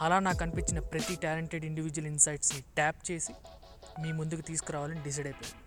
[0.00, 3.32] అలా నాకు అనిపించిన ప్రతి టాలెంటెడ్ ఇండివిజువల్ ఇన్సైట్స్ని ట్యాప్ చేసి
[4.02, 5.64] మీ ముందుకు తీసుకురావాలని డిసైడ్ అయిపోయింది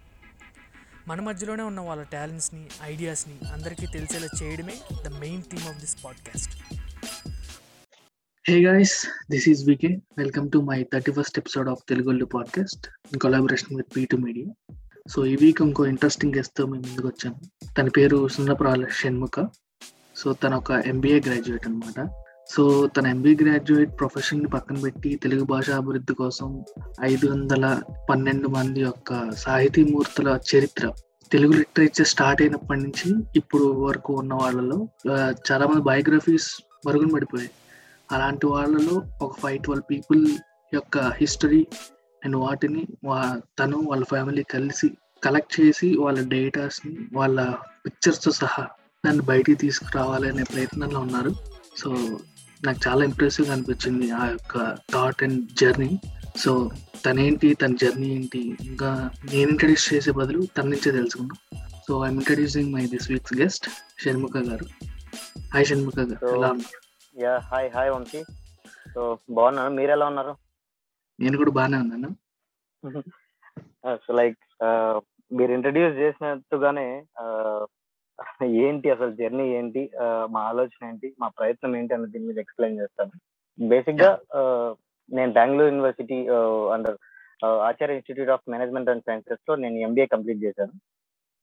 [1.07, 4.73] మన మధ్యలోనే ఉన్న వాళ్ళ టాలెంట్స్ని ఐడియాస్ని అందరికీ తెలిసేలా చేయడమే
[5.03, 6.63] the main theme of this podcast.
[8.51, 13.95] Hey is this welcome to my thirty first 31st episode of Telugu podcast in with
[13.95, 14.75] P P2 media
[15.07, 17.73] so ఈ వీక్ ఇంకో ఇంట్రెస్టింగ్ గెస్ట్తో మేము ముందుకు వచ్చాము.
[17.77, 19.47] తన పేరు సున్నప్రాల షణ్ముఖ.
[20.15, 21.99] సో తన ఒక ఎంబీఏ గ్రాడ్యుయేట్ అనమాట
[22.51, 26.63] సో తన ఎంబీ గ్రాడ్యుయేట్ ప్రొఫెషన్ పక్కన పెట్టి తెలుగు భాష అభివృద్ధి కోసం
[27.01, 30.91] ఐదు వందల పన్నెండు మంది యొక్క సాహితీమూర్తుల చరిత్ర
[31.31, 34.87] తెలుగు లిటరేచర్ స్టార్ట్ అయినప్పటి నుంచి ఇప్పుడు వరకు ఉన్న వాళ్ళలో
[35.51, 36.47] చాలా మంది బయోగ్రఫీస్
[36.87, 37.51] మరుగున పడిపోయాయి.
[38.11, 40.27] అలాంటి వాళ్ళలో ఒక ఫైవ్ ట్వెల్వ్ పీపుల్
[40.73, 41.67] యొక్క హిస్టరీ
[42.25, 44.91] అండ్ వాటిని వా- తను వాళ్ళ ఫ్యామిలీ కలిసి
[45.23, 47.53] కలెక్ట్ చేసి వాళ్ళ డేటాస్ని వాళ్ళ
[47.85, 48.67] పిక్చర్స్తో సహా
[49.05, 51.31] దాన్ని బయటికి తీసుకురావాలనే ప్రయత్నంలో ఉన్నారు.
[51.77, 52.19] సో
[52.65, 54.57] నాకు చాలా ఇంప్రెసివ్గా అనిపించింది ఆ యొక్క
[54.93, 55.91] థాట్ అండ్ జర్నీ
[56.37, 56.51] సో
[57.05, 58.89] తనేంటి తన జర్నీ ఏంటి ఇంకా
[59.31, 61.39] నేను ఇంట్రడ్యూస్ చేసే బదులు తన నుంచే తెలుసుకుందాం.
[61.87, 63.65] So I'm introducing my this week's guest
[64.03, 64.67] Shanmukha garu.
[65.53, 66.21] Hi Shanmukha garu.
[66.35, 66.79] ఎలా ఉన్నారు?
[67.15, 68.21] Yeah hi hi Vamsi
[68.93, 70.33] so బాగున్నాను మీరు ఎలా ఉన్నారు?
[71.19, 72.09] నేను కూడా బాగానే ఉన్నాను.
[74.03, 74.39] సో లైక్
[75.31, 76.87] మీరు ఇంట్రడ్యూస్ చేసినట్టుగానే
[77.23, 77.61] uh,
[78.65, 79.81] ఏంటి అసలు జర్నీ ఏంటి?
[80.33, 81.07] మా ఆలోచన ఏంటి?
[81.21, 83.13] మా ప్రయత్నం ఏంటి అన్న దీని మీద ఎక్స్ప్లెయిన్ చేస్తాను.
[83.57, 84.11] బేసిక్గా
[85.17, 86.17] నేను Bengaluru university
[86.75, 86.97] under
[87.69, 90.73] Acharya institute of management and సైన్సెస్లో నేను ఎంబీఏ కంప్లీట్ చేశాను.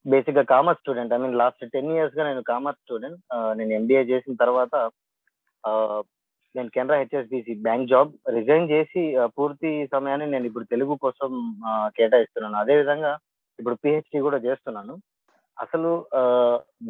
[0.05, 3.19] బేసిక్గా commerce student I mean last ten ఇయర్స్గా నేను కామర్స్ స్టూడెంట్
[3.59, 4.75] నేను ఎంబీఏ చేసిన తర్వాత
[6.55, 9.01] నేను Canara HSBC bank job resign చేసి
[9.37, 11.31] పూర్తి సమయాన్ని నేను ఇప్పుడు తెలుగు కోసం
[11.97, 12.57] కేటాయిస్తున్నాను.
[12.63, 13.11] అదే విధంగా
[13.59, 14.93] ఇప్పుడు పిహెచ్డి కూడా చేస్తున్నాను.
[15.59, 15.89] అసలు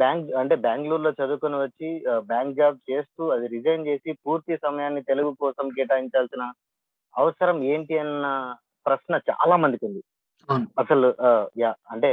[0.02, 1.90] బ్యాంక్ అంటే బెంగళూరులో చదువుకొని వచ్చి
[2.32, 6.44] బ్యాంక్ జాబ్ చేస్తూ అది రిజైన్ చేసి పూర్తి సమయాన్ని తెలుగు కోసం కేటాయించాల్సిన
[7.14, 8.28] అవసరం ఏంటి అన్న
[8.86, 10.02] ప్రశ్న చాలా మందికి ఉంది.
[10.82, 11.08] అసలు
[11.94, 12.12] అంటే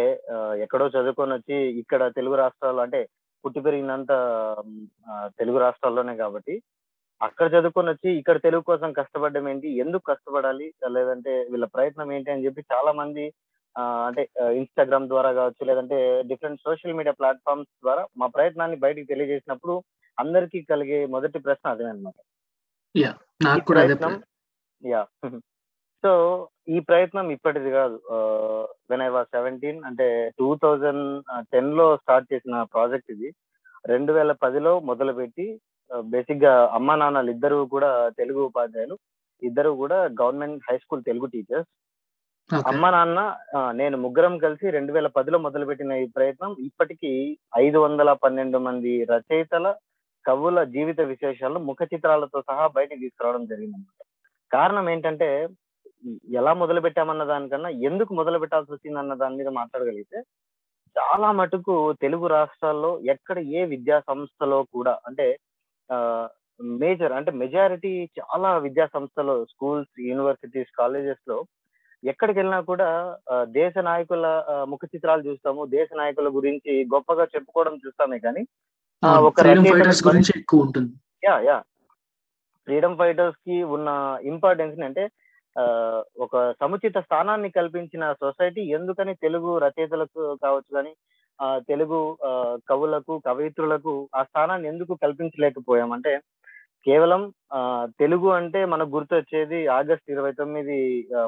[0.65, 3.00] ఎక్కడో చదువుకొని వచ్చి ఇక్కడ తెలుగు రాష్ట్రాల్లో అంటే
[3.44, 4.12] పుట్టి పెరిగినంత
[5.41, 6.55] తెలుగు రాష్ట్రాల్లోనే కాబట్టి
[7.21, 12.44] అక్కడ చదువుకొని వచ్చి ఇక్కడ తెలుగు కోసం కష్టపడడం ఏంటి ఎందుకు కష్టపడాలి లేదంటే వీళ్ళ ప్రయత్నం ఏంటి అని
[12.47, 13.25] చెప్పి చాలా మంది
[14.09, 14.22] అంటే
[14.60, 15.98] ఇన్స్టాగ్రామ్ ద్వారా కావచ్చు లేదంటే
[16.31, 19.76] డిఫరెంట్ సోషల్ మీడియా ప్లాట్ఫామ్స్ ద్వారా మా ప్రయత్నాన్ని బయటికి తెలియజేసినప్పుడు
[20.19, 22.14] అందరికీ కలిగే మొదటి ప్రశ్న అదే అనమాట
[24.82, 25.03] యా
[26.04, 26.12] సో
[26.75, 27.97] ఈ ప్రయత్నం ఇప్పటిది కాదు.
[28.91, 30.06] వెన్ ఐ వాజ్ సెవెంటీన్ అంటే
[30.38, 31.04] టూ థౌజండ్
[31.53, 33.28] టెన్లో స్టార్ట్ చేసిన ప్రాజెక్ట్ ఇది.
[33.84, 35.47] రెండు వేల పదిలో మొదలుపెట్టి
[36.12, 38.97] బేసిక్గా అమ్మా నాన్నలు ఇద్దరు కూడా తెలుగు ఉపాధ్యాయులు.
[39.43, 41.70] ఇద్దరు కూడా government high school Telugu teachers
[42.51, 43.21] అమ్మ నాన్న
[43.73, 47.11] నేను ముగ్గురం కలిసి రెండు వేల పదిలో మొదలుపెట్టిన ఈ ప్రయత్నం ఇప్పటికీ
[47.59, 49.67] ఐదు వందల పన్నెండు మంది రచయితల
[50.25, 54.01] కవుల జీవిత విశేషాలను ముఖ చిత్రాలతో సహా బయటకు తీసుకురావడం జరిగిందన్నమాట.
[54.51, 55.29] కారణం ఏంటంటే
[56.37, 60.19] ఎలా మొదలు పెట్టామన్న దానికన్నా ఎందుకు మొదలు పెట్టాల్సి వచ్చింది అన్న దాని మీద మాట్లాడగలిగితే
[60.97, 65.27] చాలా మటుకు తెలుగు రాష్ట్రాల్లో ఎక్కడ ఏ విద్యా సంస్థలో కూడా అంటే
[66.81, 71.39] మేజర్ అంటే మెజారిటీ చాలా విద్యా సంస్థలు స్కూల్స్ యూనివర్సిటీస్ కాలేజెస్లో
[72.03, 72.89] ఎక్కడికి వెళ్ళినా కూడా
[73.53, 74.27] దేశ నాయకుల
[74.69, 75.61] ముఖ చిత్రాలు చూస్తాము.
[75.73, 78.43] దేశ నాయకుల గురించి గొప్పగా చెప్పుకోవడం చూస్తామే కానీ
[79.23, 79.39] ఒక
[80.37, 80.93] ఎక్కువ ఉంటుంది.
[81.25, 81.56] Yeah yeah.
[82.69, 83.89] ఫ్రీడమ్ ఫైటర్స్కి ఉన్న
[84.27, 85.05] ఇంపార్టెన్స్ అంటే
[85.56, 85.65] ఆ,
[86.19, 90.93] ఒక సముచిత స్థానాన్ని కల్పించిన సొసైటీ ఎందుకని తెలుగు రచయితలకు కావచ్చు కానీ
[91.39, 91.99] ఆ, తెలుగు
[92.69, 96.12] కవులకు కవయిత్రులకు ఆ స్థానాన్ని ఎందుకు కల్పించలేకపోయాం అంటే
[96.87, 97.59] కేవలం ఆ,
[98.00, 100.77] తెలుగు అంటే మనకు గుర్తొచ్చేది ఆగస్ట్ ఇరవై తొమ్మిది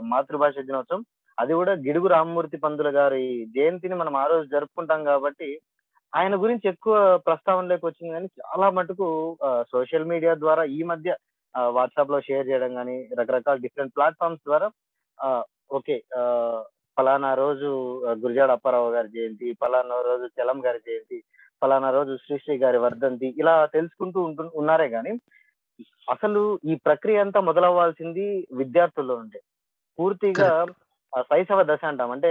[0.09, 1.03] మాతృభాష దినోత్సవం.
[1.39, 3.25] అది కూడా గిడుగు రామమూర్తి పందుల గారి
[3.55, 5.49] జయంతిని మనం ఆ రోజు జరుపుకుంటాం కాబట్టి
[6.13, 6.95] ఆయన గురించి ఎక్కువ
[7.27, 9.07] ప్రస్తావనలోకి వచ్చింది కానీ చాలా మటుకు
[9.73, 11.11] సోషల్ మీడియా ద్వారా ఈ మధ్య
[11.75, 14.69] వాట్సాప్లో షేర్ చేయడం కానీ రకరకాల డిఫరెంట్ ప్లాట్ఫామ్స్ ద్వారా
[15.71, 15.97] ఓకే
[16.97, 17.69] ఫలానా రోజు
[18.03, 21.19] గురిజాడ గురజాడ అప్పారావు గారి జయంతి ఫలానా రోజు చలం గారి జయంతి
[21.63, 25.13] ఫలానా రోజు శ్రీశ్రీ గారి వర్ధంతి ఇలా తెలుసుకుంటూ ఉంటు ఉన్నారే కానీ
[26.09, 28.27] అసలు ఈ ప్రక్రియ అంతా మొదలవ్వాల్సింది
[28.61, 29.41] విద్యార్థుల్లో ఉండే
[29.99, 30.51] పూర్తిగా
[31.29, 32.11] శైశవ దశ అంటాం.
[32.15, 32.31] అంటే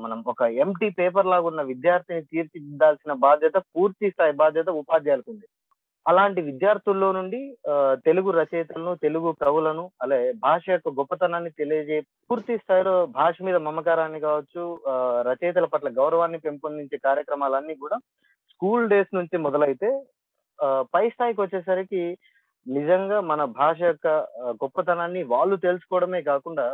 [0.00, 5.46] మనం ఒక ఎంటీ పేపర్ లాగా ఉన్న విద్యార్థిని తీర్చిదిద్దాల్సిన బాధ్యత పూర్తి స్థాయి బాధ్యత ఉపాధ్యాయులకు ఉంది.
[6.06, 7.40] అలాంటి విద్యార్థుల్లో నుండి
[8.04, 11.98] తెలుగు రచయితలను తెలుగు కవులను అలాగే భాష యొక్క గొప్పతనాన్ని తెలియజే
[12.28, 14.94] పూర్తి స్థాయిలో భాష మీద మమకారాన్ని కావచ్చు ఆ,
[15.28, 17.98] రచయితల పట్ల గౌరవాన్ని పెంపొందించే కార్యక్రమాలన్నీ కూడా
[18.52, 19.90] స్కూల్ డేస్ నుంచి మొదలైతే
[20.94, 22.02] పై స్థాయికి వచ్చేసరికి
[22.68, 24.08] నిజంగా మన భాష యొక్క
[24.62, 26.66] గొప్పతనాన్ని వాళ్ళు తెలుసుకోవడమే కాకుండా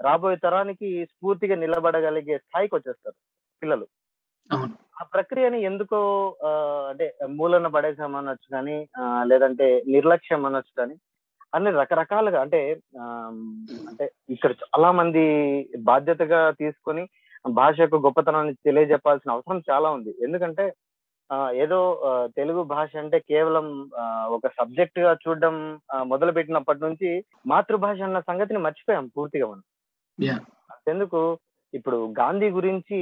[0.00, 3.16] రాబోయే తరానికి స్ఫూర్తిగా నిలబడగలిగే స్థాయికి వచ్చేస్తారు
[3.62, 3.86] పిల్లలు.
[4.96, 5.98] ఆ ప్రక్రియని ఎందుకో
[6.90, 8.76] అంటే మూలన పడేసాం అనొచ్చు కానీ
[9.26, 10.96] లేదంటే నిర్లక్ష్యం అనొచ్చు కానీ
[11.52, 12.60] అన్ని రకరకాలుగా అంటే
[13.00, 13.04] ఆ,
[13.88, 15.24] అంటే ఇక్కడ చాలా మంది
[15.88, 17.02] బాధ్యతగా తీసుకొని
[17.54, 20.12] భాష యొక్క గొప్పతనాన్ని తెలియజెప్పాల్సిన అవసరం చాలా ఉంది.
[20.24, 20.64] ఎందుకంటే
[21.64, 21.78] ఏదో
[22.36, 23.66] తెలుగు భాష అంటే కేవలం
[24.36, 25.54] ఒక సబ్జెక్ట్గా చూడడం
[26.06, 29.64] మొదలు పెట్టినప్పటి నుంచి మాతృభాష అన్న సంగతిని మర్చిపోయాం పూర్తిగా మనం.
[30.18, 30.36] యా
[30.88, 31.20] ఎందుకు
[31.74, 32.98] ఇప్పుడు గాంధీ గురించి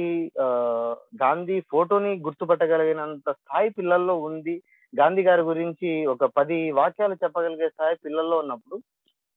[1.21, 4.55] గాంధీ ఫోటోని గుర్తుపట్టగలిగినంత స్థాయి పిల్లల్లో ఉంది
[4.93, 8.77] గాంధీ గారి గురించి ఒక పది వాక్యాలు చెప్పగలిగే స్థాయి పిల్లల్లో ఉన్నప్పుడు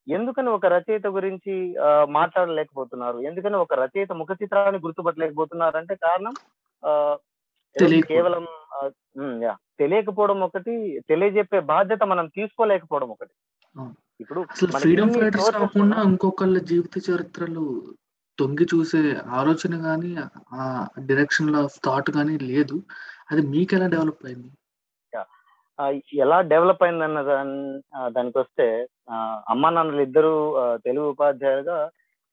[0.07, 1.55] ఎందుకని ఒక రచయిత గురించి
[2.09, 3.19] మాట్లాడలేకపోతున్నారు?
[3.19, 6.35] ఎందుకని ఒక రచయిత ముఖ చిత్రాన్ని గుర్తుపట్టలేకపోతున్నారు అంటే కారణం.
[8.11, 8.45] కేవలం
[9.79, 10.73] తెలియకపోవడం ఒకటి
[11.09, 13.35] తెలియజెప్పే బాధ్యత మనం తీసుకోలేకపోవడం ఒకటి.
[14.21, 14.41] ఇప్పుడు
[14.77, 17.65] ఫ్రీడమ్ ఫైటర్స్ కాకుండా ఇంకొకళ్ళ జీవిత చరిత్రలు
[18.39, 19.01] తొంగి చూసే
[19.39, 20.11] ఆలోచన కానీ
[20.55, 20.63] ఆ
[21.09, 22.77] డైరెక్షన్లో థాట్ కానీ లేదు.
[23.31, 24.51] అది మీకు ఎలా డెవలప్ అయింది
[26.19, 27.57] ఎలా డెవలప్ అయిందన్న దాని
[27.95, 28.67] ఆ, దానికి వస్తే
[29.53, 30.33] అమ్మా నాన్నలు ఇద్దరు
[30.85, 31.79] తెలుగు ఉపాధ్యాయులుగా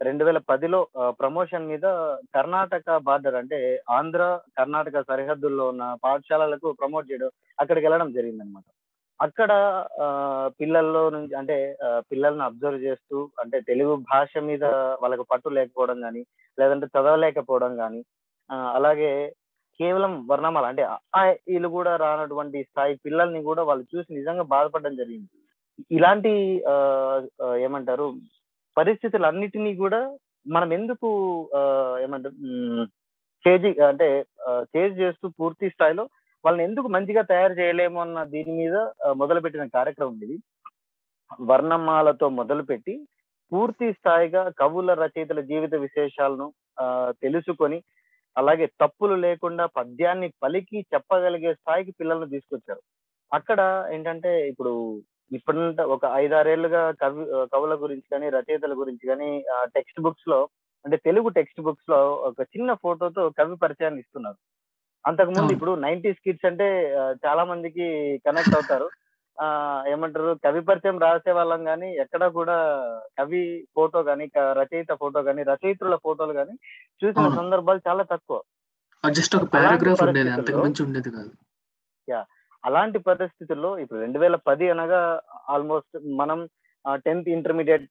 [0.01, 0.80] రెండు వేల పదిలో
[1.19, 1.86] ప్రమోషన్ మీద
[2.33, 3.57] కర్ణాటక బార్డర్ అంటే
[3.98, 4.21] ఆంధ్ర
[4.57, 8.68] కర్ణాటక సరిహద్దుల్లో ఉన్న పాఠశాలలకు ప్రమోట్ చేయడం అక్కడికి వెళ్ళడం జరిగింది అనమాట
[9.19, 9.51] అక్కడ
[10.03, 10.07] ఆ,
[10.59, 11.57] పిల్లల్లో నుంచి అంటే
[12.09, 14.63] పిల్లల్ని అబ్జర్వ్ చేస్తూ అంటే తెలుగు భాష మీద
[15.01, 16.24] వాళ్ళకి పట్టు లేకపోవడం కానీ
[16.57, 18.01] లేదంటే చదవలేకపోవడం కానీ
[18.74, 19.12] అలాగే
[19.80, 20.83] కేవలం వర్ణమాల అంటే
[21.48, 25.30] వీళ్ళు కూడా రానటువంటి స్థాయి పిల్లల్ని కూడా వాళ్ళు చూసి నిజంగా బాధపడడం జరిగింది.
[25.92, 26.33] ఇలాంటి
[26.68, 26.75] ఆ,
[27.65, 28.07] ఏమంటారు
[28.77, 30.01] పరిస్థితులన్నిటినీ కూడా
[30.45, 31.07] మనం ఎందుకు
[31.56, 31.62] ఆ,
[32.03, 32.38] ఏమంటారు
[33.45, 34.07] చేజ్ అంటే
[34.73, 36.03] చేజ్ చేస్తూ పూర్తి స్థాయిలో
[36.44, 38.75] వాళ్ళని ఎందుకు మంచిగా తయారు చేయలేము అన్న దీని మీద
[39.15, 40.38] మొదలుపెట్టిన కార్యక్రమం ఇది.
[41.50, 42.94] వర్ణమాలతో మొదలుపెట్టి
[43.51, 46.47] పూర్తి స్థాయిగా కవుల రచయితల జీవిత విశేషాలను
[46.77, 46.85] ఆ,
[47.24, 47.79] తెలుసుకొని
[48.35, 52.81] అలాగే తప్పులు లేకుండా పద్యాన్ని పలికి చెప్పగలిగే స్థాయికి పిల్లల్ని తీసుకొచ్చారు.
[53.31, 53.59] అక్కడ
[53.91, 54.71] ఏంటంటే ఇప్పుడు
[55.31, 60.50] ఇప్పుడంటే ఒక ఐదారేళ్ళుగా కవి కవుల గురించి కానీ రచయితల గురించి కానీ టెక్స్ట్ బుక్స్లో
[60.86, 64.36] అంటే తెలుగు టెక్స్ట్ బుక్స్లో ఒక చిన్న ఫోటోతో కవి పరిచయాన్ని ఇస్తున్నారు.
[65.07, 65.54] అంతకుముందు అవును.
[65.54, 66.94] ఇప్పుడు నైన్టీస్ కిడ్స్ అంటే
[67.25, 68.89] చాలా మందికి కనెక్ట్ అవుతారు.
[69.42, 72.57] ఆ ఏమంటారు కవి పరిచయం రాసే వాళ్ళం కానీ ఎక్కడ కూడా
[73.19, 76.57] కవి ఫోటో కానీ రచయిత ఫోటో కానీ రచయిత్రుల ఫోటోలు కానీ
[77.06, 77.36] చూసిన.
[77.36, 78.42] సందర్భాలు చాలా తక్కువ.
[79.10, 81.31] జస్ట్ ఒక పారాగ్రాఫ్ ఉండేది అంతకు మించి ఉండేది కాదు.
[82.63, 85.02] అలాంటి పరిస్థితుల్లో ఇప్పుడు రెండు వేల పది అనగా
[85.50, 86.40] ఆల్మోస్ట్ మనం
[87.06, 87.88] టెన్త్ ఇంటర్మీడియట్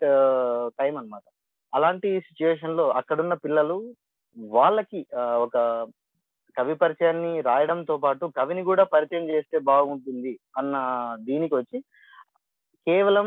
[0.79, 1.25] టైం అన్నమాట.
[1.73, 3.79] అలాంటి సిచ్యుయేషన్లో అక్కడున్న పిల్లలు
[4.37, 5.01] వాళ్ళకి
[5.45, 5.57] ఒక
[6.57, 10.77] కవి పరిచయాన్ని రాయడంతో పాటు కవిని కూడా పరిచయం చేస్తే బాగుంటుంది అన్న
[11.29, 11.79] దీనికి వచ్చి
[12.87, 13.27] కేవలం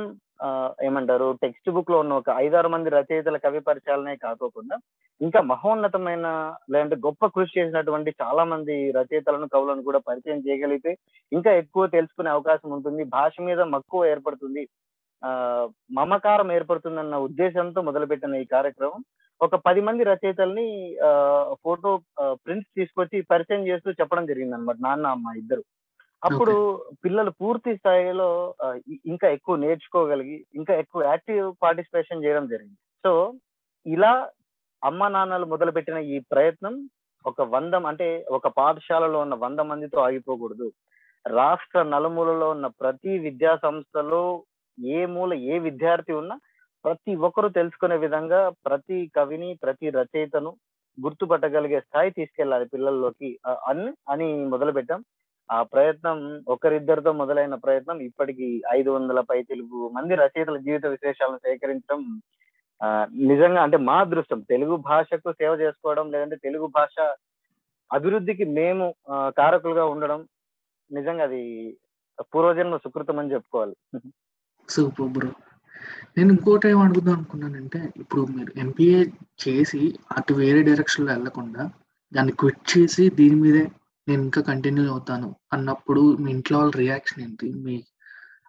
[0.84, 4.76] ఏమంటారు టెక్స్ట్ బుక్లో ఉన్న ఒక ఐదారు మంది రచయితల కవి పరిచయాలనే కాకోకుండా
[5.22, 6.28] ఇంకా మహోన్నతమైన
[6.72, 10.92] లేదంటే గొప్ప కృషి చేసినటువంటి చాలా మంది రచయితలను కవులను కూడా పరిచయం చేయగలిగితే
[11.32, 13.04] ఇంకా ఎక్కువ తెలుసుకునే అవకాశం ఉంటుంది.
[13.16, 14.64] భాష మీద మక్కువ ఏర్పడుతుంది.
[15.24, 15.32] ఆ
[15.98, 19.02] మమకారం ఏర్పడుతుందన్న ఉద్దేశంతో మొదలుపెట్టిన ఈ కార్యక్రమం
[19.42, 20.66] ఒక పది మంది రచయితల్ని
[21.06, 21.12] ఆ,
[21.64, 21.92] ఫోటో
[22.44, 25.64] ప్రింట్స్ తీసుకొచ్చి పరిచయం చేస్తూ చెప్పడం జరిగింది అనమాట నాన్న అమ్మ ఇద్దరు.
[26.24, 26.54] అప్పుడు
[27.04, 28.28] పిల్లలు పూర్తి స్థాయిలో
[29.14, 32.80] ఇంకా ఎక్కువ నేర్చుకోగలిగి ఇంకా ఎక్కువ యాక్టివ్ పార్టిసిపేషన్ చేయడం జరిగింది.
[33.04, 33.12] సో
[33.86, 34.12] ఇలా
[34.82, 36.74] అమ్మ నాన్నలు మొదలుపెట్టిన ఈ ప్రయత్నం
[37.26, 40.68] ఒక వంద అంటే ఒక పాఠశాలలో ఉన్న వంద మందితో ఆగిపోకూడదు.
[41.26, 44.24] రాష్ట్ర నలుమూలలో ఉన్న ప్రతి విద్యా సంస్థలో
[44.78, 46.36] ఏ మూల ఏ విద్యార్థి ఉన్నా
[46.86, 50.52] ప్రతి ఒక్కరూ తెలుసుకునే విధంగా ప్రతి కవిని ప్రతి రచయితను
[50.98, 53.30] గుర్తుపట్టగలిగే స్థాయి తీసుకెళ్ళాలి పిల్లల్లోకి
[53.70, 55.00] అని అని మొదలు పెట్టాం
[55.50, 62.00] ఆ ప్రయత్నం ఒకరిద్దరితో మొదలైన ప్రయత్నం ఇప్పటికి ఐదు వందల పై తెలుగు మంది రచయితల జీవిత విశేషాలను సేకరించడం
[63.30, 64.40] నిజంగా అంటే మా అదృష్టం.
[64.54, 66.96] తెలుగు భాషకు సేవ చేసుకోవడం లేదంటే తెలుగు భాష
[67.92, 68.86] అభివృద్ధికి మేము
[69.38, 70.20] కారకులుగా ఉండడం
[70.92, 71.42] నిజంగా అది
[72.32, 73.76] పూర్వజన్మ సుకృతం అని చెప్పుకోవాలి.
[74.70, 75.32] Super bro.
[76.18, 79.00] నేను ఇంకోటి ఏం అడుగుదాం అనుకున్నానంటే ఇప్పుడు మీరు ఎంపీఏ
[79.44, 79.82] చేసి
[80.18, 81.64] అటు వేరే డైరెక్షన్లో వెళ్ళకుండా
[82.12, 83.64] దాన్ని క్విట్ చేసి దీని మీదే
[84.08, 87.48] నేను ఇంకా కంటిన్యూ అవుతాను అన్నప్పుడు మీ ఇంట్లో వాళ్ళ రియాక్షన్ ఏంటి?
[87.66, 87.76] మీ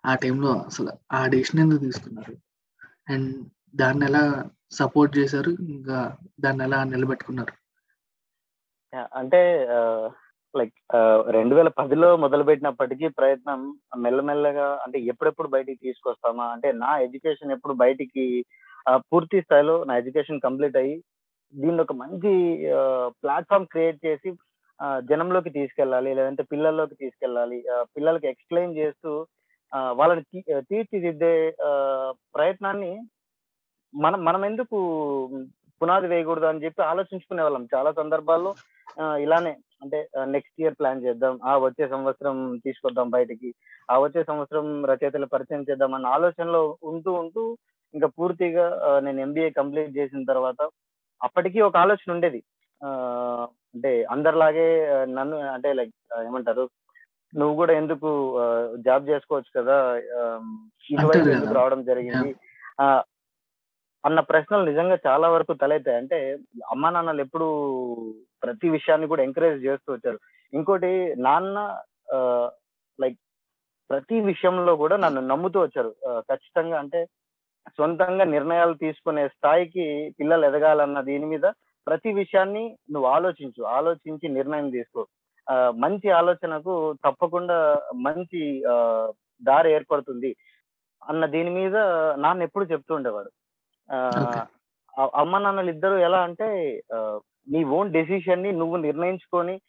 [0.06, 2.34] ఆ టైంలో అసలు ఆ డెసిషన్ ఎందుకు తీసుకున్నారు?
[3.12, 3.30] అండ్
[3.76, 4.24] దాన్ని ఎలా
[4.80, 5.52] సపోర్ట్ చేశారు?
[5.76, 5.98] ఇంకా
[6.40, 7.54] దాన్ని ఎలా నిలబెట్టుకున్నారు?
[9.20, 9.40] అంటే
[10.54, 10.74] లైక్
[11.36, 13.60] రెండు వేల పదిలో మొదలుపెట్టినప్పటికీ ప్రయత్నం
[14.04, 16.44] మెల్లమెల్లగా అంటే ఎప్పుడెప్పుడు బయటికి తీసుకొస్తామా?
[16.54, 18.24] అంటే నా ఎడ్యుకేషన్ ఎప్పుడు బయటికి
[19.10, 20.94] పూర్తి స్థాయిలో నా ఎడ్యుకేషన్ కంప్లీట్ అయ్యి
[21.54, 22.32] దీన్ని ఒక మంచి
[23.22, 24.30] ప్లాట్ఫామ్ క్రియేట్ చేసి
[25.08, 27.58] జనంలోకి తీసుకెళ్ళాలి లేదంటే పిల్లల్లోకి తీసుకెళ్ళాలి
[27.94, 29.10] పిల్లలకి ఎక్స్ప్లెయిన్ చేస్తూ
[29.98, 30.22] వాళ్ళని
[30.70, 31.32] తీర్చిదిద్దే
[31.66, 31.70] ఆ,
[32.34, 32.92] ప్రయత్నాన్ని
[33.94, 34.76] మనం మనం ఎందుకు
[35.80, 37.64] పునాది వేయకూడదు అని చెప్పి ఆలోచించుకునే వాళ్ళం.
[37.72, 38.50] చాలా సందర్భాల్లో
[39.20, 39.52] ఇలానే
[39.82, 39.98] అంటే
[40.34, 43.50] నెక్స్ట్ ఇయర్ ప్లాన్ చేద్దాం ఆ వచ్చే సంవత్సరం తీసుకొద్దాం బయటికి
[43.88, 47.42] ఆ వచ్చే సంవత్సరం రచయితలు పరిచయం చేద్దాం అన్న ఆలోచనలో ఉంటూ ఉంటూ
[47.94, 48.66] ఇంకా పూర్తిగా
[49.00, 50.60] నేను ఎంబీఏ కంప్లీట్ చేసిన తర్వాత
[51.20, 52.40] అప్పటికి ఒక ఆలోచన ఉండేది.
[52.80, 52.88] ఆ,
[53.74, 54.66] అంటే అందరిలాగే
[55.04, 55.94] నన్ను అంటే లైక్
[56.26, 56.68] ఏమంటారు
[57.34, 58.10] నువ్వు కూడా ఎందుకు
[58.76, 59.96] జాబ్ చేసుకోవచ్చు కదా
[60.90, 61.54] ఇటువైపు ఎందుకు.
[61.54, 62.34] రావడం జరిగింది?
[62.80, 63.02] ఆ,
[64.04, 65.96] అన్న ప్రశ్నలు నిజంగా చాలా వరకు తలెత్తాయి.
[65.96, 66.38] అంటే
[66.70, 67.46] అమ్మా నాన్నలు ఎప్పుడు
[68.42, 70.18] ప్రతి విషయాన్ని కూడా ఎంకరేజ్ చేస్తూ వచ్చారు.
[70.54, 71.58] ఇంకోటి నాన్న
[73.00, 73.18] లైక్
[73.90, 75.94] ప్రతి విషయంలో కూడా నన్ను నమ్ముతూ వచ్చారు.
[76.20, 77.06] ఖచ్చితంగా అంటే
[77.68, 81.46] సొంతంగా నిర్ణయాలు తీసుకునే స్థాయికి పిల్లలు ఎదగాలన్న దీని మీద
[81.86, 85.06] ప్రతి విషయాన్ని నువ్వు ఆలోచించు ఆలోచించి నిర్ణయం తీసుకో.
[85.70, 88.62] మంచి ఆలోచనకు తప్పకుండా మంచి
[89.42, 90.36] దారి ఏర్పడుతుంది
[91.08, 91.76] అన్న దీని మీద
[92.16, 93.30] నాన్న ఎప్పుడు చెప్తూ ఉండేవాడు.
[95.14, 96.82] అమ్మ నాన్నలు ఇద్దరు ఎలా అంటే
[97.50, 99.60] నీ ఓన్ డెసిషన్ని నువ్వు నిర్ణయించుకొని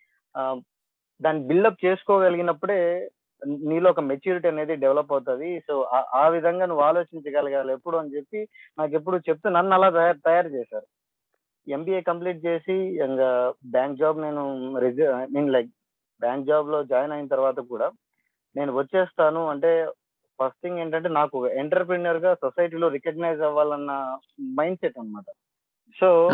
[1.21, 3.11] దాన్ని బిల్డప్ చేసుకోగలిగినప్పుడే
[3.47, 5.59] నీలో ఒక మెచ్యూరిటీ అనేది డెవలప్ అవుతుంది.
[5.59, 10.17] సో ఆ- ఆ విధంగా నువ్వు ఆలోచించగలగాలి ఎప్పుడు అని చెప్పి నాకు ఎప్పుడు చెప్తూ నన్ను అలా తయారు
[10.17, 10.85] తయారు చేశారు.
[11.67, 14.43] ఎంబీఏ కంప్లీట్ చేసి ఇంకా బ్యాంక్ జాబ్ నేను
[15.31, 15.69] మీన్ లైక్
[16.21, 17.91] బ్యాంక్ జాబ్లో జాయిన్ అయిన తర్వాత కూడా
[18.55, 19.47] నేను వచ్చేస్తాను.
[19.49, 19.87] అంటే
[20.41, 24.17] ఫస్ట్ థింగ్ ఏంటంటే నాకు ఎంటర్ప్రినర్గా సొసైటీలో రికగ్నైజ్ అవ్వాలన్న
[24.59, 25.25] మైండ్ సెట్ అన్నమాట.
[25.99, 26.31] సో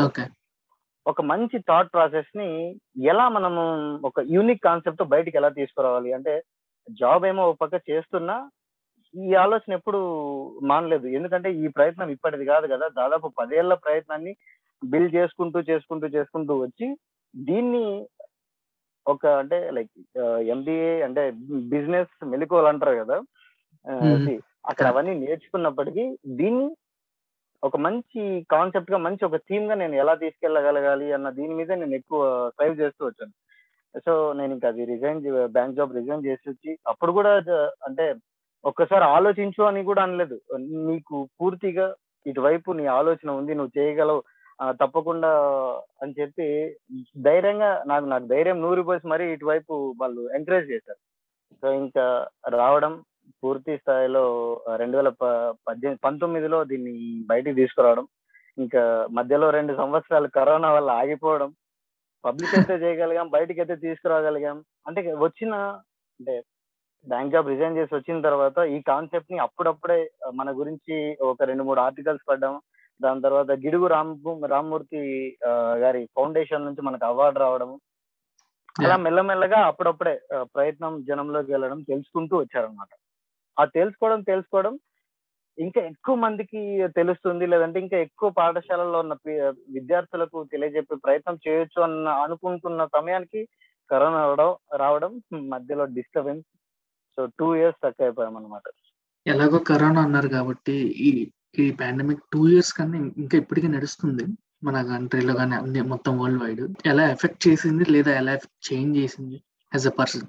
[1.08, 3.62] ఒక మంచి థాట్ ప్రాసెస్ని ఎలా మనము
[4.06, 6.14] ఒక యూనిక్ కాన్సెప్ట్ బయటికి ఎలా తీసుకురావాలి?
[6.14, 6.44] అంటే
[6.92, 8.50] జాబ్ ఏమో ఒక పక్క చేస్తున్నా
[9.16, 10.00] ఈ ఆలోచన ఎప్పుడు
[10.64, 11.08] మానలేదు.
[11.08, 12.88] ఎందుకంటే ఈ ప్రయత్నం ఇప్పటిది కాదు కదా.
[12.88, 14.36] దాదాపు పదేళ్ళ ప్రయత్నాన్ని
[14.82, 16.88] బిల్డ్ చేసుకుంటూ చేసుకుంటూ చేసుకుంటూ వచ్చి
[17.34, 17.86] దీన్ని
[19.06, 19.94] ఒక అంటే లైక్
[20.54, 21.22] ఎంబీఏ అంటే
[21.74, 23.18] బిజినెస్ మెలకువలు అంటారు కదా
[24.72, 26.04] అక్కడ అవన్నీ నేర్చుకున్నప్పటికీ
[26.40, 26.68] దీన్ని
[27.64, 28.22] ఒక మంచి
[28.54, 32.22] కాన్సెప్ట్గా మంచి ఒక థీమ్గా నేను ఎలా తీసుకెళ్ళగలగాలి అన్న దీని మీద నేను ఎక్కువ
[32.58, 33.34] ట్రైవ్ చేస్తూ వచ్చాను.
[34.06, 35.20] సో నేను ఇంకా అది రిజైన్
[35.58, 37.32] బ్యాంక్ జాబ్ రిజైన్ చేసి వచ్చి అప్పుడు కూడా
[37.88, 38.06] అంటే
[38.64, 40.38] ఒక్కసారి ఆలోచించు అని కూడా అనలేదు.
[40.90, 41.88] నీకు పూర్తిగా
[42.26, 44.22] ఇటువైపు నీ ఆలోచన ఉంది నువ్వు చేయగలవు
[44.82, 45.32] తప్పకుండా
[46.04, 46.48] అని చెప్పి
[47.28, 51.00] ధైర్యంగా నాకు నాకు ధైర్యం నూరిపోసి మరీ ఇటువైపు వాళ్ళు ఎంకరేజ్ చేశారు.
[51.62, 52.06] సో ఇంకా
[52.58, 52.94] రావడం
[53.44, 54.24] పూర్తి స్థాయిలో
[54.82, 55.10] రెండు వేల
[55.68, 56.94] పద్దెనిమిది పంతొమ్మిదిలో దీన్ని
[57.32, 58.06] బయటికి తీసుకురావడం
[58.58, 58.84] ఇంకా
[59.18, 61.50] మధ్యలో రెండు సంవత్సరాలు కరోనా వల్ల ఆగిపోవడం
[62.24, 64.58] పబ్లిక్ అయితే చేయగలిగాం బయటికి అయితే తీసుకురాగలిగాం.
[64.88, 65.54] అంటే వచ్చిన
[66.20, 66.36] అంటే
[67.12, 70.00] బ్యాంక్ జాబ్ రిజైన్ చేసి వచ్చిన తర్వాత ఈ కాన్సెప్ట్ని అప్పుడప్పుడే
[70.40, 70.96] మన గురించి
[71.30, 72.56] ఒక రెండు మూడు ఆర్టికల్స్ పడ్డాం
[73.02, 74.14] దాని తర్వాత గిడుగు రామ్
[74.50, 75.00] రామ్మూర్తి
[75.84, 77.72] గారి ఫౌండేషన్ నుంచి మనకు అవార్డు రావడం
[78.84, 80.14] అలా మెల్లమెల్లగా అప్పుడప్పుడే
[80.56, 82.94] ప్రయత్నం జనంలోకి వెళ్ళడం తెలుసుకుంటూ వచ్చారనమాట
[83.58, 84.76] ఆ తెలుసుకోవడం తెలుసుకోవడం
[85.58, 86.60] ఇంకా ఎక్కువ మందికి
[86.96, 87.46] తెలుస్తుంది.
[87.46, 89.14] లేదంటే ఇంకా ఎక్కువ పాఠశాలల్లో ఉన్న
[89.74, 93.42] విద్యార్థులకు తెలియజెప్పే ప్రయత్నం చేయొచ్చు అన్న అనుకుంటున్న సమయానికి
[93.90, 95.12] కరోనా రావడం రావడం
[95.50, 96.48] మధ్యలో disturbance.
[97.18, 98.64] So two years stuck అయిపోయాం అనమాట
[99.26, 100.76] ఎలాగో కరోనా అన్నారు కాబట్టి
[101.08, 101.10] ఈ
[101.58, 104.26] ఈ పాండమిక్ టూ ఇయర్స్ కన్నా ఇంకా ఇప్పటికీ నడుస్తుంది.
[104.64, 108.34] మన కంట్రీలో కానీ అన్ని మొత్తం వరల్డ్ వైడ్ ఎలా ఎఫెక్ట్ చేసింది లేదా ఎలా
[108.68, 109.38] చేంజ్ చేసింది
[109.72, 110.28] యాజ్ అ పర్సన్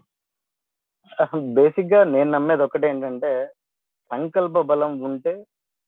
[1.55, 3.31] బేసిక్గా నేను నమ్మేది ఒకటి ఏంటంటే
[4.11, 5.33] సంకల్ప బలం ఉంటే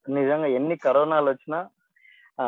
[0.06, 1.58] నిజంగా ఎన్ని కరోనాలు వచ్చినా
[2.38, 2.46] ఆ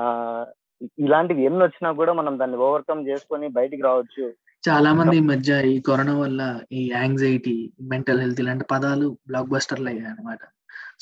[1.05, 4.25] ఇలాంటివి ఎన్ని వచ్చినా కూడా మనం దాన్ని ఓవర్కమ్ చేసుకొని బయటికి రావచ్చు.
[4.64, 7.55] చాలా మంది ఈ మధ్య ఈ కరోనా వల్ల ఈ యాంగ్జైటీ
[7.93, 10.43] మెంటల్ హెల్త్ ఇలాంటి పదాలు బ్లాక్ బస్టర్లు అయ్యాయి అనమాట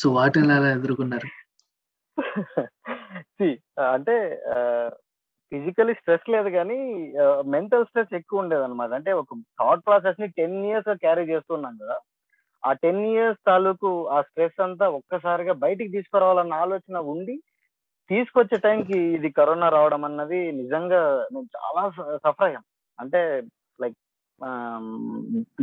[0.01, 1.29] సో వాటిని ఎలా ఎదుర్కొన్నారు?
[3.93, 4.15] అంటే
[5.53, 6.77] ఫిజికలీ స్ట్రెస్ లేదు కానీ
[7.55, 11.97] మెంటల్ స్ట్రెస్ ఎక్కువ ఉండేది అనమాట అంటే ఒక థాట్ ప్రాసెస్ని టెన్ ఇయర్స్ క్యారీ చేస్తున్నాం కదా.
[12.63, 17.37] ఆ టెన్ ఇయర్స్ తాలూకు ఆ స్ట్రెస్ అంతా ఒక్కసారిగా బయటికి తీసుకురావాలన్న ఆలోచన ఉండి
[18.11, 21.01] తీసుకొచ్చే టైంకి ఇది కరోనా రావడం అన్నది నిజంగా
[21.35, 21.83] నేను చాలా
[22.25, 22.65] సఫర్ అయ్యాం.
[22.99, 23.21] అంటే
[23.79, 23.97] లైక్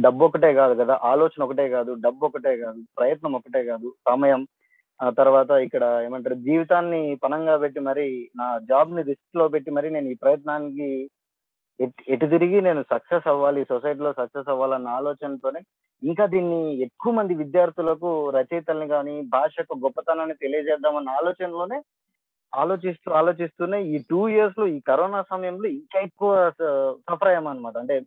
[0.05, 4.41] డబ్బు ఒకటే కాదు కదా ఆలోచన ఒకటే కాదు డబ్బు ఒకటే కాదు ప్రయత్నం ఒకటే కాదు సమయం
[5.01, 10.17] ఆ తర్వాత ఇక్కడ ఏమంటారు జీవితాన్ని పనంగా పెట్టి మరి నా జాబ్ని రిస్క్లో పెట్టి మరి నేను ఈ
[10.23, 10.89] ప్రయత్నానికి
[12.07, 15.61] ఎటు తిరిగి నేను సక్సెస్ అవ్వాలి సొసైటీలో సక్సెస్ అవ్వాలన్న ఆలోచనతోనే
[16.01, 21.79] ఇంకా దీన్ని ఎక్కువ మంది విద్యార్థులకు రచయితల్ని కానీ భాష యొక్క గొప్పతనాన్ని తెలియజేద్దామన్న ఆలోచనలోనే
[22.53, 26.31] ఆలోచిస్తూ ఆలోచిస్తూనే ఈ టూ ఇయర్స్లో ఈ కరోనా సమయంలో ఇంకా ఎక్కువ
[27.07, 27.97] సఫర్ అయ్యామన్నమాట అంటే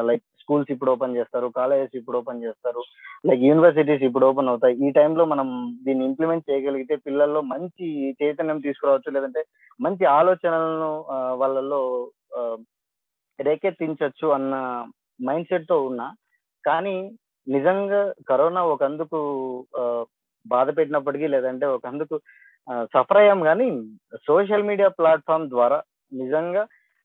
[0.00, 2.82] లైక్ స్కూల్స్ ఇప్పుడు ఓపెన్ చేస్తారు కాలేజెస్ ఇప్పుడు ఓపెన్ చేస్తారు
[3.28, 4.74] లైక్ యూనివర్సిటీస్ ఇప్పుడు ఓపెన్ అవుతాయి.
[4.86, 5.48] ఈ టైంలో మనం
[5.86, 7.86] దీన్ని ఇంప్లిమెంట్ చేయగలిగితే పిల్లల్లో మంచి
[8.22, 9.42] చైతన్యం తీసుకురావచ్చు లేదంటే
[9.80, 10.90] మంచి ఆలోచనలను
[11.42, 11.80] వాళ్ళల్లో
[13.38, 14.54] రేకెత్తించవచ్చు అన్న
[15.20, 16.06] మైండ్ సెట్తో ఉన్నా
[16.64, 16.96] కానీ
[17.46, 20.06] నిజంగా కరోనా ఒకందుకు అందుకు
[20.46, 22.16] బాధ పెట్టినప్పటికీ లేదంటే ఒకందుకు
[22.94, 23.66] సఫర్ అయ్యాం కానీ
[24.26, 25.78] సోషల్ మీడియా ప్లాట్ఫామ్ ద్వారా
[26.12, 26.62] నిజంగా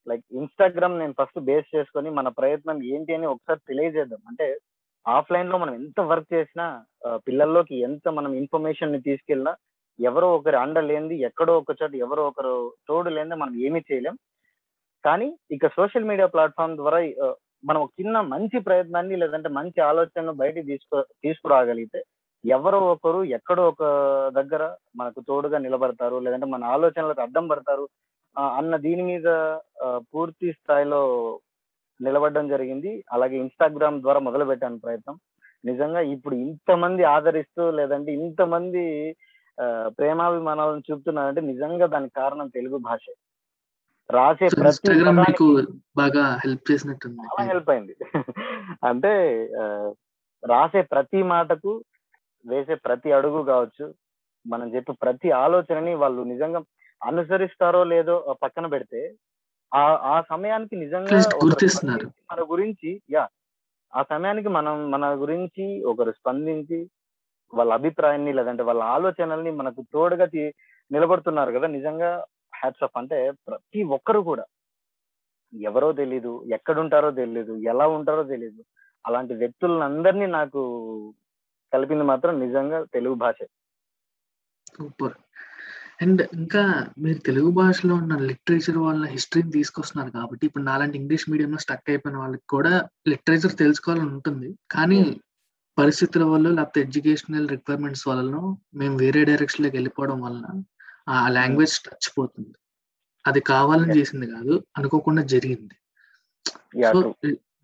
[0.10, 4.22] లైక్ ఇన్స్టాగ్రామ్ నేను ఫస్ట్ బేస్ చేసుకొని మన ప్రయత్నం ఏంటి అని ఒకసారి తెలియజేద్దాం.
[4.32, 4.48] అంటే
[5.06, 6.66] ఆఫ్లైన్లో మనం ఎంత వర్క్ చేసినా
[7.28, 9.54] పిల్లల్లోకి ఎంత మనం ఇన్ఫర్మేషన్ని తీసుకెళ్ళినా
[10.00, 12.54] ఎవరో ఒకరు అండ లేనిది ఎక్కడో ఒక చోట ఎవరో ఒకరు
[12.88, 14.16] తోడు లేనిది మనం ఏమీ చేయలేం.
[15.04, 17.00] కానీ ఇక సోషల్ మీడియా ప్లాట్ఫామ్ ద్వారా
[17.70, 22.00] మనం ఒక చిన్న మంచి ప్రయత్నాన్ని లేదంటే మంచి ఆలోచనను బయటికి తీసుకు తీసుకురాగలిగితే
[22.44, 23.84] ఎవరో ఒకరు ఎక్కడో ఒక
[24.38, 24.64] దగ్గర
[24.96, 27.86] మనకు తోడుగా నిలబడతారు లేదంటే మన ఆలోచనలకు అడ్డం పడతారు
[28.54, 29.28] అన్న దీని మీద
[30.12, 31.02] పూర్తి స్థాయిలో
[32.00, 32.92] నిలబడడం జరిగింది.
[33.12, 35.16] అలాగే ఇన్స్టాగ్రామ్ ద్వారా మొదలు పెట్టాను ప్రయత్నం.
[35.64, 38.84] నిజంగా ఇప్పుడు ఇంతమంది ఆదరిస్తూ లేదంటే ఇంతమంది
[39.58, 39.66] ఆ,
[39.98, 43.06] ప్రేమాభిమానాలను చూపుతున్నారంటే నిజంగా దానికి కారణం తెలుగు భాష.
[44.10, 44.94] రాసే ప్రతి
[45.98, 47.18] బాగా హెల్ప్ చేసినట్టుంది.
[47.26, 47.94] చాలా హెల్ప్ అయింది.
[48.90, 49.12] అంటే
[50.44, 51.72] రాసే ప్రతి మాటకు
[52.46, 53.86] వేసే ప్రతి అడుగు కావచ్చు
[54.46, 56.60] మనం చెప్పే ప్రతి ఆలోచనని వాళ్ళు నిజంగా
[57.02, 59.02] అనుసరిస్తారో లేదో పక్కన పెడితే
[59.72, 62.08] ఆ ఆ సమయానికి నిజంగా గుర్తిస్తున్నారు.
[62.32, 63.24] మన గురించి యా
[63.94, 66.80] ఆ సమయానికి మనం మన గురించి ఒకరు స్పందించి
[67.54, 70.28] వాళ్ళ అభిప్రాయాన్ని లేదంటే వాళ్ళ ఆలోచనల్ని మనకు తోడుగా
[70.92, 72.10] నిలబడుతున్నారు కదా నిజంగా
[72.56, 74.46] హ్యాట్స్ ఆఫ్ అంటే ప్రతి ఒక్కరు కూడా.
[75.54, 78.62] ఎవరో తెలీదు ఎక్కడుంటారో తెలీదు ఎలా ఉంటారో తెలీదు.
[79.06, 80.62] అలాంటి వ్యక్తులను అందరినీ నాకు
[81.74, 83.40] కలిపింది మాత్రం నిజంగా తెలుగు భాష.
[84.72, 85.16] సూపర్
[86.00, 86.62] అండ్ ఇంకా
[86.98, 92.18] మీరు తెలుగు భాషలో ఉన్న లిటరేచర్ వాళ్ళ హిస్టరీని తీసుకొస్తున్నారు కాబట్టి ఇప్పుడు నాలాంటి ఇంగ్లీష్ మీడియంలో స్టక్ అయిపోయిన
[92.18, 92.74] వాళ్ళకి కూడా
[93.08, 94.50] లిటరేచర్ తెలుసుకోవాలని ఉంటుంది.
[94.72, 95.00] కానీ
[95.78, 98.38] పరిస్థితుల వల్ల లేకపోతే ఎడ్యుకేషనల్ రిక్వైర్మెంట్స్ వలన
[98.76, 100.48] మేము వేరే డైరెక్షన్లోకి వెళ్ళిపోవడం వలన
[101.08, 102.56] ఆ లాంగ్వేజ్ టచ్ పోతుంది
[103.26, 103.94] అది కావాలని.
[104.00, 105.76] చేసింది కాదు అనుకోకుండా జరిగింది.
[106.94, 107.00] సో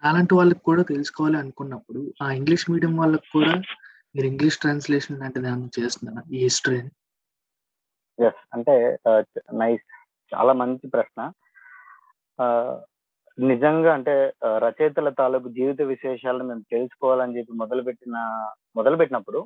[0.03, 3.53] అలాంటి వాళ్ళకి కూడా తెలుసుకోవాలి అనుకున్నప్పుడు ఆ ఇంగ్లీష్ మీడియం వాళ్ళకి కూడా
[4.15, 6.21] మీరు ఇంగ్లీష్ ట్రాన్స్లేషన్ లాంటిది ఏమైనా చేస్తున్నారా?
[6.31, 6.91] ఈ హిస్టరీని?
[8.19, 8.97] ఎస్ అంటే
[9.53, 9.83] నైస్.
[10.33, 11.21] చాలా మంచి ప్రశ్న.
[13.39, 18.17] నిజంగా అంటే రచయితల తాలూకు జీవిత విశేషాలను మేము తెలుసుకోవాలని చెప్పి మొదలుపెట్టిన
[18.75, 19.39] మొదలుపెట్టినప్పుడు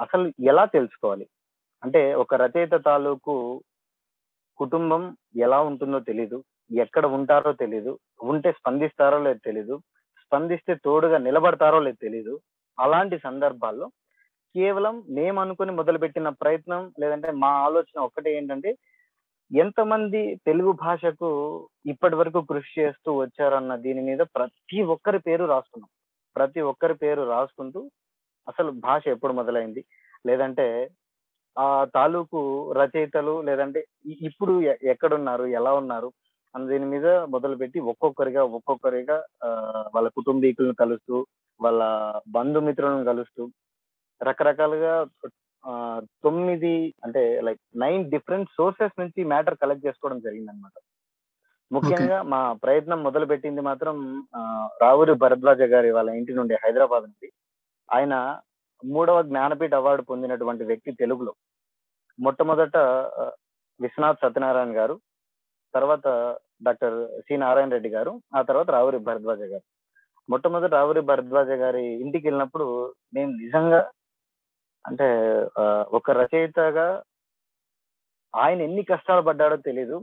[0.00, 1.26] అసలు ఎలా తెలుసుకోవాలి?
[1.84, 3.34] అంటే ఒక రచయిత తాలూకు
[4.56, 5.02] కుటుంబం
[5.36, 6.38] ఎలా ఉంటుందో తెలీదు.
[6.70, 7.92] ఎక్కడ ఉంటారో తెలీదు.
[8.22, 9.76] ఉంటే స్పందిస్తారో లేదు తెలీదు.
[10.24, 12.34] స్పందిస్తే తోడుగా నిలబడతారో లేదు తెలీదు.
[12.80, 13.86] అలాంటి సందర్భాల్లో
[14.54, 18.70] కేవలం మేము అనుకుని మొదలుపెట్టిన ప్రయత్నం లేదంటే మా ఆలోచన ఒక్కటే ఏంటంటే
[19.50, 21.28] ఎంతమంది తెలుగు భాషకు
[21.86, 25.90] ఇప్పటి వరకు కృషి చేస్తూ వచ్చారన్న దీని మీద ప్రతి ఒక్కరి పేరు రాసుకున్నాం.
[26.36, 27.80] ప్రతి ఒక్కరి పేరు రాసుకుంటూ
[28.46, 29.82] అసలు భాష ఎప్పుడు మొదలైంది?
[30.24, 30.66] లేదంటే
[31.56, 32.40] ఆ తాలూకు
[32.72, 33.80] రచయితలు లేదంటే
[34.20, 36.08] ఇప్పుడు ఎ- ఎక్కడున్నారు ఎలా ఉన్నారు
[36.54, 39.16] అన్న దీని మీద మొదలుపెట్టి ఒక్కొక్కరిగా ఒక్కొక్కరిగా
[39.94, 41.16] వాళ్ళ కుటుంబీకులను కలుస్తూ
[41.60, 41.80] వాళ్ళ
[42.30, 43.42] బంధుమిత్రులను కలుస్తూ
[44.20, 44.94] రకరకాలుగా
[46.24, 50.76] తొమ్మిది అంటే లైక్ నైన్ డిఫరెంట్ సోర్సెస్ నుంచి మ్యాటర్ కలెక్ట్ చేసుకోవడం జరిగింది అనమాట
[51.70, 53.96] ముఖ్యంగా మా ప్రయత్నం మొదలు పెట్టింది మాత్రం
[54.82, 57.28] రావురి భరద్వాజ గారి వాళ్ళ ఇంటి నుండి హైదరాబాద్ నుండి.
[57.88, 58.14] ఆయన
[58.82, 61.32] మూడవ జ్ఞానపీఠ అవార్డు పొందినటువంటి వ్యక్తి తెలుగులో.
[62.18, 62.76] మొట్టమొదట
[63.80, 64.94] విశ్వనాథ్ సత్యనారాయణ గారు
[65.74, 66.06] తర్వాత
[66.66, 69.64] డాక్టర్ సి నారాయణ రెడ్డి గారు ఆ తర్వాత రావురి భరద్వాజ గారు.
[70.28, 72.66] మొట్టమొదటి రావురి భరద్వాజ గారి ఇంటికి వెళ్ళినప్పుడు
[73.16, 73.80] నేను నిజంగా
[74.88, 75.06] అంటే
[75.58, 76.88] ఆ, ఒక రచయితగా
[78.34, 79.98] ఆయన ఎన్ని కష్టాలు పడ్డాడో తెలియదు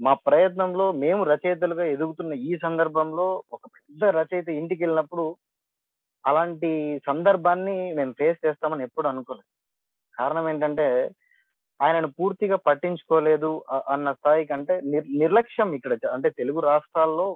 [0.00, 5.24] మా ప్రయత్నంలో మేము రచయితలుగా ఎదుగుతున్న ఈ సందర్భంలో ఒక పెద్ద రచయిత ఇంటికి వెళ్ళినప్పుడు
[6.24, 6.70] అలాంటి
[7.06, 9.48] సందర్భాన్ని మేము ఫేస్ చేస్తామని ఎప్పుడు అనుకోలేదు.
[10.16, 10.86] కారణం ఏంటంటే
[11.80, 13.50] ఆయనను పూర్తిగా పట్టించుకోలేదు
[13.88, 17.26] అన్న స్థాయి కంటే నిర్- నిర్లక్ష్యం ఇక్కడ అంటే తెలుగు రాష్ట్రాల్లో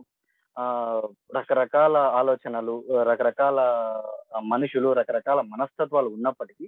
[1.36, 3.60] రకరకాల ఆలోచనలు రకరకాల
[4.44, 6.66] మనుషులు రకరకాల మనస్తత్వాలు ఉన్నప్పటికీ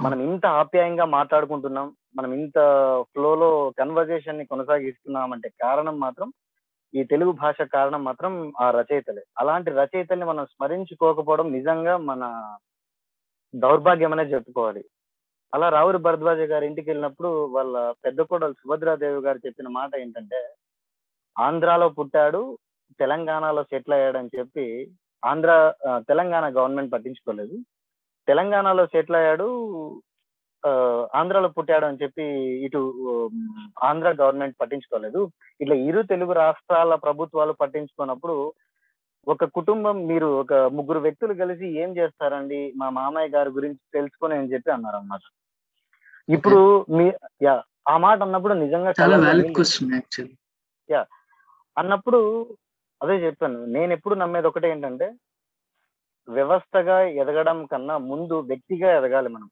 [0.00, 2.58] మనం ఇంత ఆప్యాయంగా మాట్లాడుకుంటున్నాం మనం ఇంత
[3.02, 6.32] ఫ్లోలో కన్వర్జేషన్ని కొనసాగిస్తున్నాం అంటే కారణం మాత్రం
[6.94, 9.22] ఈ తెలుగు భాష కారణం మాత్రం ఆ రచయితలే.
[9.38, 12.24] అలాంటి రచయితల్ని మనం స్మరించుకోకపోవడం నిజంగా మన
[13.54, 14.84] దౌర్భాగ్యం అనే చెప్పుకోవాలి.
[15.54, 20.54] అలా రావురి భరద్వాజ గారి ఇంటికి వెళ్ళినప్పుడు వాళ్ళ పెద్ద కోడలు సుభద్రాదేవి గారు చెప్పిన మాట ఏంటంటే
[21.38, 22.58] ఆంధ్రాలో పుట్టాడు
[23.00, 24.66] తెలంగాణలో సెటిల్ అయ్యాడని చెప్పి
[25.22, 25.50] ఆంధ్ర
[26.10, 27.56] తెలంగాణ గవర్నమెంట్ పట్టించుకోలేదు.
[28.28, 29.48] తెలంగాణలో సెటిల్ అయ్యాడు
[31.18, 32.26] ఆంధ్రాలో పుట్టాడు అని చెప్పి
[32.66, 32.80] ఇటు
[33.88, 35.20] ఆంధ్ర గవర్నమెంట్ పట్టించుకోలేదు.
[35.60, 38.36] ఇట్లా ఇరు తెలుగు రాష్ట్రాల ప్రభుత్వాలు పట్టించుకున్నప్పుడు
[39.26, 42.60] ఒక కుటుంబం మీరు ఒక ముగ్గురు వ్యక్తులు కలిసి ఏం చేస్తారండి?
[42.80, 45.22] మా మామయ్య గారి గురించి తెలుసుకొని అని చెప్పి అన్నారు అన్నమాట
[46.28, 46.60] ఇప్పుడు
[46.96, 47.06] మీ
[47.46, 47.54] యా
[47.92, 50.98] ఆ మాట అన్నప్పుడు నిజంగా యాక్చువల్లీ
[51.76, 52.20] అన్నప్పుడు
[53.04, 55.06] అదే చెప్పాను నేను ఎప్పుడు నమ్మేది ఒకటే ఏంటంటే
[56.28, 59.48] వ్యవస్థగా ఎదగడం కన్నా ముందు వ్యక్తిగా ఎదగాలి మనం.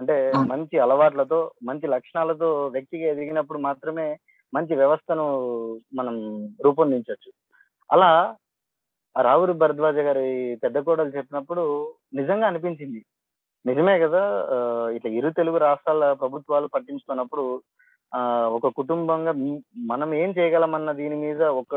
[0.00, 0.32] అంటే.
[0.48, 4.06] మంచి అలవాట్లతో మంచి లక్షణాలతో వ్యక్తిగా ఎదిగినప్పుడు మాత్రమే
[4.54, 5.26] మంచి వ్యవస్థను
[5.94, 6.16] మనం
[6.64, 7.30] రూపొందించవచ్చు
[7.90, 8.10] అలా
[9.22, 10.28] రావురి భరద్వాజ గారి
[10.62, 11.64] పెద్ద కోడలు చెప్పినప్పుడు
[12.14, 13.00] నిజంగా అనిపించింది.
[13.66, 14.22] నిజమే కదా
[14.88, 17.44] ఇట్లా ఇరు తెలుగు రాష్ట్రాల ప్రభుత్వాలు పట్టించుకున్నప్పుడు
[18.56, 19.32] ఒక కుటుంబంగా
[19.92, 21.74] మనం ఏం చేయగలమన్న దీని మీద ఒక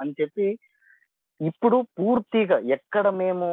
[0.00, 0.46] అని చెప్పి
[1.40, 3.46] ఇప్పుడు పూర్తిగా ఎక్కడ మేము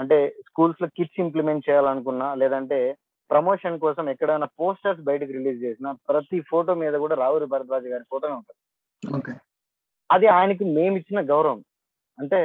[0.00, 2.78] అంటే స్కూల్స్లో కిట్స్ ఇంప్లిమెంట్ చేయాలనుకున్నా లేదంటే
[3.30, 8.28] ప్రమోషన్ కోసం ఎక్కడైనా పోస్టర్స్ బయటకు రిలీజ్ చేసిన ప్రతి ఫోటో మీద కూడా రావురి భరద్వాజ గారి ఫోటో
[8.36, 8.58] ఉంటుంది.
[10.10, 11.60] అది ఆయనకి మేము ఇచ్చిన గౌరవం.
[12.18, 12.40] అంటే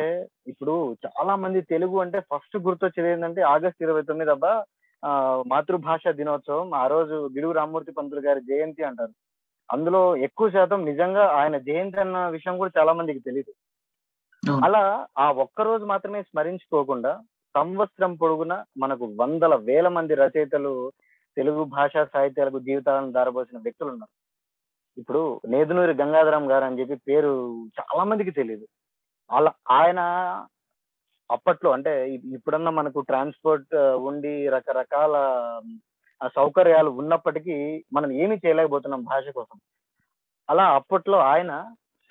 [0.52, 0.74] ఇప్పుడు
[1.06, 4.52] చాలా మంది తెలుగు అంటే ఫస్ట్ గుర్తొచ్చేది ఏంటంటే ఆగస్ట్ ఇరవై తొమ్మిది అబ్బా
[5.52, 9.14] మాతృభాష దినోత్సవం ఆ రోజు గిడుగు రామ్మూర్తి పంతులు గారి జయంతి అంటారు.
[9.70, 13.54] అందులో ఎక్కువ శాతం నిజంగా ఆయన జయంతి అన్న విషయం కూడా చాలా మందికి తెలియదు.
[14.64, 14.84] అలా
[15.18, 17.12] ఆ ఒక్క రోజు మాత్రమే స్మరించుకోకుండా
[17.56, 20.74] సంవత్సరం పొడుగున మనకు వందల వేల మంది రచయితలు
[21.38, 24.14] తెలుగు భాషా సాహిత్యాలకు జీవితాలను దారబోసిన వ్యక్తులు ఉన్నారు.
[24.98, 27.32] ఇప్పుడు నేదునూరి గంగాధరం గారు అని చెప్పి పేరు
[27.80, 28.66] చాలా మందికి తెలియదు
[29.30, 30.00] అలా ఆయన
[31.30, 31.92] అప్పట్లో అంటే
[32.36, 33.74] ఇప్పుడన్నా మనకు ట్రాన్స్పోర్ట్
[34.08, 35.16] ఉండి రకరకాల
[36.36, 37.56] సౌకర్యాలు ఉన్నప్పటికీ
[37.94, 39.58] మనం ఏమీ చేయలేకపోతున్నాం భాష కోసం.
[40.50, 41.52] అలా అప్పట్లో ఆయన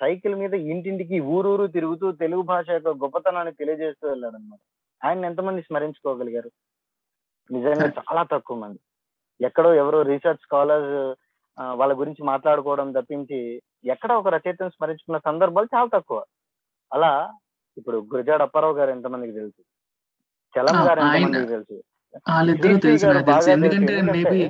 [0.01, 4.61] సైకిల్ మీద ఇంటింటికి ఊరూరు తిరుగుతూ తెలుగు భాష యొక్క గొప్పతనాన్ని తెలియజేస్తూ వెళ్ళాడు అనమాట
[5.01, 6.49] ఆయన ఎంతమంది స్మరించుకోగలిగారు?
[7.49, 8.79] నిజంగా చాలా తక్కువ మంది.
[9.39, 10.95] ఎక్కడో ఎవరో రీసెర్చ్ స్కాలర్స్
[11.77, 13.39] వాళ్ళ గురించి మాట్లాడుకోవడం తప్పించి
[13.85, 16.19] ఎక్కడ ఒక రచయితను స్మరించుకున్న సందర్భాలు చాలా తక్కువ.
[16.91, 17.11] అలా
[17.77, 19.61] ఇప్పుడు గురజాడ అప్పారావు గారు ఎంతమందికి తెలుసు?
[20.55, 21.75] చలం గారు ఎంతమందికి తెలుసు?
[22.29, 23.49] వాళ్ళిద్దరూ తెలుసు తెలుసు.
[23.49, 24.11] ఎందుకంటే తెలుసు.
[24.17, 24.41] Maybe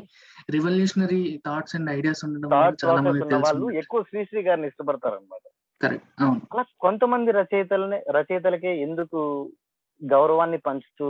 [0.51, 2.51] revolutionary thoughts and ideas ఉండడం
[2.83, 3.77] చాలా మంది ఉన్న వాళ్ళు తెలుసు.
[3.77, 5.45] ఎక్కువ శ్రీశ్రీ గారిని ఇష్టపడతారు అనమాట
[5.81, 6.41] కరెక్ట్ అవును.
[6.53, 9.19] అలా కొంతమంది రచయితలనే రచయితలకే ఎందుకు
[10.01, 11.07] గౌరవాన్ని పంచుతూ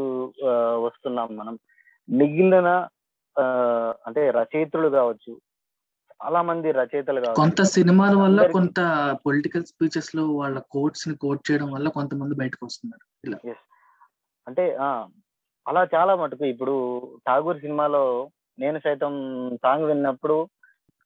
[0.85, 1.55] వస్తున్నాం మనం?
[2.09, 2.69] మిగిలిన
[4.07, 5.31] అంటే రచయితలు కావచ్చు
[6.19, 7.39] చాలా మంది రచయితలు కావచ్చు.
[7.41, 8.79] కొంత సినిమాల వల్ల కొంత
[9.25, 13.05] పొలిటికల్ స్పీచెస్లో వాళ్ళ కోట్స్ని కోట్ చేయడం వల్ల కొంతమంది బయటకు వస్తున్నారు.
[14.47, 14.87] అంటే ఆ
[15.65, 16.73] అలా చాలా మటుకు ఇప్పుడు
[17.27, 18.03] ఠాగూర్ సినిమాలో
[18.59, 19.13] నేను సైతం
[19.63, 20.37] సాంగ్ విన్నప్పుడు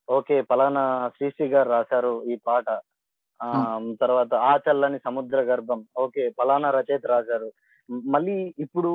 [0.08, 2.68] ఓకే పలానా శ్రీశ్రీ గారు రాశారు ఈ పాట.
[3.40, 3.50] ఆ.
[4.02, 7.50] తర్వాత ఆ చల్లని సముద్ర గర్భం ఓకే పలానా రచయిత రాశారు.
[8.08, 8.92] మళ్ళీ ఇప్పుడు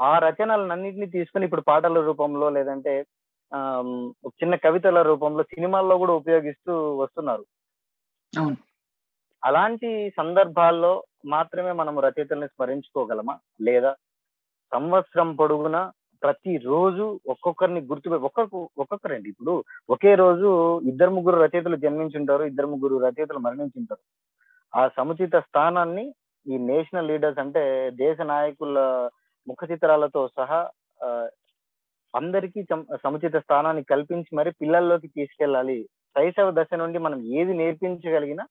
[0.00, 2.92] ఆ రచనలన్నింటినీ తీసుకుని ఇప్పుడు పాటల రూపంలో లేదంటే
[4.22, 7.44] ఒక చిన్న కవితల రూపంలో సినిమాల్లో కూడా ఉపయోగిస్తూ వస్తున్నారు.
[8.32, 8.56] అవును.
[9.42, 10.92] అలాంటి సందర్భాల్లో
[11.26, 13.34] మాత్రమే మనం రచయితల్ని స్మరించుకోగలమా?
[13.60, 13.92] లేదా
[14.72, 15.82] సంవత్సరం పొడుగునా
[16.22, 18.40] ప్రతి రోజు ఒక్కొక్కరిని గుర్తు ఒక్కొక్క
[18.76, 19.52] ఒక్కొక్కరండి ఇప్పుడు
[19.88, 20.48] ఒకే రోజు
[20.84, 24.02] ఇద్దరు ముగ్గురు రచయితలు జన్మించుంటారు ఇద్దరు ముగ్గురు రచయితలు మరణించుంటారు.
[24.72, 26.04] ఆ సముచిత స్థానాన్ని
[26.46, 27.62] ఈ నేషనల్ లీడర్స్ అంటే
[27.98, 28.78] దేశ నాయకుల
[29.46, 30.60] ముఖ చిత్రాలతో సహా
[31.00, 31.08] ఆ,
[32.16, 32.62] అందరికీ
[32.94, 35.88] సముచిత స్థానాన్ని కల్పించి మరి పిల్లల్లోకి తీసుకెళ్ళాలి.
[36.18, 38.46] శైశవ దశ నుండి మనం ఏది నేర్పించగలిగినా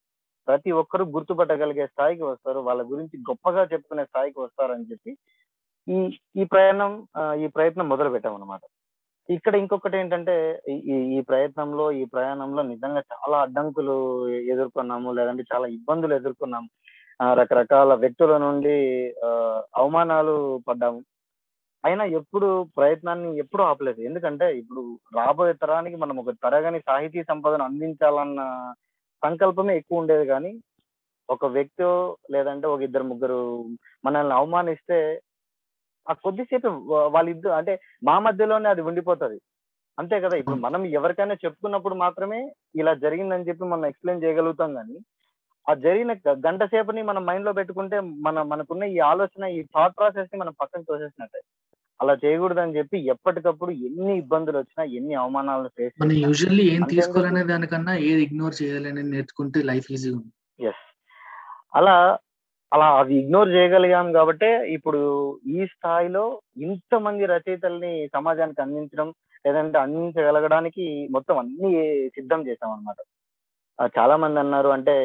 [0.48, 2.60] ప్రతి ఒక్కరూ గుర్తుపట్టగలిగే స్థాయికి వస్తారు.
[2.60, 5.18] వాళ్ళ గురించి గొప్పగా చెప్పుకునే స్థాయికి వస్తారని చెప్పి
[5.90, 8.60] ఈ ఈ ప్రయాణం ఈ ప్రయత్నం మొదలు పెట్టాం అనమాట
[9.30, 15.68] ఇక్కడ ఇంకొకటి ఏంటంటే ఈ- ఈ ఈ ప్రయత్నంలో ఈ ప్రయాణంలో నిజంగా చాలా అడ్డంకులు ఎదుర్కొన్నాము లేదంటే చాలా
[15.68, 16.70] ఇబ్బందులు ఎదుర్కొన్నాము.
[17.22, 18.76] ఆ, రకరకాల వ్యక్తుల నుండి
[19.26, 21.02] ఆ, అవమానాలు పడ్డాము.
[21.84, 24.00] అయినా ఎప్పుడు ప్రయత్నాన్ని ఎప్పుడు ఆపలేదు.
[24.02, 24.82] ఎందుకంటే ఇప్పుడు
[25.18, 28.42] రాబోయే తరానికి మనం ఒక తరగని సాహితీ సంపదను అందించాలన్న
[29.24, 30.52] సంకల్పమే ఎక్కువ ఉండేది కానీ
[31.30, 31.86] ఒక వ్యక్తి
[32.32, 33.40] లేదంటే ఒక ఇద్దరు ముగ్గురు
[34.06, 34.98] మనల్ని అవమానిస్తే
[36.08, 36.70] ఆ కొద్దిసేపు
[37.16, 39.38] వాళ్ళిద్దరు అంటే మా మధ్యలోనే అది ఉండిపోతది.
[39.98, 42.40] అంతే కదా ఇప్పుడు మనం ఎవరికైనా చెప్పుకున్నప్పుడు మాత్రమే
[42.76, 44.98] ఇలా జరిగిందని చెప్పి మనం ఎక్స్ప్లెయిన్ చేయగలుగుతాం కానీ
[45.68, 46.12] ఆ జరిగిన
[46.46, 51.42] గంట సేపుని మనం మైండ్లో పెట్టుకుంటే మన మనకున్న ఈ ఆలోచన ఈ థాట్ ప్రాసెస్ని మనం పక్కన తోసేసినట్టే.
[52.00, 57.94] అలా చేయకూడదని చెప్పి ఎప్పటికప్పుడు ఎన్ని ఇబ్బందులు వచ్చినా ఎన్ని అవమానాలను ఫేస్ మనం యూజువల్లీ ఏం తీసుకోవాలనే దానికన్నా
[58.08, 60.30] ఏది ఇగ్నోర్ చేయాలి అనేది నేర్చుకుంటే లైఫ్ ఈజీ ఉంది.
[60.64, 60.84] ఎస్
[61.74, 61.96] అలా
[62.72, 65.02] అలా అవి ఇగ్నోర్ చేయగలిగాం కాబట్టే ఇప్పుడు
[65.52, 66.24] ఈ స్థాయిలో
[66.64, 69.10] ఇంతమంది రచయితల్ని సమాజానికి అందించడం
[69.46, 71.70] లేదంటే అందించగలగడానికి మొత్తం అన్ని
[72.16, 73.00] సిద్ధం చేసాం అనమాట
[73.96, 74.96] చాలా మంది అన్నారు అంటే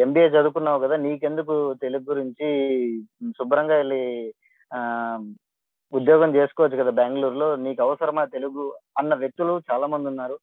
[0.00, 2.48] ఎంబీఏ చదువుకున్నావు కదా నీకెందుకు తెలుగు గురించి
[3.38, 4.02] శుభ్రంగా వెళ్ళి
[4.70, 4.80] ఆ,
[5.94, 7.56] ఉద్యోగం చేసుకోవచ్చు కదా బెంగళూరులో.
[7.56, 10.38] నీకు అవసరమా తెలుగు అన్న వ్యక్తులు చాలా మంది ఉన్నారు.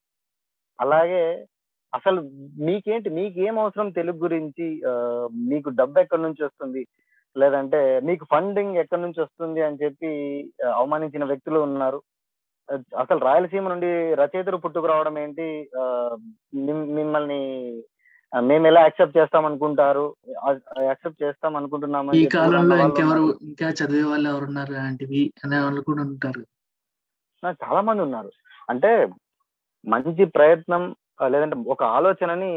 [0.82, 1.46] అలాగే
[1.94, 2.22] అసలు
[2.60, 4.82] మీకేంటి మీకేం అవసరం తెలుగు గురించి?
[5.34, 6.88] మీకు డబ్బు ఎక్కడి నుంచి వస్తుంది?
[7.38, 10.08] లేదంటే మీకు ఫండింగ్ ఎక్కడి నుంచి వస్తుంది అని చెప్పి
[10.76, 12.02] అవమానించిన వ్యక్తులు ఉన్నారు.
[13.00, 15.70] అసలు రాయలసీమ నుండి రచయితలు పుట్టుకురావడం ఏంటి?
[15.80, 16.18] ఆ,
[16.56, 17.72] మిమ్- మిమ్మల్ని
[18.34, 20.15] మేము ఎలా యాక్సెప్ట్ చేస్తాం అనుకుంటారు
[20.82, 23.39] యాక్సెప్ట్ చేస్తాం అనుకుంటున్నామని ఈ కాలంలో ఇంకెవరు ఉన్నారు.
[23.41, 26.41] ఇంకా చదివే వాళ్ళు ఎవరున్నారు అలాంటివి అనే వాళ్ళు కూడా ఉంటారు.
[27.44, 28.32] చాలా మంది ఉన్నారు.
[28.70, 28.91] అంటే
[29.86, 30.96] మంచి ప్రయత్నం
[31.28, 32.52] లేదంటే ఒక ఆలోచనని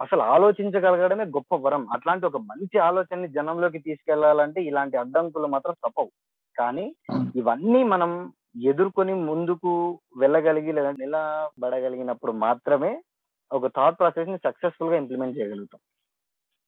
[0.00, 1.86] అసలు ఆలోచించగలగడమే గొప్ప వరం.
[1.92, 6.10] అట్లాంటి ఒక మంచి ఆలోచనని జనంలోకి తీసుకెళ్ళాలంటే ఇలాంటి అడ్డంకులు మాత్రం తప్పవు.
[6.58, 6.94] కానీ.
[7.36, 8.32] ఇవన్నీ మనం
[8.62, 13.02] ఎదుర్కొని ముందుకు వెళ్ళగలిగి లేదంటే నిలబడగలిగినప్పుడు మాత్రమే
[13.50, 15.80] ఒక థాట్ ప్రాసెస్ని సక్సెస్ఫుల్గా ఇంప్లిమెంట్ చేయగలుగుతాం.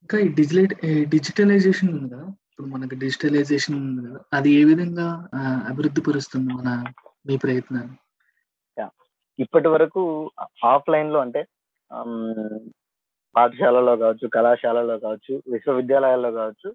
[0.02, 0.68] ఇంకా ఈ డిజిటల్
[1.10, 2.26] డిజిటలైజేషన్ ఉంది కదా?
[2.50, 4.20] ఇప్పుడు మనకి డిజిటలైజేషన్ ఉంది కదా?
[4.32, 5.06] అది ఏ విధంగా
[5.70, 6.70] అభివృద్ధి పరుస్తుంది మన
[7.26, 7.98] మీ ప్రయత్నాన్ని
[9.38, 10.00] ఇప్పటి వరకు
[10.64, 11.40] ఆఫ్లైన్లో అంటే
[13.34, 16.68] పాఠశాలలో కావచ్చు కళాశాలలో కావచ్చు విశ్వవిద్యాలయాల్లో కావచ్చు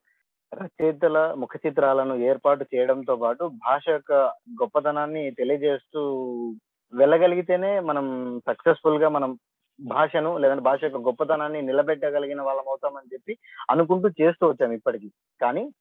[0.52, 4.14] రచయితల ముఖ చిత్రాలను ఏర్పాటు చేయడంతో పాటు భాష యొక్క
[4.62, 6.02] గొప్పతనాన్ని తెలియజేస్తూ
[6.94, 8.06] వెళ్ళగలిగితేనే మనం
[8.48, 9.32] సక్సెస్ఫుల్గా మనం
[9.82, 13.38] భాషను లేదంటే భాష యొక్క గొప్పతనాన్ని నిలబెట్టగలిగిన వాళ్ళం అవుతామని చెప్పి
[13.72, 15.12] అనుకుంటూ చేస్తూ వచ్చాం ఇప్పటికీ.
[15.42, 15.72] కానీ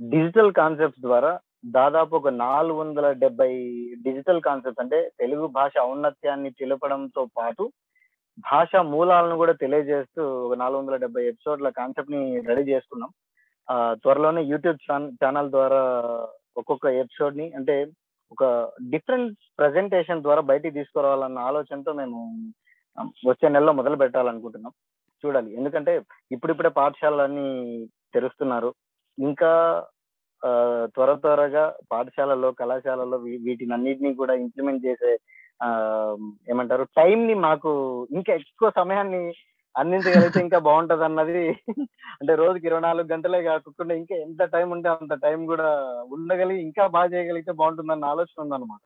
[0.00, 3.54] డిజిటల్ కాన్సెప్ట్స్ ద్వారా దాదాపు ఒక నాలుగు వందల డెబ్బై
[4.02, 7.72] డిజిటల్ కాన్సెప్ట్స్ అంటే తెలుగు భాష ఔన్నత్యాన్ని తెలపడంతో పాటు
[8.38, 13.10] భాష మూలాలను కూడా తెలియజేస్తూ ఒక నాలుగు వందల డెబ్బై ఎపిసోడ్ల కాన్సెప్ట్ని రెడీ చేసుకున్నాం.
[13.70, 14.78] ఆ, త్వరలోనే యూట్యూబ్
[15.24, 15.80] ఛానల్ ద్వారా
[16.56, 17.86] ఒక్కొక్క ఎపిసోడ్ని అంటే
[18.32, 22.36] ఒక డిఫరెంట్ ప్రజెంటేషన్ ద్వారా బయటికి తీసుకురావాలన్న ఆలోచనతో మేము
[23.28, 24.72] వచ్చే నెలలో మొదలు పెట్టాలనుకుంటున్నాం.
[25.24, 25.56] చూడాలి.
[25.56, 25.92] ఎందుకంటే
[26.32, 27.48] ఇప్పుడిప్పుడే పాఠశాలలన్నీ
[28.14, 28.70] తెరుస్తున్నారు.
[29.18, 29.50] ఇంకా
[30.42, 30.50] ఆ,
[30.86, 35.12] త్వర త్వరగా పాఠశాలలో కళాశాలలో వీటిని అన్నిటినీ కూడా ఇంప్లిమెంట్ చేసే
[36.48, 37.70] ఏమంటారు టైం ని మాకు
[38.10, 39.20] ఇంకా ఎక్కువ సమయాన్ని
[39.74, 41.44] అందించగలిగితే ఇంకా బాగుంటది అన్నది
[42.20, 45.68] అంటే రోజుకి ఇరవై నాలుగు గంటలే కాకుండా ఇంకా ఎంత టైం ఉంటే అంత టైం కూడా
[46.10, 48.82] ఉండగలిగి ఇంకా బాగా చేయగలిగితే బాగుంటుందన్న ఆలోచన ఉందన్నమాట.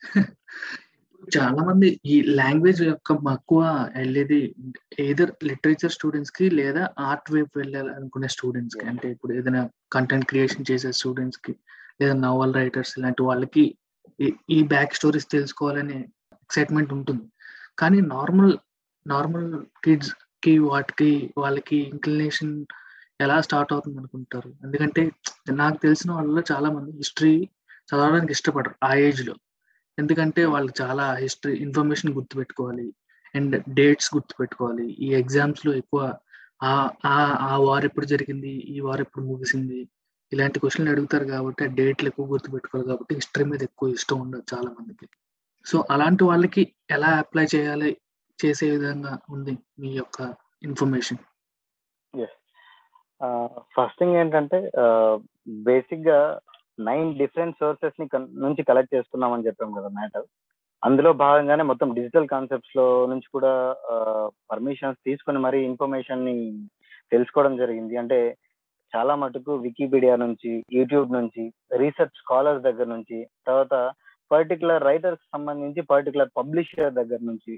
[1.22, 4.54] చాలా మంది ఈ లాంగ్వేజ్ యొక్క మక్కువ వెళ్ళేది
[5.00, 10.92] ఏదర్ లిటరేచర్ స్టూడెంట్స్కి లేదా ఆర్ట్ వైపు వెళ్ళాలి అనుకునే స్టూడెంట్స్కి అంటే ఇప్పుడు ఏదైనా కంటెంట్ క్రియేషన్ చేసే
[10.92, 11.56] స్టూడెంట్స్కి
[12.00, 13.78] లేదా నావల్ రైటర్స్ ఇలాంటి వాళ్ళకి
[14.20, 17.22] ఈ- ఈ బ్యాక్ స్టోరీస్ తెలుసుకోవాలనే ఎక్సైట్మెంట్ ఉంటుంది.
[17.78, 18.56] కానీ నార్మల్
[19.06, 22.64] నార్మల్ కిడ్స్కి వాటికి వాళ్ళకి ఇంక్లినేషన్
[23.20, 24.52] ఎలా స్టార్ట్ అవుతుంది అనుకుంటారు?
[24.64, 25.10] ఎందుకంటే
[25.50, 27.48] నాకు తెలిసిన వాళ్ళలో చాలా మంది హిస్టరీ
[27.88, 29.34] చదవడానికి ఇష్టపడరు ఆ ఏజ్లో.
[29.98, 32.86] ఎందుకంటే వాళ్ళు చాలా హిస్టరీ ఇన్ఫర్మేషన్ గుర్తుపెట్టుకోవాలి.
[33.34, 34.86] అండ్ డేట్స్ గుర్తుపెట్టుకోవాలి.
[35.06, 36.02] ఈ ఎగ్జామ్స్లో ఎక్కువ
[36.62, 36.74] ఆ
[37.44, 39.80] ఆ వార్ ఎప్పుడు జరిగింది ఈ వార్ ఎప్పుడు ముగిసింది
[40.32, 44.70] ఇలాంటి క్వశ్చన్లు అడుగుతారు కాబట్టి ఆ డేట్లు ఎక్కువ గుర్తుపెట్టుకోవాలి కాబట్టి హిస్టరీ మీద ఎక్కువ ఇష్టం ఉండదు చాలా
[44.70, 45.06] మందికి.
[45.66, 47.90] సో అలాంటి వాళ్ళకి ఎలా అప్లై చేయాలి
[48.38, 51.18] చేసే విధంగా ఉంది మీ యొక్క ఇన్ఫర్మేషన్
[53.74, 54.58] ఫస్ట్ థింగ్ ఏంటంటే
[55.48, 56.18] బేసిక్గా
[56.78, 58.06] నైన్ డిఫరెంట్ సోర్సెస్ని
[58.44, 60.26] నుంచి కలెక్ట్ చేసుకున్నామని చెప్పాం కదా మ్యాటర్
[60.82, 63.52] అందులో భాగంగానే మొత్తం డిజిటల్ కాన్సెప్ట్స్లో నుంచి కూడా
[64.50, 66.36] పర్మిషన్స్ తీసుకుని మరీ ఇన్ఫర్మేషన్ని
[67.12, 67.94] తెలుసుకోవడం జరిగింది.
[68.02, 68.18] అంటే
[68.92, 71.42] చాలా మటుకు వికీపీడియా నుంచి యూట్యూబ్ నుంచి
[71.82, 73.74] రీసెర్చ్ స్కాలర్స్ దగ్గర నుంచి తర్వాత
[74.30, 77.54] పర్టికులర్ రైటర్స్ సంబంధించి పర్టికులర్ పబ్లిషర్ దగ్గర నుంచి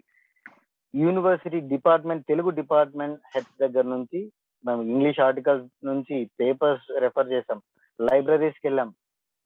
[0.95, 4.21] university department Telugu department head దగ్గర నుంచి
[4.65, 7.61] మేము ఇంగ్లీష్ ఆర్టికల్స్ నుంచి పేపర్స్ రెఫర్ చేసాం
[7.99, 8.91] లైబ్రరీస్కి వెళ్ళాం.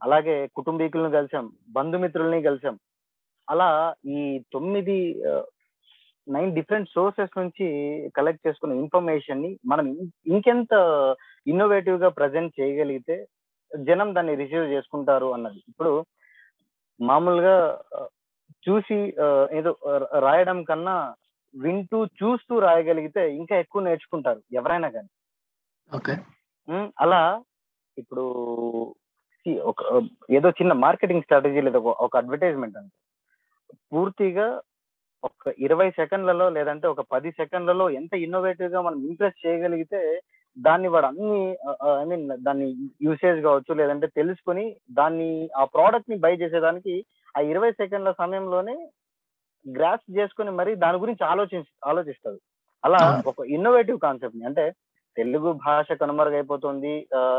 [0.01, 2.77] అలాగే కుటుంబీకులను కలిసాం బంధుమిత్రుల్ని కలిసాం.
[3.49, 3.69] అలా
[4.17, 4.21] ఈ
[4.53, 4.97] తొమ్మిది
[6.27, 7.67] నైన్ డిఫరెంట్ సోర్సెస్ నుంచి
[8.17, 9.87] కలెక్ట్ చేసుకున్న ఇన్ఫర్మేషన్ని మనం
[10.27, 10.75] ఇంకెంత
[11.47, 13.17] ఇన్నోవేటివ్గా ప్రజెంట్ చేయగలిగితే
[13.71, 15.61] జనం దాన్ని రిసీవ్ చేసుకుంటారు అన్నది.
[15.71, 15.93] ఇప్పుడు
[17.01, 17.57] మామూలుగా
[18.67, 18.99] చూసి
[19.59, 19.71] ఏదో
[20.27, 20.97] రాయడం కన్నా
[21.55, 25.11] వింటూ చూస్తూ రాయగలిగితే ఇంకా ఎక్కువ నేర్చుకుంటారు ఎవరైనా కానీ.
[27.05, 27.23] అలా
[27.97, 28.25] ఇప్పుడు
[29.53, 29.83] ఒక
[30.31, 32.95] ఏదో చిన్న మార్కెటింగ్ స్ట్రాటజీ లేదా ఒక- అడ్వర్టైజ్మెంట్ అంటే
[33.93, 34.61] పూర్తిగా
[35.23, 40.23] ఒక ఇరవై సెకండ్లలో లేదంటే ఒక పది సెకండ్లలో ఎంత ఇన్నోవేటివ్గా మనం ఇంప్రెస్ చేయగలిగితే
[40.57, 41.57] దాన్ని వాడు అన్ని
[42.01, 42.67] ఐ మీన్ దాన్ని
[43.03, 47.05] యూసేజ్ కావచ్చు లేదంటే తెలుసుకొని దాన్ని ఆ ప్రోడక్ట్ని బై చేసేదానికి
[47.37, 48.91] ఆ ఇరవై సెకండ్ల సమయంలోనే
[49.67, 52.39] గ్రాస్ చేసుకొని మరి దాని గురించి ఆలోచి ఆలోచిస్తారు
[52.85, 53.23] అలా.
[53.27, 54.45] ఒక ఇన్నోవేటివ్ కాన్సెప్ట్ని.
[54.45, 54.65] అంటే
[55.17, 56.93] తెలుగు భాష కనుమరుగైపోతుంది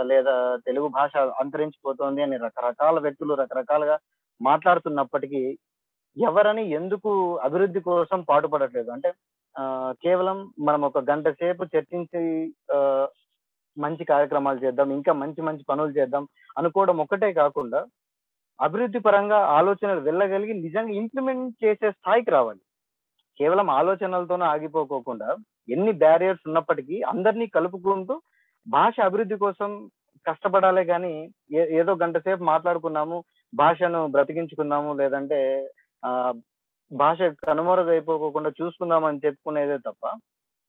[0.03, 0.33] లేదా
[0.65, 3.95] తెలుగు భాష అంతరించిపోతుంది అని రకరకాల వ్యక్తులు రకరకాలుగా
[4.41, 5.41] మాట్లాడుతున్నప్పటికీ
[6.17, 8.89] ఎవరని ఎందుకు అభివృద్ధి కోసం పాటుపడట్లేదు?
[8.91, 9.09] అంటే
[9.55, 9.63] ఆ,
[10.03, 12.21] కేవలం మనం ఒక గంట సేపు చర్చించి
[13.77, 16.23] మంచి కార్యక్రమాలు చేద్దాం ఇంకా మంచి మంచి పనులు చేద్దాం
[16.57, 17.79] అనుకోవడం ఒక్కటే కాకుండా
[18.59, 22.61] అభివృద్ధి పరంగా ఆలోచనలు వెళ్ళగలిగి నిజంగా ఇంప్లిమెంట్ చేసే స్థాయికి రావాలి.
[23.39, 25.29] కేవలం ఆలోచనలతోనే ఆగిపోకోకుండా
[25.67, 28.15] ఎన్ని బ్యారియర్స్ ఉన్నప్పటికీ అందరినీ కలుపుకుంటూ
[28.67, 29.71] భాష అభివృద్ధి కోసం
[30.25, 31.13] కష్టపడాలి కానీ
[31.57, 33.17] ఏ- ఏదో గంట సేపు మాట్లాడుకున్నాము
[33.53, 35.39] భాషను బ్రతికించుకుందాము లేదంటే
[36.03, 36.11] ఆ
[36.91, 40.03] భాష కనుమరుగైపోకుండా చూసుకుందాం అని చెప్పుకునేదే తప్ప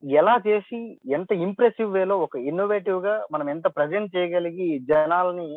[0.03, 0.79] ఎలా చేసి
[1.15, 5.49] ఎంత ఇంప్రెసివ్ వేలో ఒక ఇన్నోవేటివ్గా మనం ఎంత ప్రజెంట్ చేయగలిగి జనాల్ని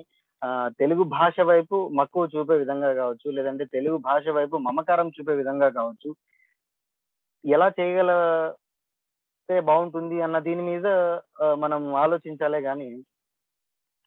[0.79, 6.09] తెలుగు భాష వైపు మక్కువ చూపే విధంగా కావచ్చు లేదంటే తెలుగు భాష వైపు మమకారం చూపే విధంగా కావచ్చు
[7.43, 8.11] ఎలా చేయగల
[9.49, 10.87] చేస్తే బాగుంటుంది అన్న దీని మీద
[11.63, 12.89] మనం ఆలోచించాలే కానీ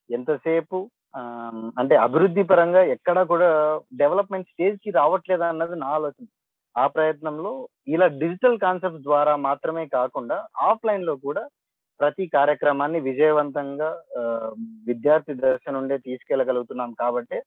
[0.09, 0.77] ఎంతసేపు
[1.79, 3.49] అంటే అభివృద్ధి పరంగా ఎక్కడా కూడా
[4.01, 6.25] డెవలప్మెంట్ స్టేజ్కి రావట్లేదు అన్నది నా ఆలోచన.
[6.75, 7.51] ఆ ప్రయత్నంలో
[7.93, 10.37] ఇలా డిజిటల్ కాన్సెప్ట్స్ ద్వారా మాత్రమే కాకుండా
[10.69, 11.43] ఆఫ్లైన్లో కూడా
[11.99, 13.89] ప్రతి కార్యక్రమాన్ని విజయవంతంగా
[14.89, 17.37] విద్యార్థి దశ నుండే తీసుకెళ్ళగలుగుతున్నాం కాబట్టి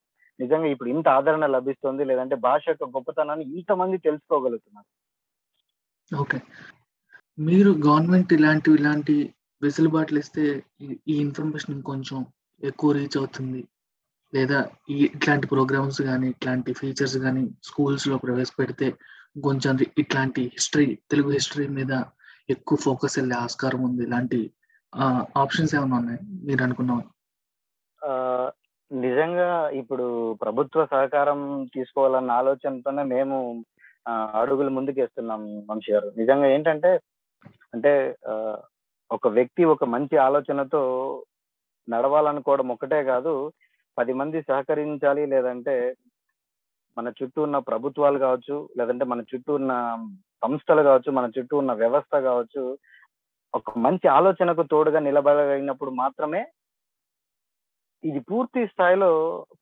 [0.40, 4.88] నిజంగా ఇప్పుడు ఇంత ఆదరణ లభిస్తుంది లేదంటే భాష యొక్క గొప్పతనాన్ని ఇంతమంది తెలుసుకోగలుగుతున్నారు.
[6.10, 6.38] ఓకే.
[7.38, 10.44] మీరు గవర్నమెంట్ ఇలాంటి ఇలాంటి వెసులుబాట్లు ఇస్తే
[10.80, 12.26] ఈ- ఈ ఇన్ఫర్మేషన్ ఇంకొంచెం
[12.62, 13.68] ఎక్కువ రీచ్ అవుతుంది.
[14.34, 18.90] లేదా ఈ ఇట్లాంటి ప్రోగ్రామ్స్ కానీ ఇట్లాంటి ఫీచర్స్ కానీ స్కూల్స్లో ప్రవేశపెడితే
[19.44, 21.92] కొంచెం రి- ఇట్లాంటి హిస్టరీ తెలుగు హిస్టరీ మీద
[22.50, 24.02] ఎక్కువ ఫోకస్ వెళ్ళే ఆస్కారం ఉంది.
[24.02, 24.40] ఇలాంటి
[25.36, 26.18] ఆప్షన్స్ ఏమైనా ఉన్నాయి?
[26.44, 27.02] మీరు అనుకున్నాం
[28.92, 31.40] నిజంగా ఇప్పుడు ప్రభుత్వ సహకారం
[31.74, 33.64] తీసుకోవాలన్న ఆలోచనతోనే మేము
[34.08, 36.12] ఆ, అడుగులు ముందుకేస్తున్నాం వంశీ గారు.
[36.16, 36.90] నిజంగా ఏంటంటే
[37.74, 37.92] అంటే
[38.28, 38.34] ఆ,
[39.10, 40.82] ఒక వ్యక్తి ఒక మంచి ఆలోచనతో
[41.88, 43.34] నడవాలనుకోవడం ఒకటే కాదు
[43.96, 45.74] పది మంది సహకరించాలి లేదంటే
[46.96, 49.72] మన చుట్టూ ఉన్న ప్రభుత్వాలు కావచ్చు లేదంటే మన చుట్టూ ఉన్న
[50.42, 52.62] సంస్థలు కావచ్చు మన చుట్టూ ఉన్న వ్యవస్థ కావచ్చు
[53.54, 56.42] ఒక మంచి ఆలోచనకు తోడుగా నిలబడగలిగినప్పుడు మాత్రమే
[58.04, 59.10] ఇది పూర్తి స్థాయిలో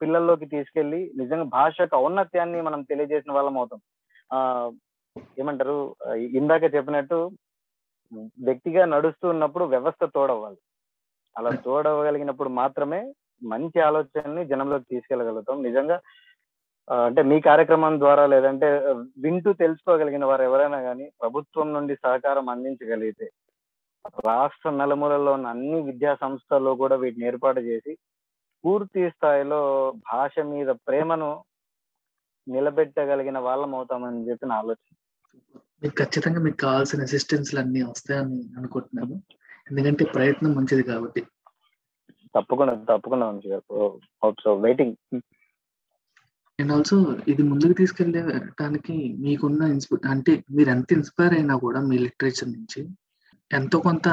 [0.00, 3.80] పిల్లల్లోకి తీసుకెళ్ళి నిజంగా భాషకు ఔన్నత్యాన్ని మనం తెలియజేసిన వాళ్ళం అవుతాం.
[4.30, 4.38] ఆ
[5.36, 5.76] ఏమంటారు?
[6.38, 7.18] ఇందాక చెప్పినట్టు
[8.46, 10.60] వ్యక్తిగా నడుస్తూ ఉన్నప్పుడు వ్యవస్థ తోడవ్వాలి.
[11.36, 13.00] అలా తోడవగలిగినప్పుడు మాత్రమే
[13.42, 15.56] మంచి ఆలోచనని జనంలోకి తీసుకెళ్ళగలుగుతాం.
[15.62, 15.96] నిజంగా
[16.88, 18.68] అంటే మీ కార్యక్రమం ద్వారా లేదంటే
[19.24, 23.26] వింటూ తెలుసుకోగలిగిన వారు ఎవరైనా కానీ ప్రభుత్వం నుండి సహకారం అందించగలిగితే
[24.28, 27.92] రాష్ట్ర నలుమూలలో ఉన్న అన్ని విద్యా సంస్థల్లో కూడా వీటిని ఏర్పాటు చేసి
[28.64, 29.60] పూర్తి స్థాయిలో
[30.10, 31.30] భాష మీద ప్రేమను
[32.46, 34.94] నిలబెట్టగలిగిన వాళ్ళం అవుతామని చెప్పి నా ఆలోచన.
[35.82, 39.22] మీకు ఖచ్చితంగా మీకు కావాల్సిన అసిస్టెన్స్ అన్ని వస్తాయని అనుకుంటున్నాను.
[39.70, 41.22] ఎందుకంటే ప్రయత్నం మంచిది కాబట్టి.
[42.34, 43.26] తప్పకుండా తప్పకుండా
[44.54, 45.20] వెయిటింగ్
[46.60, 52.52] అండ్ ఆల్సో ఇది ముందుకు తీసుకెళ్ళడానికి మీకున్న ఇన్స్పి అంటే మీరు ఎంత ఇన్స్పైర్ అయినా కూడా మీ లిటరేచర్
[52.52, 52.88] నుంచి
[53.52, 54.08] ఎంతో కొంత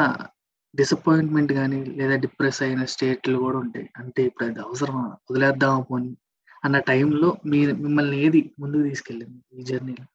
[0.76, 3.90] డిసప్పాయింట్మెంట్ కానీ లేదా డిప్రెస్ అయిన స్టేట్లు కూడా ఉంటాయి.
[3.98, 5.18] అంటే ఇప్పుడు అది అవసరమా?
[5.32, 6.18] వదిలేద్దామా పోని?
[6.66, 10.06] అన్న టైంలో మీరు మిమ్మల్ని ఏది ముందుకు తీసుకెళ్ళింది ఈ జర్నీలో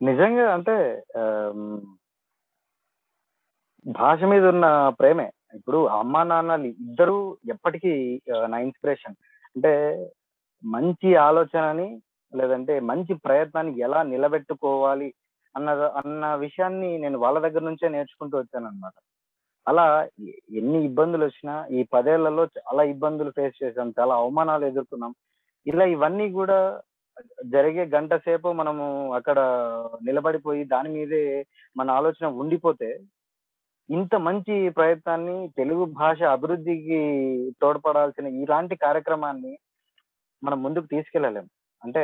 [0.00, 0.74] నిజంగా అంటే
[3.86, 4.66] భాష మీద ఉన్న
[5.00, 5.26] ప్రేమే.
[5.56, 7.16] ఇప్పుడు అమ్మా నాన్నలు ఇద్దరు
[7.54, 7.92] ఎప్పటికీ
[8.52, 9.16] నా ఇన్స్పిరేషన్.
[9.56, 9.72] అంటే
[10.64, 11.88] మంచి ఆలోచనని
[12.32, 15.08] లేదంటే మంచి ప్రయత్నాన్ని ఎలా నిలబెట్టుకోవాలి
[15.54, 18.96] అన్న అన్న విషయాన్ని నేను వాళ్ళ దగ్గర నుంచే నేర్చుకుంటూ వచ్చాను అనమాట
[19.66, 19.86] అలా
[20.60, 25.12] ఎన్ని ఇబ్బందులు వచ్చినా ఈ పదేళ్ళలో చాలా ఇబ్బందులు ఫేస్ చేసాం చాలా అవమానాలు ఎదుర్కొన్నాం.
[25.66, 26.58] ఇలా ఇవన్నీ కూడా
[27.44, 29.38] జరిగే గంట సేపు మనము అక్కడ
[30.04, 31.22] నిలబడిపోయి దాని మీదే
[31.76, 32.90] మన ఆలోచన ఉండిపోతే
[33.88, 36.98] ఇంత మంచి ప్రయత్నాన్ని తెలుగు భాష అభివృద్ధికి
[37.62, 39.58] తోడ్పడాల్సిన ఇలాంటి కార్యక్రమాన్ని
[40.42, 41.46] మనం ముందుకు తీసుకెళ్ళలేం.
[41.82, 42.02] అంటే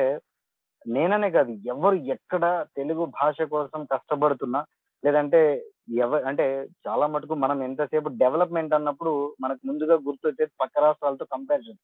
[0.86, 2.44] నేననే కాదు ఎవరు ఎక్కడ
[2.76, 4.60] తెలుగు భాష కోసం కష్టపడుతున్నా
[5.04, 5.40] లేదంటే
[6.04, 6.44] ఎవ అంటే
[6.88, 11.80] చాలా మటుకు మనం ఎంతసేపు డెవలప్మెంట్ అన్నప్పుడు మనకు ముందుగా గుర్తొచ్చేది పక్క రాష్ట్రాలతో కంపారిజన్.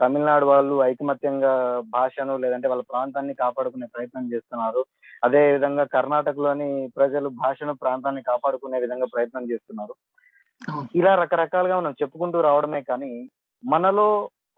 [0.00, 1.52] తమిళనాడు వాళ్ళు ఐకమత్యంగా
[1.88, 4.82] భాషను లేదంటే వాళ్ళ ప్రాంతాన్ని కాపాడుకునే ప్రయత్నం చేస్తున్నారు.
[5.24, 9.94] అదే విధంగా కర్ణాటకలోని ప్రజలు భాషను ప్రాంతాన్ని కాపాడుకునే విధంగా ప్రయత్నం చేస్తున్నారు.
[10.94, 13.12] ఇలా రకరకాలుగా మనం చెప్పుకుంటూ రావడమే కానీ
[13.64, 14.08] మనలో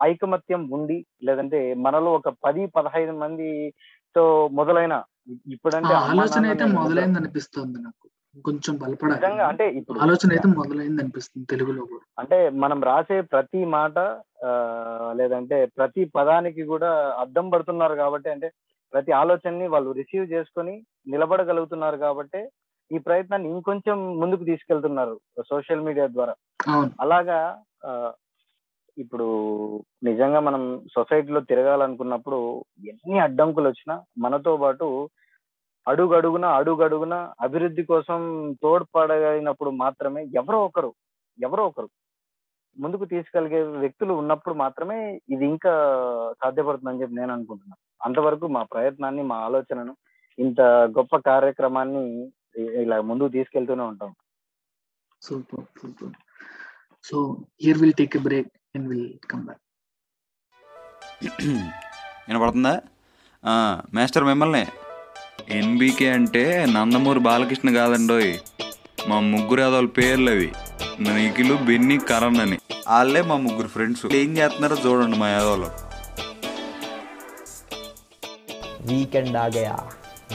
[0.02, 5.02] ఐకమత్యం ఉండి లేదంటే మనలో ఒక పది పదహైదు మందితో మొదలైన
[5.46, 8.06] ఇప్పుడంటే ఆలోచన అయితే మొదలైంది అనిపిస్తుంది నాకు.
[8.44, 9.16] కొంచెం బలపడాలి.
[9.16, 12.04] నిజంగా అంటే ఇప్పుడు ఆలోచన అయితే మొదలైంది అనిపిస్తుంది తెలుగులో కూడా.
[12.18, 13.96] అంటే మనం రాసే ప్రతి మాట
[14.44, 14.52] ఆ,
[15.14, 18.48] లేదంటే ప్రతి పదానికి కూడా అద్దం పడుతున్నారు కాబట్టి అంటే
[18.92, 20.74] ప్రతి ఆలోచనని వాళ్ళు రిసీవ్ చేసుకొని
[21.06, 22.40] నిలబడగలుగుతున్నారు కాబట్టి
[22.90, 25.14] ఈ ప్రయత్నాన్ని ఇంకొంచెం ముందుకు తీసుకెళ్తున్నారు
[25.50, 26.34] సోషల్ మీడియా ద్వారా.
[27.00, 27.38] అలాగా
[28.96, 29.26] ఇప్పుడు
[30.04, 30.62] నిజంగా మనం
[30.96, 32.38] సొసైటీలో తిరగాలనుకున్నప్పుడు
[32.90, 34.86] ఎన్ని అడ్డంకులు వచ్చినా మనతో పాటు
[35.86, 38.20] అడుగడుగున అడుగడుగున అభివృద్ధి కోసం
[38.62, 40.90] తోడ్పడగలిగినప్పుడు మాత్రమే ఎవరో ఒకరు
[41.38, 41.88] ఎవరో ఒకరు
[42.76, 45.72] ముందుకు తీసుకెళ్ళగే వ్యక్తులు ఉన్నప్పుడు మాత్రమే ఇది ఇంకా
[46.42, 49.94] సాధ్యపడుతుందని చెప్పి నేను అనుకుంటున్నాను అంతవరకు మా ప్రయత్నాన్ని మా ఆలోచనను
[50.38, 50.60] ఇంత
[50.98, 52.04] గొప్ప కార్యక్రమాన్ని
[52.82, 54.12] ఇలా ముందుకు తీసుకెళ్తూనే ఉంటాం.
[55.22, 56.14] Super super.
[57.04, 57.16] So
[57.62, 59.62] here will take a break and will come back
[62.28, 62.74] వినపడుతుందా?
[63.44, 63.52] ఆ,
[63.94, 64.62] మాస్టర్ మిమ్మల్ని
[65.58, 66.42] ఎన్బీకే అంటే
[66.74, 68.32] నందమూరి బాలకృష్ణ కాదండోయ్.
[69.08, 70.48] మా ముగ్గురు అదోళ్ళ పేర్లు అవి
[71.06, 74.04] నిఖిలు బిన్ని కరణ్ అని వాళ్ళే మా ముగ్గురు ఫ్రెండ్స్.
[74.20, 75.70] ఏం చేస్తున్నారో చూడండి మా యాదోళ్ళు
[78.88, 79.74] వీకెండ్ ఆగయా?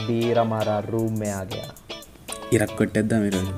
[0.06, 1.66] బీరమారా రూమే ఆగయా?
[1.66, 3.52] ఆగయా ఇరక్కొట్టేద్దాం ఈరోజు.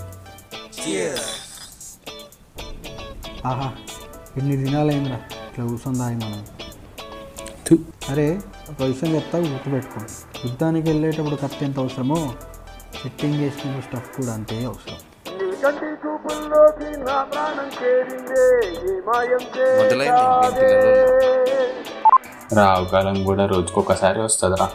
[3.51, 3.69] ఆహా
[4.39, 5.19] ఎన్ని దినాలైందిరా?
[5.49, 6.41] ఇట్లా కూర్చుందా మనం.
[8.13, 8.29] అరే
[8.71, 10.01] ఒక విషయం చెప్తా గుర్తుపెట్టుకో.
[10.45, 12.35] యుద్ధానికి వెళ్ళేటప్పుడు కత్తి ఎంత అవసరమో
[13.03, 14.97] సెట్టింగ్ చేసిన స్టఫ్ కూడా అంతే అవసరం.
[22.53, 24.71] రావు కాలం కూడా రోజుకొకసారి వస్తుందిరా.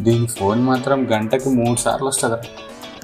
[0.00, 2.42] దీని ఫోన్ మాత్రం గంటకి మూడు సార్లు వస్తుందిరా.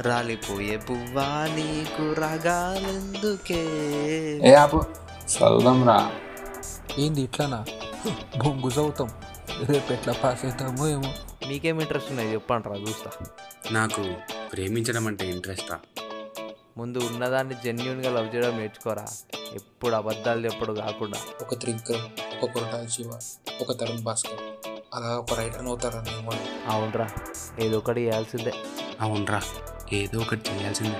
[0.01, 3.62] రాలిపోయే పువ్వా నీకు రాగాలెందుకే?
[4.43, 4.84] ఏ ఆపు
[5.32, 6.11] చదువుదాం రా
[6.99, 7.64] ఏంది ఇట్లానా?
[8.45, 9.11] బొంగు చదువుతాం
[9.68, 11.14] రేపు ఎట్లా పాస్ అవుతామో ఏమో.
[11.48, 13.11] మీకేం ఇంట్రెస్ట్ ఉన్నాయి చెప్పండి రా చూస్తా.
[13.72, 14.14] నాకు
[14.52, 15.80] ప్రేమించడం అంటే ఇంట్రెస్ట్ రా.
[16.76, 19.06] ముందు ఉన్నదాన్ని జెన్యున్గా లవ్ చేయడం నేర్చుకోరా.
[19.54, 21.18] ఎప్పుడు అబద్ధాలు చెప్పడు కాకుండా.
[21.40, 22.04] ఒక త్రివిక్రమ్
[22.42, 23.11] ఒక కొరటాల శివ
[23.61, 24.68] ఒక తరుణ్ భాస్కర్.
[24.94, 26.38] అలా ఒక రైటర్ అవుతారా నేను కూడా?
[26.66, 27.11] అవునరా
[27.58, 28.52] ఏదో ఒకటి చేయాల్సిందే.
[29.00, 29.42] అవునరా
[29.92, 30.96] ఏదో ఒకటి చేయాల్సిందే.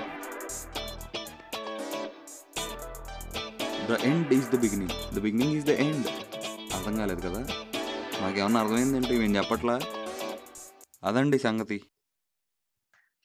[3.89, 6.07] The end is the beginning the beginning is the end
[6.73, 7.45] అర్థం కాలేదు కదా?
[8.21, 9.79] మాకేమన్నా అర్థమైందంటే మేము చెప్పట్లా?
[11.03, 11.77] అదండి సంగతి.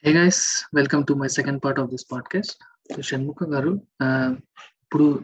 [0.05, 0.42] Hey guys
[0.74, 2.62] welcome to my second part of this podcast
[2.94, 3.72] so Shanmukha garu
[4.82, 5.20] ఇప్పుడు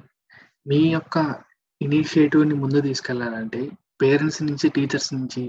[0.66, 1.34] మీ యొక్క
[1.82, 3.70] ఇనిషియేటివ్ని ముందు తీసుకెళ్ళాలంటే
[4.02, 5.42] పేరెంట్స్ నుంచి టీచర్స్ నుంచి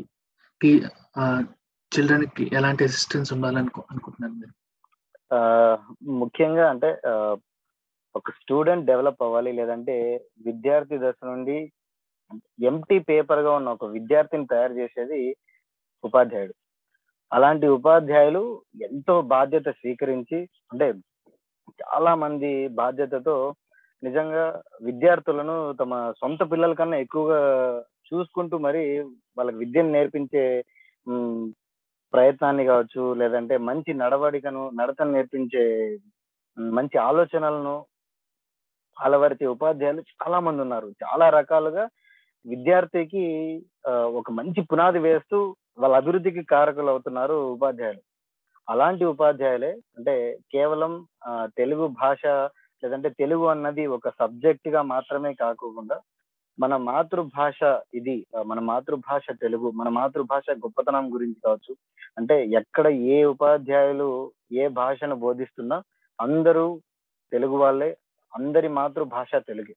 [1.92, 4.54] చిల్డ్రన్కి ఎలాంటి అసిస్టెన్స్ ఉండాలనుకో అనుకుంటున్నాను మీరు?
[5.36, 5.40] ఆ,
[6.14, 6.90] ముఖ్యంగా అంటే
[8.16, 9.96] ఒక స్టూడెంట్ డెవలప్ అవ్వాలి లేదంటే
[10.46, 11.58] విద్యార్థి దశ నుండి
[12.64, 15.20] ఎంటీ పేపర్గా ఉన్న ఒక విద్యార్థిని తయారు చేసేది
[16.04, 16.54] ఉపాధ్యాయుడు.
[17.32, 18.44] అలాంటి ఉపాధ్యాయులు
[18.82, 20.40] ఎంతో బాధ్యత స్వీకరించి
[20.72, 20.88] అంటే
[21.82, 23.36] చాలా మంది బాధ్యతతో
[24.04, 24.44] నిజంగా
[24.82, 27.40] విద్యార్థులను తమ సొంత పిల్లల కన్నా ఎక్కువగా
[28.10, 28.84] చూసుకుంటూ మరి
[29.38, 30.44] వాళ్ళకి విద్యను నేర్పించే
[32.14, 35.64] ప్రయత్నాన్ని కావచ్చు లేదంటే మంచి నడవడికను నడతను నేర్పించే
[36.58, 37.76] మంచి ఆలోచనలను
[38.98, 40.88] అలవరిచే ఉపాధ్యాయులు చాలా మంది ఉన్నారు.
[41.04, 41.86] చాలా రకాలుగా
[42.46, 43.26] విద్యార్థికి
[43.90, 48.02] ఒక మంచి పునాది వేస్తూ వాళ్ళ అభివృద్ధికి కారకులు అవుతున్నారు ఉపాధ్యాయులు.
[48.70, 50.14] అలాంటి ఉపాధ్యాయులే అంటే
[50.52, 50.94] కేవలం
[51.58, 52.26] తెలుగు భాష
[52.84, 55.98] లేదంటే తెలుగు అన్నది ఒక సబ్జెక్ట్గా మాత్రమే కాకుండా
[56.60, 57.60] మన మాతృభాష
[57.94, 58.16] ఇది
[58.46, 61.74] మన మాతృభాష తెలుగు మన మాతృభాష గొప్పతనం గురించి కావచ్చు.
[62.18, 64.10] అంటే ఎక్కడ ఏ ఉపాధ్యాయులు
[64.52, 65.78] ఏ భాషను బోధిస్తున్నా
[66.20, 66.66] అందరూ
[67.32, 67.90] తెలుగు వాళ్ళే
[68.34, 69.76] అందరి మాతృభాష తెలుగే.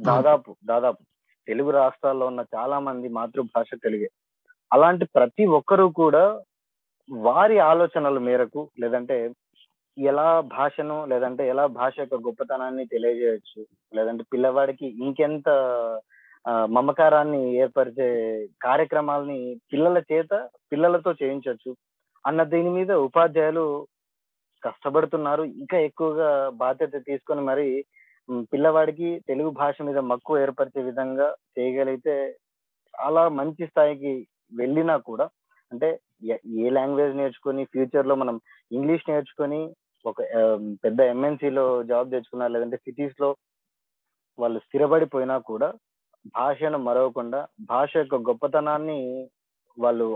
[0.00, 1.02] దాదాపు దాదాపు.
[1.48, 4.08] తెలుగు రాష్ట్రాల్లో ఉన్న చాలా మంది మాతృభాష తెలుగే
[4.70, 6.24] అలాంటి ప్రతి ఒక్కరూ కూడా
[7.08, 9.16] వారి ఆలోచనల మేరకు లేదంటే
[9.96, 10.26] ఎలా
[10.56, 13.60] భాషను లేదంటే ఎలా భాష యొక్క గొప్పతనాన్ని తెలియజేయచ్చు
[13.92, 15.48] లేదంటే పిల్లవాడికి ఇంకెంత
[16.76, 18.08] మమకారాన్ని ఏర్పరిచే
[18.60, 19.38] కార్యక్రమాలని
[19.72, 20.34] పిల్లల చేత
[20.72, 21.70] పిల్లలతో చేయించవచ్చు
[22.24, 23.64] అన్న దీని మీద ఉపాధ్యాయులు
[24.62, 25.42] కష్టపడుతున్నారు.
[25.60, 26.30] ఇంకా ఎక్కువగా
[26.62, 27.66] బాధ్యత తీసుకొని మరి
[28.52, 32.14] పిల్లవాడికి తెలుగు భాష మీద మక్కువ ఏర్పరిచే విధంగా చేయగలిగితే
[32.94, 34.12] చాలా మంచి స్థాయికి
[34.52, 35.26] వెళ్ళినా కూడా
[35.72, 35.88] అంటే
[36.24, 38.36] ఏ- ఏ లాంగ్వేజ్ నేర్చుకొని ఫ్యూచర్లో మనం
[38.70, 39.60] ఇంగ్లీష్ నేర్చుకొని
[40.04, 40.18] ఒక
[40.84, 43.28] పెద్ద ఎంఎన్సీలో జాబ్ తెచ్చుకున్నా లేదంటే సిటీస్లో
[44.38, 45.68] వాళ్ళు స్థిరపడిపోయినా కూడా
[46.34, 48.98] భాషను మరవకుండా భాష యొక్క గొప్పతనాన్ని
[49.78, 50.06] వాళ్ళు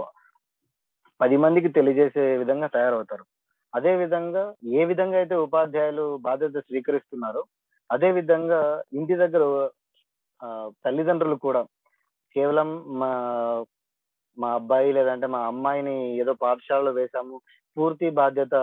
[1.21, 3.25] పది మందికి తెలియజేసే విధంగా తయారవుతారు.
[3.73, 4.43] అదే విధంగా
[4.73, 7.43] ఏ విధంగా అయితే ఉపాధ్యాయులు బాధ్యత స్వీకరిస్తున్నారో
[7.91, 8.61] అదే విధంగా
[8.99, 9.45] ఇంటి దగ్గర
[10.85, 11.63] తల్లిదండ్రులు కూడా
[12.37, 12.69] కేవలం
[13.01, 13.11] మా
[14.39, 17.37] మా అబ్బాయి లేదంటే మా అమ్మాయిని ఏదో పాఠశాలలో వేశాము
[17.77, 18.55] పూర్తి బాధ్యత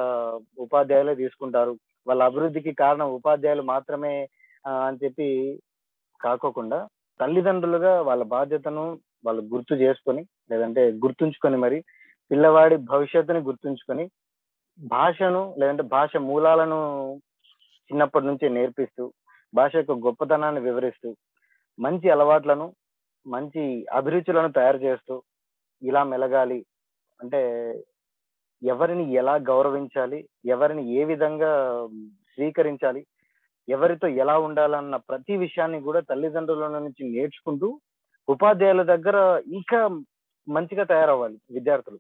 [0.65, 1.73] ఉపాధ్యాయులే తీసుకుంటారు.
[2.07, 4.13] వాళ్ళ అభివృద్ధికి కారణం ఉపాధ్యాయులు మాత్రమే
[4.85, 5.27] అని చెప్పి
[6.19, 6.79] కాకోకుండా
[7.19, 8.85] తల్లిదండ్రులుగా వాళ్ళ బాధ్యతను
[9.25, 11.79] వాళ్ళు గుర్తు చేసుకొని లేదంటే గుర్తుంచుకొని మరి
[12.31, 14.05] పిల్లవాడి భవిష్యత్తుని గుర్తుంచుకొని
[14.79, 16.79] భాషను లేదంటే భాష మూలాలను
[17.89, 19.13] చిన్నప్పటి నుంచే నేర్పిస్తూ
[19.53, 21.15] భాష యొక్క గొప్పతనాన్ని వివరిస్తూ
[21.79, 22.73] మంచి అలవాట్లను
[23.27, 25.23] మంచి అభిరుచులను తయారు చేస్తూ
[25.81, 26.65] ఇలా మెలగాలి.
[27.21, 27.39] అంటే
[28.63, 31.51] ఎవరిని ఎలా గౌరవించాలి ఎవరిని ఏ విధంగా
[32.33, 33.05] స్వీకరించాలి
[33.69, 37.79] ఎవరితో ఎలా ఉండాలన్న ప్రతి విషయాన్ని కూడా తల్లిదండ్రుల నుంచి నేర్చుకుంటూ
[38.29, 39.17] ఉపాధ్యాయుల దగ్గర
[39.47, 39.79] ఇంకా
[40.47, 41.99] మంచిగా తయారవ్వాలి విద్యార్థులు.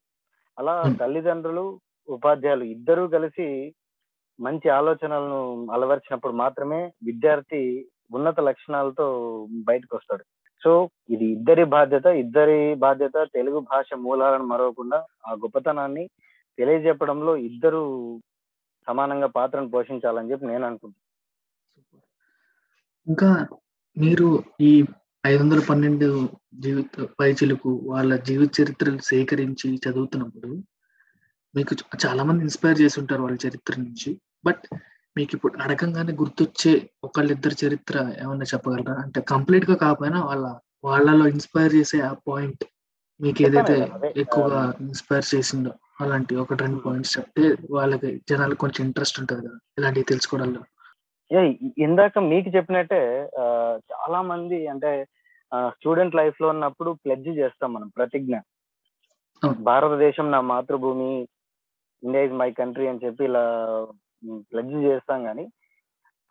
[0.59, 1.65] అలా తల్లిదండ్రులు
[2.09, 3.47] ఉపాధ్యాయులు ఇద్దరూ కలిసి
[4.39, 5.39] మంచి ఆలోచనలను
[5.73, 7.61] అలవర్చినప్పుడు మాత్రమే విద్యార్థి
[8.13, 9.07] ఉన్నత లక్షణాలతో
[9.69, 10.23] బయటకు వస్తాడు
[10.61, 10.71] సో
[11.09, 16.03] ఇది ఇద్దరి బాధ్యత ఇద్దరి బాధ్యత తెలుగు భాష మూలాలను మరవకుండా ఆ గొప్పతనాన్ని
[16.57, 17.81] తెలియజెప్పడంలో ఇద్దరు
[18.87, 21.07] సమానంగా పాత్రను పోషించాలని చెప్పి నేను అనుకుంటున్నాను
[23.07, 23.29] ఇంకా
[23.97, 24.27] మీరు
[24.61, 24.71] ఈ
[25.23, 26.07] ఐదు వందల పన్నెండు
[26.59, 30.51] జీవిత పైచులకు వాళ్ళ జీవిత చరిత్రలు సేకరించి చదువుతున్నప్పుడు
[31.53, 31.73] మీకు
[32.03, 34.11] చాలా మంది ఇన్స్పైర్ చేసి ఉంటారు వాళ్ళ చరిత్ర నుంచి.
[34.43, 34.63] బట్
[35.15, 36.73] మీకు ఇప్పుడు అడగంగానే గుర్తొచ్చే
[37.03, 38.95] ఒకళ్ళిద్దరు చరిత్ర ఏమన్నా చెప్పగలరా?
[39.03, 40.45] అంటే కంప్లీట్గా కాకపోయినా వాళ్ళ
[40.83, 42.61] వాళ్ళలో ఇన్స్పైర్ చేసే ఆ పాయింట్
[43.19, 43.75] మీకు ఏదైతే
[44.21, 45.71] ఎక్కువగా ఇన్స్పైర్ చేసిందో
[46.01, 50.61] అలాంటి ఒకటి రెండు పాయింట్స్ చెప్తే వాళ్ళకి జనాలకు కొంచెం ఇంట్రెస్ట్ ఉంటుంది కదా ఇలాంటివి తెలుసుకోవడంలో.
[51.31, 51.39] ఏ,
[51.85, 53.01] ఇందాక మీకు చెప్పినట్టే
[53.91, 54.91] చాలా మంది అంటే
[55.73, 58.33] స్టూడెంట్ లైఫ్లో ఉన్నప్పుడు ప్లెడ్జ్ చేస్తాం మనం ప్రతిజ్ఞ.
[59.67, 61.11] భారతదేశం నా మాతృభూమి
[62.03, 63.43] ఇండియా ఇస్ మై కంట్రీ అని చెప్పి ఇలా
[64.51, 65.45] ప్లెడ్జ్ చేస్తాం కానీ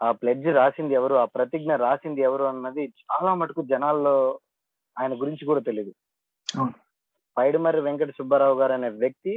[0.01, 4.16] ఆ ప్లెడ్జ్ రాసింది ఎవరు ఆ ప్రతిజ్ఞ రాసింది ఎవరు అన్నది చాలా మటుకు జనాల్లో
[4.97, 5.93] ఆయన గురించి కూడా తెలియదు.
[7.36, 9.34] పైడిమర్రి వెంకట సుబ్బారావు గారు అనే వ్యక్తి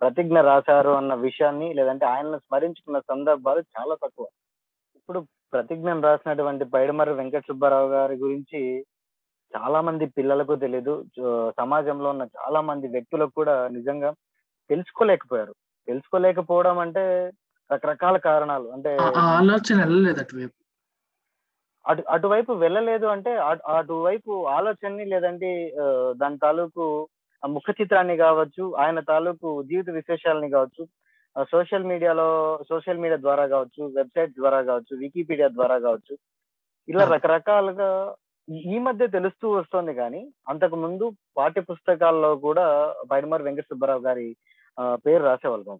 [0.00, 4.26] ప్రతిజ్ఞ రాశారు అన్న విషయాన్ని లేదంటే ఆయనను స్మరించుకున్న సందర్భాలు చాలా తక్కువ.
[4.98, 5.20] ఇప్పుడు
[5.52, 8.60] ప్రతిజ్ఞను రాసినటువంటి పైడిమర్రి వెంకట సుబ్బారావు గారి గురించి
[9.52, 10.94] చాలా మంది పిల్లలకు తెలియదు
[11.60, 14.10] సమాజంలో ఉన్న చాలా మంది వ్యక్తులకు కూడా నిజంగా
[14.70, 15.54] తెలుసుకోలేకపోయారు.
[15.88, 17.04] తెలుసుకోలేకపోవడం అంటే
[17.70, 18.90] రకరకాల కారణాలు అంటే
[19.30, 20.56] ఆలోచన వెళ్ళలేదు అటువైపు
[21.84, 25.50] అటు అటువైపు వెళ్ళలేదు అంటే అటు- అటువైపు ఆలోచనని లేదంటే
[26.16, 26.84] దాని తాలూకు
[27.42, 30.82] ముఖ చిత్రాన్ని కావచ్చు ఆయన తాలూకు జీవిత విశేషాలని కావచ్చు
[31.50, 32.28] సోషల్ మీడియాలో
[32.68, 36.14] సోషల్ మీడియా ద్వారా కావచ్చు వెబ్సైట్ ద్వారా కావచ్చు వికీపీడియా ద్వారా కావచ్చు
[36.88, 37.04] ఇలా.
[37.04, 37.88] రకరకాలుగా
[38.48, 41.06] ఈ- మధ్య తెలుస్తూ వస్తుంది కానీ అంతకు ముందు
[41.36, 42.66] పాఠ్య పుస్తకాల్లో కూడా
[43.10, 44.28] పైడిమర్ వెంకట సుబ్బారావు గారి
[45.06, 45.74] పేరు రాసేవాళ్ళు.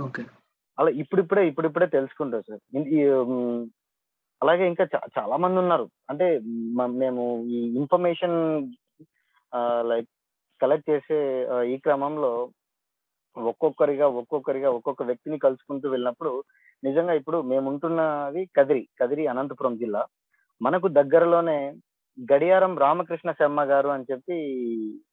[0.00, 0.22] ఓకే
[0.78, 2.60] అలా ఇప్పుడిప్పుడే ఇప్పుడిప్పుడే తెలుసుకుంటారు సార్.
[4.42, 4.86] అలాగే ఇంకా
[5.18, 5.88] చాలా మంది ఉన్నారు.
[6.10, 6.40] అంటే
[6.74, 8.36] మ- మేము ఈ ఇన్ఫర్మేషన్
[9.80, 10.08] లైక్
[10.62, 12.50] కలెక్ట్ చేసే ఈ క్రమంలో
[13.36, 16.44] ఒక్కొక్కరిగా ఒక్కొక్కరిగా ఒక్కొక్క వ్యక్తిని కలుసుకుంటూ వెళ్ళినప్పుడు
[16.84, 20.06] నిజంగా ఇప్పుడు మేము ఉంటున్నది కదిరి కదిరి అనంతపురం జిల్లా.
[20.62, 21.74] మనకు దగ్గరలోనే
[22.32, 24.36] గడియారం రామకృష్ణ శర్మ గారు అని చెప్పి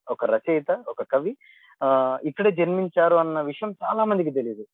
[0.09, 1.37] ఒక రచయిత ఒక కవి
[1.83, 4.65] ఆ ఇక్కడే జన్మించారు అన్న విషయం చాలా మందికి తెలియదు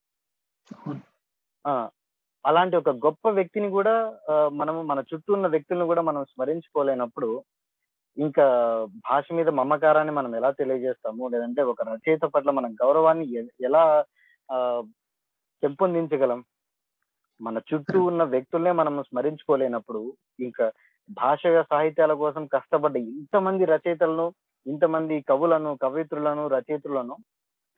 [2.45, 3.93] అలాంటి ఒక గొప్ప వ్యక్తిని కూడా
[4.51, 7.29] మనము మన చుట్టూ ఉన్న వ్యక్తులను కూడా మనం స్మరించుకోలేనప్పుడు
[8.17, 8.45] ఇంకా
[9.05, 11.23] భాష మీద మమకారాన్ని మనం ఎలా తెలియజేస్తాము?
[11.27, 13.25] లేదంటే ఒక రచయిత పట్ల మన గౌరవాన్ని
[13.61, 13.83] ఎలా
[14.49, 14.57] ఆ,
[15.63, 16.39] పెంపొందించగలం?
[17.39, 20.01] మన చుట్టూ ఉన్న వ్యక్తుల్నే మనం స్మరించుకోలేనప్పుడు
[20.39, 20.65] ఇంకా
[21.17, 24.25] భాష సాహిత్యాల కోసం కష్టపడ్డ ఇంతమంది రచయితలను
[24.65, 27.15] ఇంతమంది కవులను కవిత్రులను రచయిత్రులను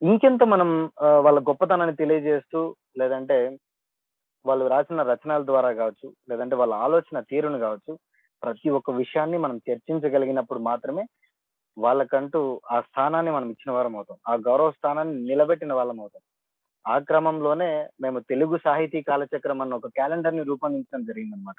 [0.04, 0.70] ఇంకెంత మనం
[1.26, 2.60] వాళ్ళ గొప్పతనాన్ని తెలియజేస్తూ
[3.00, 3.36] లేదంటే
[4.44, 7.92] వాళ్ళు రాసిన రచనల ద్వారా కావచ్చు లేదంటే వాళ్ళ ఆలోచన తీరును కావచ్చు
[8.42, 11.04] ప్రతి ఒక్క విషయాన్ని మనం చర్చించగలిగినప్పుడు మాత్రమే
[11.76, 12.40] వాళ్ళకంటూ
[12.70, 14.18] ఆ స్థానాన్ని మనం ఇచ్చిన వారం అవుతాం.
[14.28, 16.22] ఆ గౌరవ స్థానాన్ని నిలబెట్టిన వాళ్ళం అవుతాం.
[16.84, 21.58] ఆ క్రమంలోనే మేము తెలుగు సాహితీ కాలచక్రం అన్న ఒక క్యాలెండర్ని రూపొందించడం జరిగింది అనమాట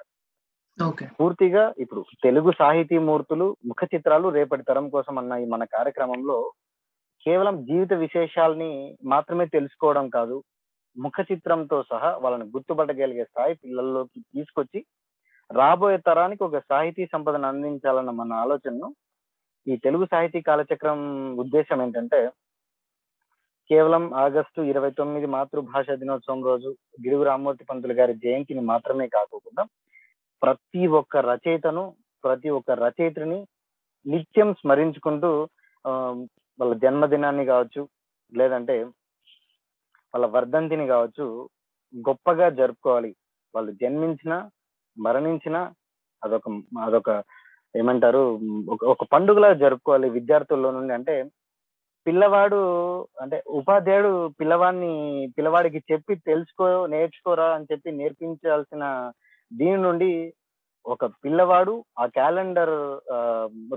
[0.77, 1.05] ఓకే.
[1.19, 6.37] పూర్తిగా ఇప్పుడు తెలుగు సాహితీ మూర్తులు ముఖ చిత్రాలు రేపటి తరం కోసం అన్న ఈ మన కార్యక్రమంలో
[7.25, 8.71] కేవలం జీవిత విశేషాల్ని
[9.05, 10.35] మాత్రమే తెలుసుకోవడం కాదు
[10.95, 14.79] ముఖ చిత్రంతో సహా వాళ్ళని గుర్తుపట్టగలిగే స్థాయి పిల్లల్లోకి తీసుకొచ్చి
[15.49, 18.89] రాబోయే తరానికి ఒక సాహితీ సంపదను అందించాలన్న మన ఆలోచనను
[19.67, 20.99] ఈ తెలుగు సాహితీ కాలచక్రం
[21.39, 22.19] ఉద్దేశం ఏంటంటే
[23.69, 26.69] కేవలం ఆగస్టు ఇరవై తొమ్మిది మాతృభాష దినోత్సవం రోజు
[27.01, 29.63] గిడుగు రామ్మూర్తి పంతులు గారి జయంతిని మాత్రమే కాకుండా
[30.41, 31.83] ప్రతి ఒక్క రచయితను
[32.23, 33.39] ప్రతి ఒక్క రచయిత్రిని
[34.05, 35.31] నిత్యం స్మరించుకుంటూ
[36.59, 37.81] వాళ్ళ జన్మదినాన్ని కావచ్చు
[38.33, 38.75] లేదంటే
[40.13, 41.25] వాళ్ళ వర్ధంతిని కావచ్చు
[41.93, 43.11] గొప్పగా జరుపుకోవాలి.
[43.53, 44.33] వాళ్ళు జన్మించిన
[44.97, 45.57] మరణించిన
[46.23, 46.49] అదొక
[46.85, 47.09] అదొక
[47.75, 48.21] ఏమంటారు
[48.93, 50.93] ఒక పండుగలా జరుపుకోవాలి విద్యార్థుల్లో నుండి.
[50.97, 51.15] అంటే
[52.05, 52.59] పిల్లవాడు
[53.21, 54.91] అంటే ఉపాధ్యాయుడు పిల్లవాడిని
[55.37, 58.83] పిల్లవాడికి చెప్పి తెలుసుకో నేర్చుకోరా అని చెప్పి నేర్పించాల్సిన
[59.51, 60.09] దీని నుండి
[60.85, 62.73] ఒక పిల్లవాడు ఆ క్యాలెండర్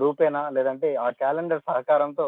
[0.03, 2.27] రూపేణా లేదంటే ఆ క్యాలెండర్ సహకారంతో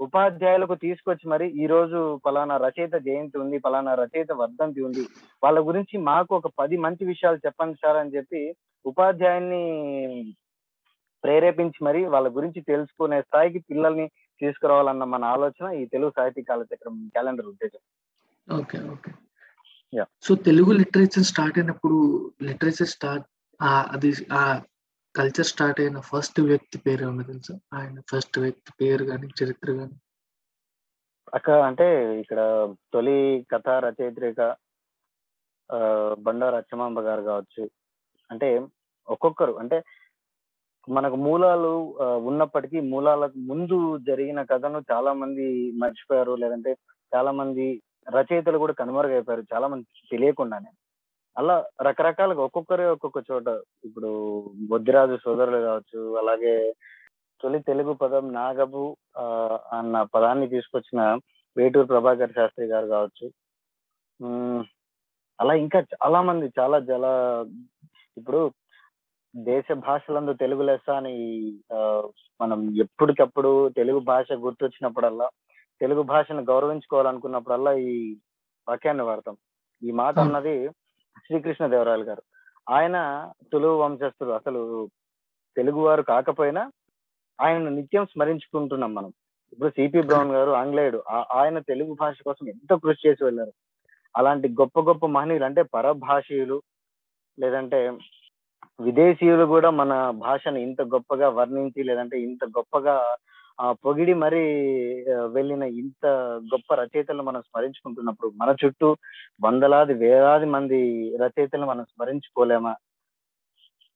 [0.00, 5.04] ఉపాధ్యాయులకు తీసుకొచ్చి మరి ఈ రోజు పలానా రచయిత జయంతి ఉంది పలానా రచయిత వర్ధంతి ఉంది.
[5.44, 9.64] వాళ్ళ గురించి మాకు ఒక పది మంచి విషయాలు చెప్పండి సార్ అని చెప్పి ఉపాధ్యాయుల్ని
[11.24, 14.06] ప్రేరేపించి మరి వాళ్ళ గురించి తెలుసుకునే స్థాయికి పిల్లల్ని
[14.40, 17.82] తీసుకురావాలన్న మన ఆలోచన ఈ తెలుగు సాహితీ కాలచక్రం క్యాలెండర్ ఉద్దేశం.
[18.58, 19.10] Okay okay.
[20.22, 21.96] So Telugu literature start అయినప్పుడు
[22.42, 23.26] లిటరేచర్ స్టార్ట్
[23.62, 24.10] అది
[25.14, 27.54] కల్చర్ స్టార్ట్ అయిన ఫస్ట్ వ్యక్తి పేరు ఏమన్నా తెలుసా?
[27.74, 29.96] ఆయన ఫస్ట్ వ్యక్తి పేరు కానీ చరిత్ర కానీ
[31.34, 31.86] అక్క అంటే
[32.20, 32.40] ఇక్కడ
[32.92, 34.40] తొలి కథ రచయిత్రిక
[35.70, 35.78] ఆ,
[36.18, 37.62] బండారు అచ్చమాంబ గారు కావచ్చు.
[38.30, 38.48] అంటే
[39.08, 39.82] ఒక్కొక్కరు అంటే
[40.88, 41.70] మనకు మూలాలు
[42.26, 45.46] ఉన్నప్పటికీ మూలాలకు ముందు జరిగిన కథను చాలా మంది
[45.78, 46.32] మర్చిపోయారు.
[46.34, 46.72] లేదంటే
[47.12, 47.66] చాలా మంది
[48.10, 49.44] రచయితలు కూడా కనుమరుగైపోయారు.
[49.54, 50.70] చాలా మంది తెలియకుండానే.
[51.36, 53.46] అలా రకరకాలుగా ఒక్కొక్కరే ఒక్కొక్క చోట.
[53.84, 54.10] ఇప్పుడు
[54.68, 56.54] బొద్దిరాజు సోదరులు కావచ్చు అలాగే
[57.40, 58.82] తొలి తెలుగు పదం నాగబు
[59.16, 59.24] ఆ,
[59.72, 61.00] అన్న పదాన్ని తీసుకొచ్చిన
[61.56, 63.26] వేటూరు ప్రభాకర్ శాస్త్రి గారు కావచ్చు.
[65.38, 67.10] అలా ఇంకా చాలా మంది చాలా చాలా
[68.16, 68.40] ఇప్పుడు
[69.34, 71.14] దేశ భాషలందు తెలుగు లెస్స అని
[72.40, 75.26] మనం ఎప్పటికప్పుడు తెలుగు భాష గుర్తొచ్చినప్పుడల్లా
[75.80, 77.92] తెలుగు భాషను గౌరవించుకోవాలనుకున్నప్పుడల్లా ఈ
[78.66, 79.36] వాక్యాన్ని వాడతాం.
[79.82, 80.56] ఈ మాట అన్నది
[81.26, 82.22] శ్రీకృష్ణ దేవరాయలు గారు.
[82.70, 84.88] ఆయన తెలుగు వంశస్థులు అసలు
[85.56, 86.70] తెలుగువారు కాకపోయినా
[87.40, 89.12] ఆయన నిత్యం స్మరించుకుంటున్నాం మనం.
[89.52, 93.52] ఇప్పుడు సిపి బ్రౌన్ గారు ఆంగ్లేయుడు ఆ- ఆయన తెలుగు భాష కోసం ఎంతో కృషి చేసి వెళ్ళారు?
[94.16, 96.62] అలాంటి గొప్ప గొప్ప మహనీయులు అంటే పరభాషీయులు
[97.38, 97.98] లేదంటే
[98.80, 103.16] విదేశీయులు కూడా మన భాషను ఇంత గొప్పగా వర్ణించి లేదంటే ఇంత గొప్పగా
[103.60, 104.42] ఆ, పొగిడి మరి
[105.26, 106.06] వెళ్ళిన ఇంత
[106.54, 108.96] గొప్ప రచయితలను మనం స్మరించుకుంటున్నప్పుడు మన చుట్టూ
[109.40, 110.80] వందలాది వేలాది మంది
[111.16, 112.76] రచయితలను మనం స్మరించుకోలేమా?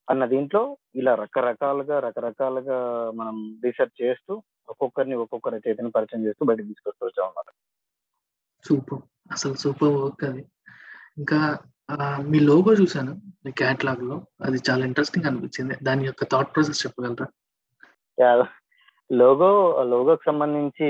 [0.09, 2.77] అన్న దీంట్లో ఇలా రకరకాలుగా రకరకాలుగా
[3.11, 4.33] మనం రీసెర్చ్ చేస్తూ
[4.69, 7.49] ఒక్కొక్కరిని ఒక్కొక్క రచయితని పరిచయం చేస్తూ బయటకు తీసుకొస్తూ వచ్చాం అన్నమాట.
[8.67, 9.01] సూపర్.
[9.31, 10.45] అసలు సూపర్ వర్క్ అది.
[11.17, 11.39] ఇంకా
[12.29, 13.13] మీ లోగో చూసాను
[13.45, 15.75] మీ క్యాటలాగ్లో అది చాలా ఇంట్రెస్టింగ్ అనిపించింది.
[15.83, 17.27] దాని యొక్క థాట్ ప్రాసెస్ చెప్పగలరా?
[19.09, 19.49] లోగో
[19.83, 20.87] లోగోకి సంబంధించి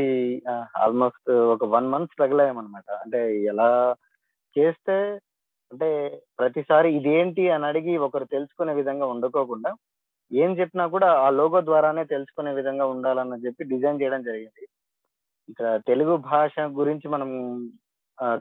[0.84, 3.68] ఆల్మోస్ట్ ఒక వన్ మంత్ స్ట్రగుల్ అయ్యామన్నమాట అంటే ఎలా
[4.56, 4.96] చేస్తే
[5.72, 5.90] అంటే
[6.38, 9.72] ప్రతిసారి ఇదేంటి అని అడిగి ఒకరు తెలుసుకునే విధంగా ఉండకోకుండా
[10.32, 14.64] ఏం చెప్పినా కూడా ఆ లోగో ద్వారానే తెలుసుకునే విధంగా ఉండాలని చెప్పి డిజైన్ చేయడం జరిగింది.
[15.50, 17.30] ఇక్కడ తెలుగు భాష గురించి మనం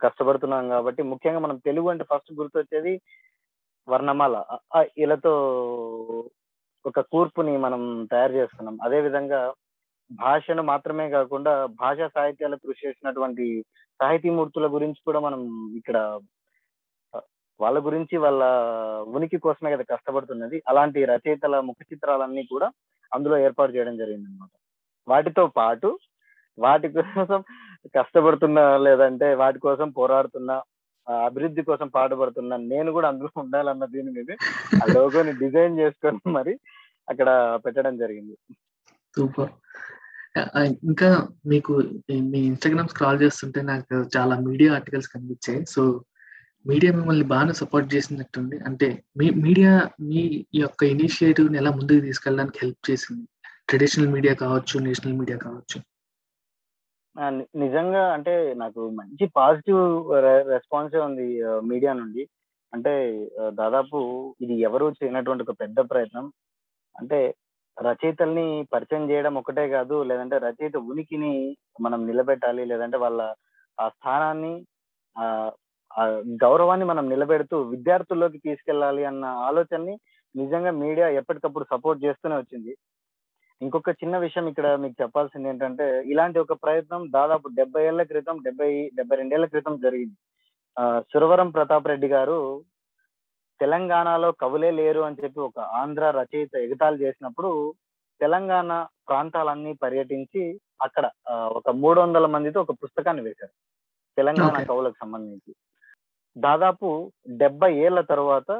[0.03, 2.93] కష్టపడుతున్నాం కాబట్టి ముఖ్యంగా మనం తెలుగు అంటే ఫస్ట్ గుర్తొచ్చేది
[3.89, 4.37] వర్ణమాల.
[4.99, 5.33] ఇలాతో
[6.85, 7.81] ఒక కూర్పుని మనం
[8.13, 9.41] తయారు చేసుకున్నాం అదే విధంగా
[10.11, 13.47] భాషను మాత్రమే కాకుండా భాషా సాహిత్యాలకు కృషి చేసినటువంటి
[14.01, 15.41] సాహితీమూర్తుల గురించి కూడా మనం
[15.77, 15.99] ఇక్కడ
[17.61, 18.43] వాళ్ళ గురించి వాళ్ళ
[19.17, 20.57] ఉనికి కోసమే కదా కష్టపడుతున్నది.
[20.69, 22.69] అలాంటి రచయితల ముఖ చిత్రాలన్నీ కూడా
[23.13, 24.53] అందులో ఏర్పాటు చేయడం జరిగింది అనమాట
[25.09, 25.89] వాటితో పాటు
[26.59, 27.41] వాటి కోసం
[27.95, 30.53] కష్టపడుతున్న లేదంటే వాటి కోసం పోరాడుతున్న
[31.07, 34.31] అభివృద్ధి కోసం పాటుపడుతున్న నేను కూడా అందులో ఉండాలన్న దీని మీద
[34.83, 36.55] ఆ లోగోని డిజైన్ చేసుకొని మరి
[37.09, 37.29] అక్కడ
[37.65, 38.35] పెట్టడం జరిగింది.
[39.15, 39.53] సూపర్.
[40.85, 41.09] ఇంకా
[41.47, 41.73] మీకు
[42.33, 45.61] మీ ఇన్స్టాగ్రామ్ స్క్రాల్ చేస్తుంటే నాకు చాలా మీడియా ఆర్టికల్స్ కనిపించాయి.
[45.67, 45.83] సో
[46.67, 48.57] మీడియా మిమ్మల్ని బాగా సపోర్ట్ చేసినట్టుంది.
[48.69, 49.73] అంటే మీ మీడియా
[50.03, 53.27] మీ యొక్క ఇనిషియేటివ్ని ఎలా ముందుకు తీసుకెళ్ళడానికి హెల్ప్ చేసింది?
[53.69, 55.79] ట్రెడిషనల్ మీడియా కావచ్చు నేషనల్ మీడియా కావచ్చు.
[57.63, 59.85] నిజంగా అంటే నాకు మంచి పాజిటివ్
[60.55, 61.29] రెస్పాన్స్ ఉంది
[61.71, 62.29] మీడియా నుండి.
[62.75, 62.93] అంటే
[63.51, 63.99] దాదాపు
[64.41, 66.33] ఇది ఎవరు చేయనటువంటి ఒక పెద్ద ప్రయత్నం.
[66.95, 67.35] అంటే
[67.83, 73.35] రచయితల్ని పరిచయం చేయడం ఒకటే కాదు లేదంటే రచయిత ఉనికిని మనం నిలబెట్టాలి లేదంటే వాళ్ళ
[73.81, 74.67] ఆ స్థానాన్ని
[75.19, 76.07] ఆ
[76.43, 79.99] గౌరవాన్ని మనం నిలబెడుతూ విద్యార్థుల్లోకి తీసుకెళ్ళాలి అన్న ఆలోచనని
[80.37, 82.77] నిజంగా మీడియా ఎప్పటికప్పుడు సపోర్ట్ చేస్తూనే వచ్చింది.
[83.63, 88.91] ఇంకొక చిన్న విషయం ఇక్కడ మీకు చెప్పాల్సింది ఏంటంటే ఇలాంటి ఒక ప్రయత్నం దాదాపు డెబ్బై ఏళ్ళ క్రితం డెబ్బై
[88.95, 90.15] డెబ్బై రెండేళ్ళ క్రితం జరిగింది.
[90.79, 92.63] ఆ, సురవరం ప్రతాప్ రెడ్డి గారు
[93.61, 97.51] తెలంగాణలో కవులే లేరు అని చెప్పి ఒక ఆంధ్ర రచయిత ఎగతాళి చేసినప్పుడు
[98.21, 98.73] తెలంగాణ
[99.09, 100.43] ప్రాంతాలన్నీ పర్యటించి
[100.81, 101.07] అక్కడ
[101.55, 103.55] ఒక మూడు వందల మందితో ఒక పుస్తకాన్ని వేశారు
[104.17, 104.37] తెలంగాణ.
[104.69, 105.53] కవులకు సంబంధించి
[106.37, 106.89] దాదాపు
[107.41, 108.51] డెబ్బై ఏళ్ళ తర్వాత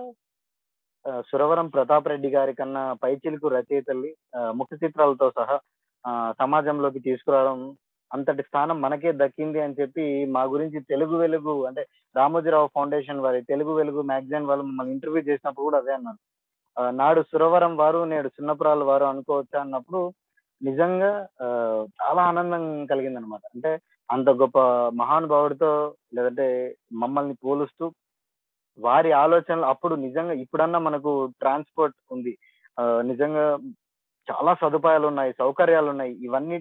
[1.27, 4.11] సురవరం ప్రతాప్ రెడ్డి గారి కన్నా పైచిలుకు రచయితల్ని
[4.55, 5.57] ముఖ చిత్రాలతో సహా
[6.05, 7.61] ఆ, సమాజంలోకి తీసుకురావడం
[8.11, 11.83] అంతటి స్థానం మనకే దక్కింది అని చెప్పి మా గురించి తెలుగు వెలుగు అంటే
[12.17, 16.19] రామోజీరావు ఫౌండేషన్ వారి తెలుగు వెలుగు మ్యాగజైన్ వాళ్ళు మమ్మల్ని ఇంటర్వ్యూ చేసినప్పుడు కూడా అదే అన్నారు.
[16.97, 20.01] నాడు సురవరం వారు నేడు సున్నపురాలు వారు అనుకోవచ్చా అన్నప్పుడు
[20.61, 21.11] నిజంగా
[21.43, 21.49] ఆ,
[21.99, 23.71] చాలా ఆనందం కలిగింది అనమాట అంటే
[24.09, 24.59] అంత గొప్ప
[24.99, 25.71] మహానుభావుడితో
[26.15, 26.47] లేదంటే
[26.99, 27.87] మమ్మల్ని పోలుస్తూ
[28.79, 32.33] వారి ఆలోచనలు అప్పుడు నిజంగా ఇప్పుడన్నా మనకు ట్రాన్స్పోర్ట్ ఉంది.
[32.79, 33.45] ఆ, నిజంగా
[34.29, 36.13] చాలా సదుపాయాలు ఉన్నాయి సౌకర్యాలు ఉన్నాయి.
[36.23, 36.57] ఇవన్నీ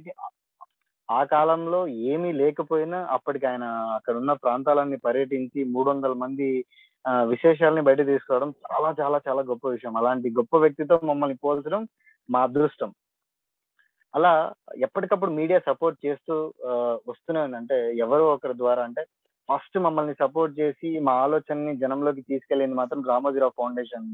[1.10, 6.48] ఆ కాలంలో ఏమీ లేకపోయినా అప్పటికి ఆయన అక్కడ ఉన్న ప్రాంతాలన్నీ పర్యటించి మూడు వందల మంది
[7.06, 9.98] ఆ, విశేషాలని బయట తీసుకురావడం చాలా చాలా చాలా గొప్ప విషయం.
[9.98, 11.84] అలాంటి గొప్ప వ్యక్తితో మమ్మల్ని పోల్చడం
[12.30, 12.90] మా అదృష్టం.
[14.14, 14.34] అలా
[14.82, 16.36] ఎప్పటికప్పుడు మీడియా సపోర్ట్ చేస్తూ
[17.08, 19.04] వస్తూనే అంటే ఎవరో ఒకరి ద్వారా అంటే
[19.50, 24.08] ఫస్ట్ మమ్మల్ని సపోర్ట్ చేసి మా ఆలోచనని జనంలోకి తీసుకెళ్ళింది మాత్రం రామోజీరావు ఫౌండేషన్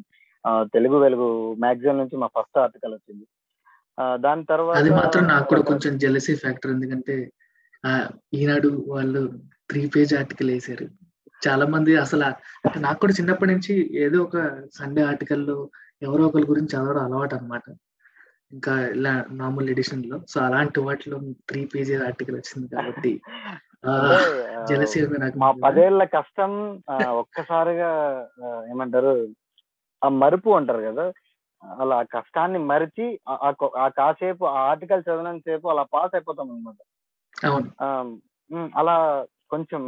[0.73, 1.27] తెలుగు వెలుగు
[1.59, 3.25] మ్యాగజైన్ నుంచి మా ఫస్ట్ ఆర్టికల్ వచ్చింది.
[3.97, 7.15] దాని తర్వాత అది మాత్రం నాకు కూడా కొంచెం జెలసీ ఫ్యాక్టర్ ఎందుకంటే
[8.33, 9.21] ఈనాడు వాళ్ళు
[9.69, 10.85] త్రీ పేజ్ ఆర్టికల్ వేశారు
[11.41, 12.25] చాలా మంది అసలు
[12.65, 13.73] అంటే నాకు కూడా చిన్నప్పటి నుంచి
[14.05, 14.37] ఏదో ఒక
[14.73, 15.57] సండే ఆర్టికల్లో
[16.01, 17.65] ఎవరో ఒకరి గురించి చదవడం అలవాటు అన్నమాట.
[18.51, 20.17] ఇంకా ఇలా నార్మల్ ఎడిషన్లో.
[20.31, 21.17] సో అలాంటి వాటిలో
[21.49, 23.11] త్రీ పేజెస్ ఆర్టికల్ వచ్చింది కాబట్టి
[24.69, 24.99] జలసి
[25.43, 25.49] మా.
[25.65, 26.51] పదేళ్ళ కష్టం
[27.21, 27.91] ఒక్కసారిగా
[28.71, 29.13] ఏమంటారు
[30.01, 31.05] ఆ మరుపు అంటారు కదా.
[31.63, 33.05] అలా కష్టాన్ని మరిచి
[33.45, 33.53] ఆ-
[33.97, 36.79] కాసేపు ఆ ఆర్టికల్ చదివినంత సేపు అలా పాస్ అయిపోతాం అనమాట
[38.77, 38.95] అలా
[39.51, 39.81] కొంచెం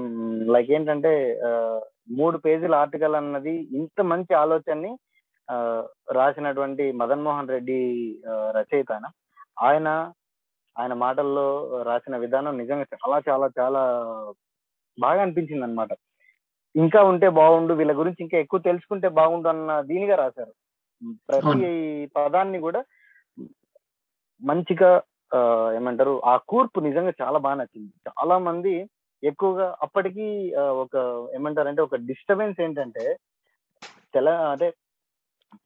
[0.47, 1.11] లైక్ ఏంటంటే
[2.11, 4.91] మూడు పేజీల ఆర్టికల్ అన్నది ఇంత మంచి ఆలోచనని
[5.49, 5.55] ఆ,
[6.11, 7.77] రాసినటువంటి మదన్ మోహన్ రెడ్డి
[8.51, 9.07] రచయిత ఆయన.
[9.61, 9.87] ఆయన
[10.75, 11.45] ఆయన మాటల్లో
[11.83, 13.81] రాసిన విధానం నిజంగా చాలా చాలా చాలా
[14.97, 15.91] బాగా అనిపించింది అనమాట
[16.75, 20.53] ఇంకా ఉంటే బాగుండు వీళ్ళ గురించి ఇంకా ఎక్కువ తెలుసుకుంటే బాగుండు అన్న దీనిగా రాశారు.
[21.29, 21.69] ప్రతి.
[22.15, 22.81] పదాన్ని కూడా
[24.41, 24.91] మంచిగా
[25.31, 25.39] ఆ,
[25.77, 27.91] ఏమంటారు ఆ కూర్పు నిజంగా చాలా బాగా నచ్చింది.
[28.07, 28.73] చాలా మంది
[29.23, 30.25] ఎక్కువగా అప్పటికి
[30.83, 30.93] ఒక
[31.33, 33.05] ఏమంటారంటే ఒక డిస్టర్బెన్స్ ఏంటంటే
[34.13, 34.67] తెల అంటే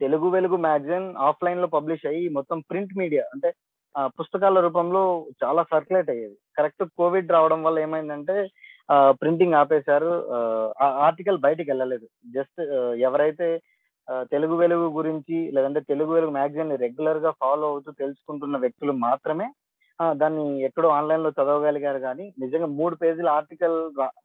[0.01, 3.49] తెలుగు వెలుగు మ్యాగజైన్ ఆఫ్లైన్లో పబ్లిష్ అయ్యి మొత్తం ప్రింట్ మీడియా అంటే
[3.95, 5.03] ఆ, పుస్తకాల రూపంలో
[5.41, 6.35] చాలా సర్క్యులేట్ అయ్యేది.
[6.57, 8.35] కరెక్ట్ కోవిడ్ రావడం వల్ల ఏమైందంటే
[9.17, 10.11] ప్రింటింగ్ ఆపేశారు
[10.79, 12.05] ఆ ఆర్టికల్ బయటికి వెళ్ళలేదు.
[12.31, 12.61] జస్ట్
[13.01, 13.47] ఎవరైతే
[14.31, 19.47] తెలుగు వెలుగు గురించి లేదంటే తెలుగు వెలుగు మ్యాగజైన్ రెగ్యులర్గా ఫాలో అవుతూ తెలుసుకుంటున్న వ్యక్తులు మాత్రమే
[20.15, 23.77] దాన్ని ఎక్కడో ఆన్లైన్లో చదవగలిగారు కానీ నిజంగా మూడు పేజీల ఆర్టికల్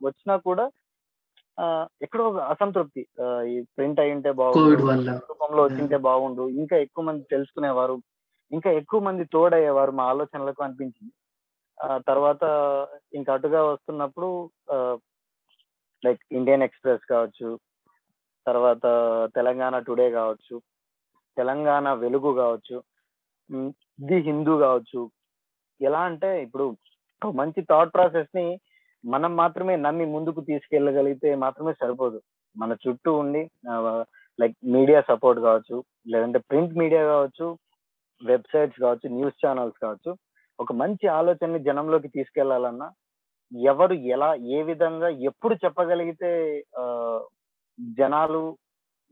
[0.05, 0.65] వచ్చినా కూడా
[1.59, 1.65] ఆ,
[2.03, 3.03] ఎక్కడో అసంతృప్తి.
[3.47, 4.71] ఈ ప్రింట్ అయి ఉంటే బాగుండు
[5.29, 7.97] రూపంలో వచ్చింటే బాగుండు ఇంకా ఎక్కువ మంది తెలుసుకునేవారు
[8.51, 11.13] ఇంకా ఎక్కువ మంది తోడయ్యేవారు మా ఆలోచనలకు అనిపించింది.
[11.79, 12.43] ఆ తర్వాత
[13.15, 14.29] ఇంకా అటుగా వస్తున్నప్పుడు
[16.03, 17.49] లైక్ ఇండియన్ ఎక్స్ప్రెస్ కావచ్చు
[18.47, 18.85] తర్వాత
[19.37, 20.57] తెలంగాణ టుడే కావచ్చు
[21.37, 22.77] తెలంగాణ వెలుగు కావచ్చు
[24.09, 25.01] ది హిందూ కావచ్చు.
[25.81, 26.65] ఎలా అంటే ఇప్పుడు
[27.23, 28.47] మంచి థాట్ ప్రాసెస్ని
[29.05, 32.19] మనం మాత్రమే నమ్మి ముందుకు తీసుకెళ్ళగలిగితే మాత్రమే సరిపోదు.
[32.57, 33.43] మన చుట్టూ ఉండి
[34.39, 35.77] లైక్ మీడియా సపోర్ట్ కావచ్చు
[36.13, 37.47] లేదంటే ప్రింట్ మీడియా కావచ్చు
[38.23, 40.11] వెబ్సైట్స్ కావచ్చు న్యూస్ ఛానల్స్ కావచ్చు.
[40.59, 42.89] ఒక మంచి ఆలోచనని జనంలోకి తీసుకెళ్ళాలన్నా
[43.53, 46.31] ఎవరు ఎలా ఏ విధంగా ఎప్పుడు చెప్పగలిగితే
[47.79, 48.43] జనాలు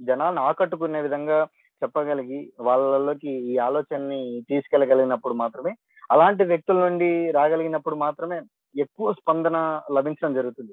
[0.00, 1.38] జనాలను ఆకట్టుకునే విధంగా
[1.82, 5.72] చెప్పగలిగి వాళ్ళలోకి ఈ ఆలోచనని తీసుకెళ్ళగలిగినప్పుడు మాత్రమే
[6.10, 8.38] అలాంటి వ్యక్తుల నుండి రాగలిగినప్పుడు మాత్రమే
[8.78, 9.56] ఎక్కువ స్పందన
[9.92, 10.72] లభించడం జరుగుతుంది.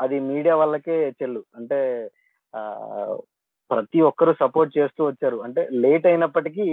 [0.00, 1.44] అది మీడియా వాళ్ళకే చెల్లు.
[1.56, 1.78] అంటే
[2.54, 2.60] ఆ
[3.70, 5.42] ప్రతి ఒక్కరు సపోర్ట్ చేస్తూ వచ్చారు.
[5.42, 6.66] అంటే లేట్ అయినప్పటికీ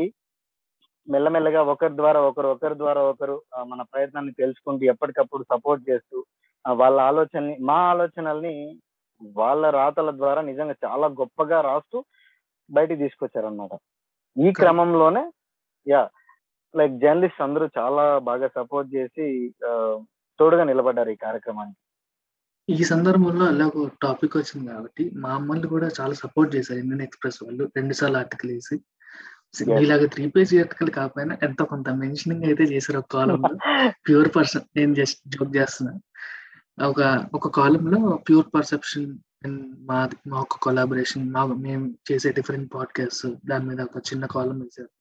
[1.08, 6.26] మెల్లమెల్లగా ఒకరి ద్వారా ఒకరు ఒకరి ద్వారా ఒకరు మన ప్రయత్నాన్ని తెలుసుకుంటూ ఎప్పటికప్పుడు సపోర్ట్ చేస్తూ
[6.66, 8.56] వాళ్ళ ఆలోచనని మా ఆలోచనల్ని
[9.22, 11.97] వాళ్ళ రాతల ద్వారా నిజంగా చాలా గొప్పగా రాస్తూ
[12.70, 13.74] బయటికి తీసుకొచ్చారు అనమాట
[14.38, 15.24] ఈ క్రమంలోనే
[15.86, 16.01] యా
[16.74, 19.26] లైక్ జర్నలిస్ట్ అందరూ చాలా బాగా సపోర్ట్ చేసి
[20.39, 21.80] తోడుగా నిలబడ్డారు ఈ కార్యక్రమానికి.
[22.70, 27.39] ఈ సందర్భంలో అలా ఒక టాపిక్ వచ్చింది కాబట్టి మా అమ్మల్ని కూడా చాలా సపోర్ట్ చేశారు ఇండియన్ ఎక్స్ప్రెస్
[27.43, 27.63] వాళ్ళు.
[27.78, 28.78] రెండు సార్లు ఆర్టికల్ వేసి
[29.74, 33.53] మీలాగా త్రీ పేజ్ ఆర్టికల్ కాకపోయినా ఎంతో కొంత మెన్షనింగ్ అయితే చేశారు ఒక కాలం లో
[34.07, 35.93] ప్యూర్ పర్సన్ నేను జస్ట్ జోక్ చేస్తున్నా
[36.78, 37.01] ఒక
[37.34, 39.07] ఒక కాలం లో ప్యూర్ పర్సెప్షన్
[39.89, 44.91] మా మా ఒక కొలాబరేషన్ మా మేము చేసే డిఫరెంట్ పాడ్కాస్ట్ దాని మీద ఒక చిన్న కాలం వేశారు.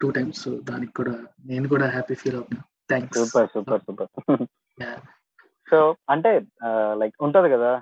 [0.00, 2.62] టూ టైమ్స్ దానికి కూడా నేను కూడా హ్యాపీ ఫీల్ అవుతున్నా.
[2.88, 4.10] Thanks super super super
[5.68, 5.78] so
[6.10, 6.32] అంటే
[6.94, 7.72] లైక్ ఉంటది కదా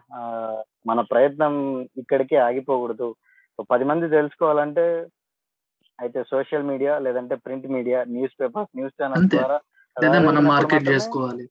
[0.87, 1.55] మన ప్రయత్నం
[1.97, 3.09] ఇక్కడికే ఆగిపోకూడదు.
[3.73, 4.85] పది మంది తెలుసుకోవాలంటే
[5.99, 7.99] అయితే సోషల్ మీడియా లేదంటే print media
[8.41, 9.37] newspapers news channels అంతే.
[9.37, 9.59] ద్వారా
[10.29, 11.45] మనం మార్కెట్ చేసుకోవాలి.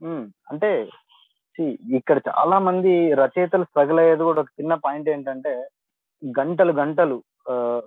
[0.00, 0.70] ఉమ్, అంటే
[1.92, 5.52] ఇక్కడ చాలా మంది రచయితలు స్ట్రగుల్ అయ్యేది కూడా ఒక చిన్న పాయింట్ ఏంటంటే
[6.22, 7.16] గంటలు గంటలు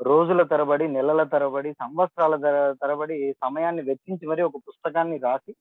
[0.01, 5.53] రోజుల తరబడి నెలల తరబడి సంవత్సరాల తర- తరబడి సమయాన్ని వెచ్చించి మరి ఒక పుస్తకాన్ని రాసి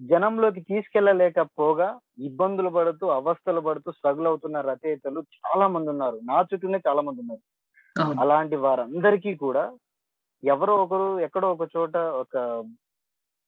[0.00, 7.00] జనంలోకి తీసుకెళ్ళలేకపోగా ఇబ్బందులు పడుతూ అవస్థలు పడుతూ స్ట్రగుల్ అవుతున్న రచయితలు చాలా మంది ఉన్నారు నా చుట్టూనే చాలా
[7.00, 7.42] మంది ఉన్నారు.
[8.20, 9.64] అలాంటి వారందరికీ కూడా
[10.42, 12.34] ఎవరో ఒకరు ఎక్కడో ఒక చోట ఒక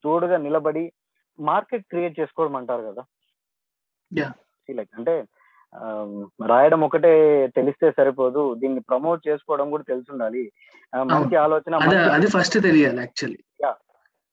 [0.05, 0.85] తోడుగా నిలబడి
[1.39, 3.03] మార్కెట్ క్రియేట్ చేసుకోవడం అంటారు కదా.
[4.15, 5.25] లైక్ అంటే
[6.47, 7.13] రాయడం ఒకటే
[7.47, 10.53] తెలిస్తే సరిపోదు దీన్ని ప్రమోట్ చేసుకోవడం కూడా తెలిసి ఉండాలి
[11.03, 11.37] మంచి.
[11.37, 11.75] ఆలోచన
[12.13, 13.75] అదే ఫస్ట్ తెలియాలి యాక్చువల్లీ యా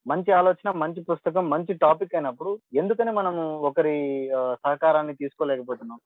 [0.07, 5.99] మంచి ఆలోచన మంచి పుస్తకం మంచి టాపిక్ అయినప్పుడు ఎందుకని మనము ఒకరి సహకారాన్ని తీసుకోలేకపోతున్నాం?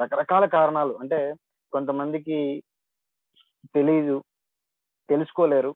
[0.00, 0.98] రకరకాల కారణాలు.
[1.00, 1.34] అంటే
[1.72, 2.62] కొంతమందికి
[3.74, 4.22] తెలియదు
[5.08, 5.74] తెలుసుకోలేరు.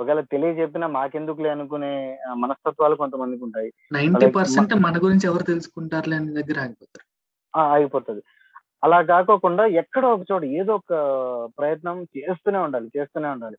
[0.00, 3.72] ఒకవేళ తెలియజెప్పినా మాకెందుకులే అనుకునే మనస్తత్వాలు కొంతమందికి ఉంటాయి.
[3.92, 7.08] నైన్టీ పర్సెంట్ మన గురించి ఎవరు తెలుసుకుంటారులే అనే దగ్గర ఆగిపోతారు.
[7.58, 8.22] ఆ, ఆగిపోతుంది.
[8.84, 10.88] అలా కాకోకుండా ఎక్కడో ఒక చోట ఏదో ఒక
[11.58, 13.56] ప్రయత్నం చేస్తూనే ఉండాలి చేస్తూనే ఉండాలి.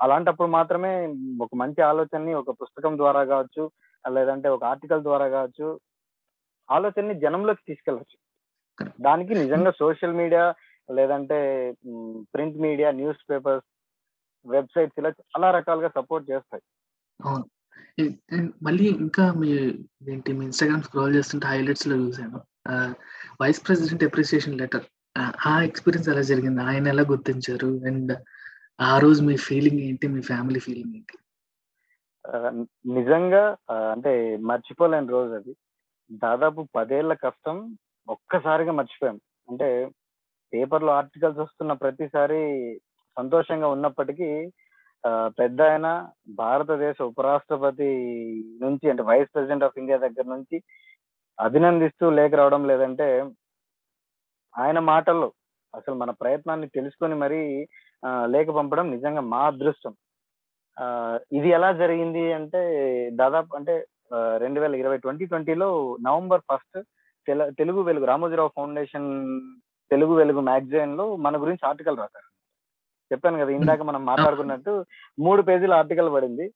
[0.00, 3.70] అలాంటప్పుడు మాత్రమే ఒక మంచి ఆలోచనని ఒక పుస్తకం ద్వారా కావచ్చు
[4.10, 5.80] లేదంటే ఒక ఆర్టికల్ ద్వారా కావచ్చు
[6.70, 8.18] ఆలోచనని జనంలోకి తీసుకెళ్ళచ్చు.
[9.00, 10.54] దానికి నిజంగా సోషల్ మీడియా
[10.90, 11.70] లేదంటే
[12.34, 13.73] print media newspapers
[14.46, 16.62] websites ఇలా చాలా రకాలుగా సపోర్ట్ చేస్తాయి.
[17.24, 17.44] అవును.
[18.62, 19.50] మళ్ళీ ఇంకా మీ
[20.08, 22.40] ఏంటి మీ ఇన్స్టాగ్రామ్ స్క్రోల్ చేస్తుంటే హైలైట్స్లో చూసాను
[23.42, 24.84] వైస్ ప్రెసిడెంట్ అప్రిసియేషన్ లెటర్
[25.46, 26.62] ఆ ఎక్స్పీరియన్స్ ఎలా జరిగింది?
[26.62, 27.68] ఆయన ఎలా గుర్తించారు?
[27.86, 28.12] అండ్
[28.80, 30.08] ఆ రోజు మీ ఫీలింగ్ ఏంటి?
[30.08, 31.18] మీ ఫ్యామిలీ ఫీలింగ్ ఏంటి?
[32.94, 33.44] నిజంగా
[33.92, 35.56] అంటే మర్చిపోలేని రోజు అది.
[36.12, 37.78] దాదాపు పదేళ్ళ కష్టం
[38.08, 39.20] ఒక్కసారిగా మర్చిపోయాం.
[39.50, 39.90] అంటే
[40.52, 42.42] పేపర్లో ఆర్టికల్స్ వస్తున్న ప్రతిసారి
[43.16, 44.28] సంతోషంగా ఉన్నప్పటికీ
[45.04, 45.86] ఆ, పెద్ద ఆయన
[46.36, 47.88] భారతదేశ ఉపరాష్ట్రపతి
[48.60, 50.56] నుంచి అంటే వైస్ ప్రెసిడెంట్ ఆఫ్ ఇండియా దగ్గర నుంచి
[51.38, 53.08] అభినందిస్తూ లేఖ రావడం లేదంటే
[54.54, 55.28] ఆయన మాటల్లో
[55.74, 57.40] అసలు మన ప్రయత్నాన్ని తెలుసుకొని మరీ
[58.26, 59.94] లేఖ పంపడం నిజంగా మా అదృష్టం.
[60.76, 60.84] ఆ,
[61.32, 62.60] ఇది ఎలా జరిగింది అంటే
[63.12, 63.74] దాదాపు అంటే
[64.38, 65.68] రెండు వేల ఇరవై ట్వంటీ ట్వంటీలో
[66.00, 66.78] నవంబర్ ఫస్ట్
[67.58, 69.08] తెలుగు వెలుగు రామోజీరావు ఫౌండేషన్
[69.90, 72.28] తెలుగు వెలుగు మ్యాగజైన్లో మన గురించి ఆర్టికల్ రాశారు.
[73.14, 74.72] చెప్పాను కదా ఇందాక మనం మాట్లాడుకున్నట్టు
[75.18, 76.46] మూడు పేజీల ఆర్టికల్ పడింది.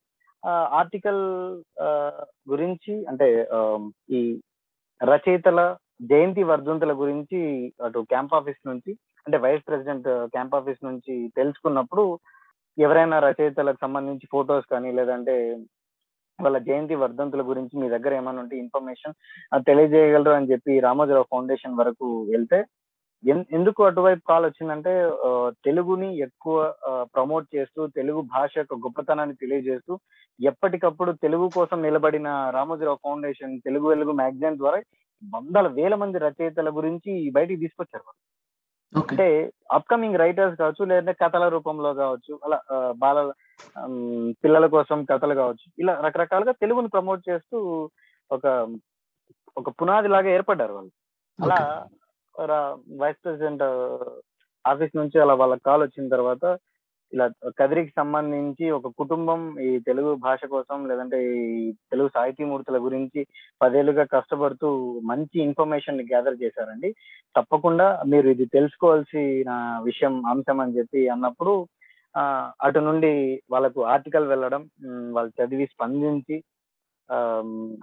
[0.43, 1.21] ఆ ఆర్టికల్
[2.49, 3.27] గురించి అంటే
[4.09, 4.19] ఈ
[5.01, 5.59] రచయితల
[6.11, 7.39] జయంతి వర్ధంతుల గురించి
[7.85, 8.91] అటు క్యాంప్ ఆఫీస్ నుంచి
[9.25, 12.03] అంటే వైస్ ప్రెసిడెంట్ క్యాంప్ ఆఫీస్ నుంచి తెలుసుకున్నప్పుడు
[12.77, 15.35] ఎవరైనా రచయితలకు సంబంధించి ఫొటోస్ కానీ లేదంటే
[16.39, 19.15] వాళ్ళ జయంతి వర్ధంతుల గురించి మీ దగ్గర ఏమైనా ఉంటే ఇన్ఫర్మేషన్
[19.69, 22.59] తెలియజేయగలరు అని చెప్పి రామోజీరావు ఫౌండేషన్ వరకు వెళ్తే
[23.53, 24.91] ఎందుకు అటువైపు కాల్ వచ్చిందంటే
[25.65, 26.57] తెలుగుని ఎక్కువ
[27.15, 29.93] ప్రమోట్ చేస్తూ తెలుగు భాష యొక్క గొప్పతనాన్ని తెలియజేస్తూ
[30.39, 34.79] ఎప్పటికప్పుడు తెలుగు కోసం నిలబడిన రామోజీరావు ఫౌండేషన్ తెలుగు వెలుగు మ్యాగజైన్ ద్వారా
[35.23, 38.21] వందల వేల మంది రచయితల గురించి బయటికి తీసుకొచ్చారు వాళ్ళు.
[38.93, 39.25] అంటే
[39.71, 42.57] అప్కమింగ్ రైటర్స్ కావచ్చు లేదంటే కథల రూపంలో కావచ్చు అలా
[42.97, 43.17] బాల
[44.43, 47.57] పిల్లల కోసం కథలు కావచ్చు ఇలా రకరకాలుగా తెలుగుని ప్రమోట్ చేస్తూ
[48.31, 48.45] ఒక
[49.57, 50.91] ఒక పునాది లాగా ఏర్పడ్డారు వాళ్ళు.
[51.39, 51.59] అలా
[53.01, 53.63] వైస్ ప్రెసిడెంట్
[54.65, 56.57] ఆఫీస్ నుంచి అలా వాళ్ళకి కాల్ వచ్చిన తర్వాత
[57.13, 57.27] ఇలా
[57.59, 63.27] కదిరికి సంబంధించి ఒక కుటుంబం ఈ తెలుగు భాష కోసం లేదంటే ఈ తెలుగు సాహితీమూర్తుల గురించి
[63.61, 66.95] పదేళ్ళుగా కష్టపడుతూ మంచి ఇన్ఫర్మేషన్ గ్యాదర్ చేశారండి.
[67.35, 69.51] తప్పకుండా మీరు ఇది తెలుసుకోవాల్సిన
[69.83, 71.67] విషయం అంశం అని చెప్పి అన్నప్పుడు
[72.61, 74.69] అటు నుండి వాళ్ళకు ఆర్టికల్ వెళ్ళడం
[75.11, 76.43] వాళ్ళు చదివి స్పందించి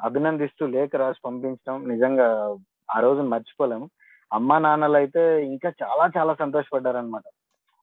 [0.04, 2.56] అభినందిస్తూ లేఖ రాసి పంపించడం నిజంగా
[2.94, 3.86] ఆ రోజు మర్చిపోలేము.
[4.30, 7.26] అమ్మా నాన్నలు అయితే ఇంకా చాలా చాలా సంతోషపడ్డారనమాట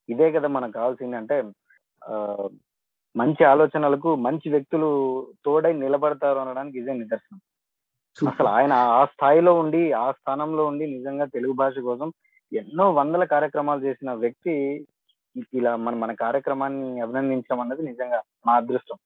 [0.09, 1.35] ఇదే కదా మనకు కావాల్సింది అంటే
[3.15, 4.89] మంచి ఆలోచనలకు మంచి వ్యక్తులు
[5.45, 7.39] తోడై నిలబడతారు అనడానికి ఇదే నిదర్శనం.
[8.17, 12.09] అసలు ఆయన ఆ స్థాయిలో ఉండి ఆ స్థానంలో ఉండి నిజంగా తెలుగు భాష కోసం
[12.51, 14.53] ఎన్నో వందల కార్యక్రమాలు చేసిన వ్యక్తి
[15.53, 18.97] ఇలా మన మన కార్యక్రమాన్ని అభినందించడం అన్నది నిజంగా మా అదృష్టం.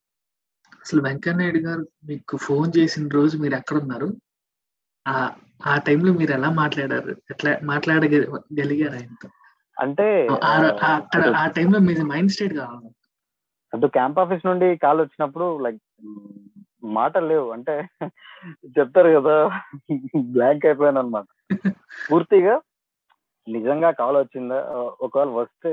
[0.86, 4.10] అసలు వెంకయ్యనాయుడు గారు మీకు ఫోన్ చేసిన రోజు మీరు ఎక్కడ ఉన్నారు
[5.70, 7.14] ఆ టైంలో మీరు ఎలా మాట్లాడారు?
[7.34, 9.28] ఎట్లా మాట్లాడగలిగారు ఆయనతో?
[9.78, 10.06] అంటే
[10.92, 12.90] అక్కడ ఆ టైంలో మీ మైండ్ స్టేట్ కావాలి.
[13.74, 15.82] అటు క్యాంప్ ఆఫీస్ నుండి కాల్ వచ్చినప్పుడు లైక్
[16.98, 17.48] మాటలు లేవు.
[17.56, 17.76] అంటే
[18.78, 19.36] చెప్తారు కదా
[20.36, 21.26] బ్లాంక్ అయిపోయాను అనమాట
[22.10, 22.56] పూర్తిగా
[23.48, 24.60] నిజంగా కాల్ వచ్చిందా?
[25.06, 25.72] ఒకవేళ వస్తే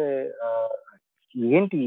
[1.52, 1.78] ఏంటి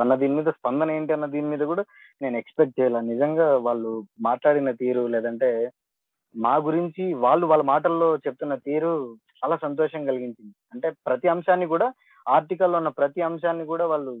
[0.00, 1.82] అన్న దీని మీద స్పందన ఏంటి అన్న దీని మీద కూడా
[2.20, 3.90] నేను ఎక్స్పెక్ట్ చేయాల నిజంగా వాళ్ళు
[4.28, 5.48] మాట్లాడిన తీరు లేదంటే
[6.34, 8.92] మా గురించి వాళ్ళు వాళ్ళ మాటల్లో చెప్తున్న తీరు
[9.34, 10.52] చాలా సంతోషం కలిగించింది.
[10.74, 11.86] అంటే ప్రతి అంశాన్ని కూడా
[12.26, 14.12] ఆర్టికల్లో ఉన్న ప్రతి అంశాన్ని కూడా వాళ్ళు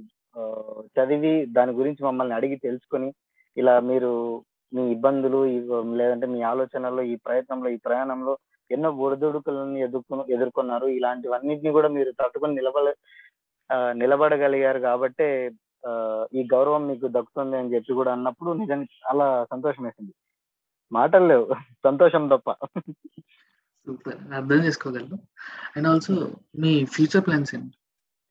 [0.96, 3.08] చదివి దాని గురించి మమ్మల్ని అడిగి తెలుసుకొని
[3.56, 4.10] ఇలా మీరు
[4.72, 5.38] మీ ఇబ్బందులు
[5.98, 8.34] లేదంటే మీ ఆలోచనలో ఈ ప్రయత్నంలో ఈ ప్రయాణంలో
[8.70, 10.86] ఎన్నో ఒడిదుడుకులను ఎదుర్కొ ఎదుర్కొన్నారు.
[10.96, 12.86] ఇలాంటివన్నిటిని కూడా మీరు తట్టుకొని నిలబడ
[13.70, 15.26] ఆ, నిలబడగలిగారు కాబట్టే
[16.32, 20.12] ఈ గౌరవం మీకు దక్కుతుంది అని చెప్పి కూడా అన్నప్పుడు నిజంగా చాలా సంతోషం వేసింది
[20.92, 21.54] మాటలు లేవు.
[21.84, 22.52] సంతోషం తప్ప.
[23.86, 24.32] సూపర్.
[24.32, 25.18] అర్థం చేసుకోగలను.
[25.76, 27.76] అండ్ ఆల్సో మీ ఫ్యూచర్ ప్లాన్స్ ఏంటి?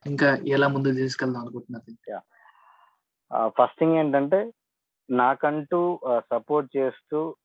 [0.05, 2.20] ఇంకా ఎలా ముందు తీసుకెళ్దాం అనుకుంటున్నారు?
[3.47, 4.51] ఫస్ట్ థింగ్ ఏంటంటే
[5.09, 7.36] నాకంటూ సపోర్ట్ చేస్తూ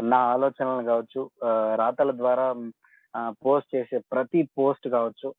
[0.00, 1.30] నా ఆలోచనలు కావచ్చు
[1.76, 2.54] రాతల ద్వారా
[3.28, 5.34] పోస్ట్ చేసే ప్రతి పోస్ట్ కావచ్చు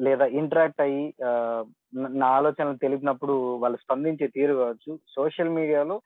[0.00, 1.14] లేదా ఇంటరాక్ట్ అయ్యి
[1.94, 6.02] న- ఆలోచనలు తెలిపినప్పుడు వాళ్ళు స్పందించే తీరు కావచ్చు సోషల్ మీడియాలో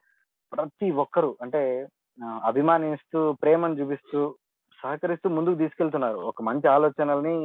[0.53, 1.87] ప్రతి ఒక్కరు అంటే
[2.23, 4.19] అభిమానిస్తూ ప్రేమను చూపిస్తూ
[4.83, 6.17] సహకరిస్తూ ముందుకు తీసుకెళ్తున్నారు.
[6.17, 7.35] ఒక మంచి ఆలోచనల్ని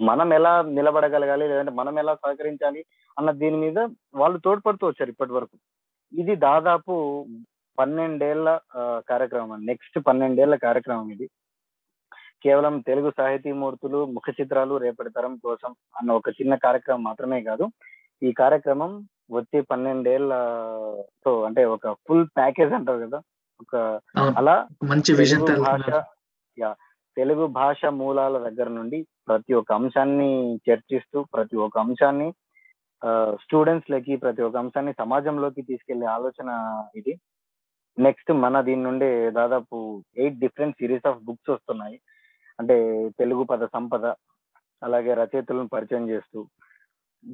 [0.00, 2.84] మనం ఎలా నిలబడగలగాలి లేదంటే మనం ఎలా సహకరించాలి
[3.18, 3.78] అన్న దీని మీద
[4.14, 5.56] వాళ్ళు తోడ్పడుతూ వచ్చారు ఇప్పటి వరకు
[6.12, 6.94] ఇది దాదాపు
[7.78, 8.48] పన్నెండేళ్ళ
[9.08, 9.66] కార్యక్రమం.
[9.66, 11.26] నెక్స్ట్ పన్నెండేళ్ళ కార్యక్రమం ఇది.
[12.44, 17.66] కేవలం తెలుగు సాహితీమూర్తులు ముఖ చిత్రాలు రేపటి తరం కోసం అన్న ఒక చిన్న కార్యక్రమం మాత్రమే కాదు.
[18.22, 18.92] ఈ కార్యక్రమం
[19.32, 20.32] వచ్చే పన్నెండేళ్ళ
[21.24, 23.20] తో అంటే ఒక ఫుల్ ప్యాకేజ్ అంటారు కదా?
[23.60, 24.00] ఒక.
[24.36, 24.54] అలా
[24.84, 25.88] మంచి విజన్ భాష
[26.58, 26.70] యా
[27.16, 30.30] తెలుగు భాష మూలాల దగ్గర నుండి ప్రతి ఒక్క అంశాన్ని
[30.68, 32.28] చర్చిస్తూ ప్రతి ఒక్క అంశాన్ని
[33.34, 36.50] స్టూడెంట్స్ లకి ప్రతి ఒక్క అంశాన్ని సమాజంలోకి తీసుకెళ్ళే ఆలోచన
[36.96, 37.14] ఇది.
[37.98, 42.00] నెక్స్ట్ మన దీని నుండి దాదాపు eight different series of books వస్తున్నాయి.
[42.58, 42.76] అంటే
[43.18, 44.06] తెలుగు పద సంపద
[44.82, 46.38] అలాగే రచయితలను పరిచయం చేస్తూ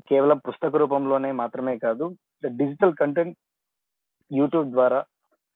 [0.08, 2.06] కేవలం పుస్తక రూపంలోనే మాత్రమే కాదు
[2.60, 3.38] డిజిటల్ కంటెంట్
[4.30, 5.00] యూట్యూబ్ ద్వారా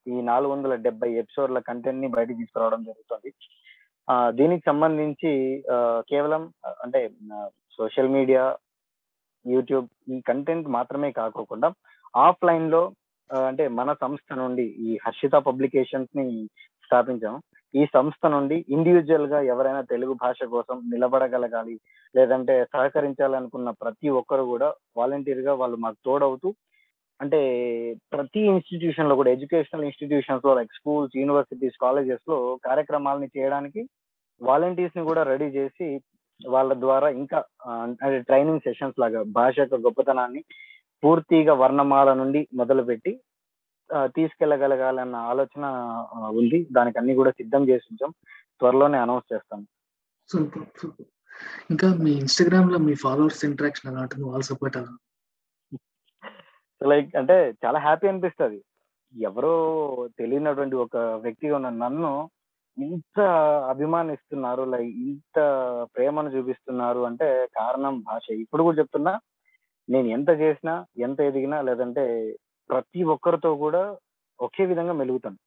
[0.06, 3.30] ఈ నాలుగు వందల డెబ్బై ఎపిసోడ్ల కంటెంట్ని బయటకు తీసుకురావడం జరుగుతుంది.
[4.38, 5.30] దీనికి సంబంధించి
[6.10, 6.42] కేవలం
[6.84, 7.00] అంటే
[7.78, 8.44] సోషల్ మీడియా
[9.44, 11.68] యూట్యూబ్ ఈ కంటెంట్ మాత్రమే కాకోకుండా
[12.26, 12.82] ఆఫ్లైన్లో
[13.30, 16.26] అంటే మన సంస్థ నుండి ఈ హర్షిత పబ్లికేషన్స్ని
[16.86, 17.38] స్థాపించాము.
[17.74, 21.76] ఈ సంస్థ నుండి ఇండివిజువల్గా ఎవరైనా తెలుగు భాష కోసం నిలబడగలగాలి
[22.14, 26.50] లేదంటే సహకరించాలనుకున్న ప్రతి ఒక్కరు కూడా వాలంటీర్గా వాళ్ళు మాకు తోడవుతూ
[27.20, 27.40] అంటే
[28.12, 33.82] ప్రతి ఇన్స్టిట్యూషన్లో కూడా ఎడ్యుకేషనల్ ఇన్స్టిట్యూషన్స్లో లైక్ స్కూల్స్ యూనివర్సిటీస్ కాలేజెస్లో కార్యక్రమాలని చేయడానికి
[34.40, 35.88] వాలంటీర్స్ని కూడా రెడీ చేసి
[36.40, 37.38] వాళ్ళ ద్వారా ఇంకా
[37.82, 40.40] అంటే ట్రైనింగ్ సెషన్స్ లాగా భాష యొక్క గొప్పతనాన్ని
[41.02, 43.12] పూర్తిగా వర్ణమాల నుండి మొదలుపెట్టి
[44.16, 45.64] తీసుకెళ్ళగలగాలన్న ఆలోచన
[46.32, 46.66] ఉంది.
[46.70, 48.12] దానికి అన్ని కూడా సిద్ధం చేసి ఉంచాం
[48.60, 49.60] త్వరలోనే అనౌన్స్ చేస్తాం.
[50.30, 51.08] Super super.
[51.70, 54.92] ఇంకా మీ ఇన్స్టాగ్రామ్లో మీ ఫాలోవర్స్ ఇంటరాక్షన్ ఎలా ఉంటుంది వాళ్ళ సపోర్ట్ ఎలా
[56.90, 57.34] లైక్ అంటే
[57.64, 58.58] చాలా హ్యాపీ అనిపిస్తుంది.
[59.14, 59.54] ఎవరో
[60.18, 62.12] తెలియనటువంటి ఒక వ్యక్తిగా ఉన్న నన్ను
[62.78, 63.20] ఇంత
[63.68, 65.38] అభిమానిస్తున్నారు లైక్ ఇంత
[65.96, 68.26] ప్రేమను చూపిస్తున్నారు అంటే కారణం భాష.
[68.44, 69.12] ఇప్పుడు కూడా చెప్తున్నా
[69.88, 72.04] నేను ఎంత చేసినా ఎంత ఎదిగినా లేదంటే
[72.70, 73.82] ప్రతి ఒక్కరితో కూడా
[74.40, 75.38] ఒకే విధంగా మెలుగుతాను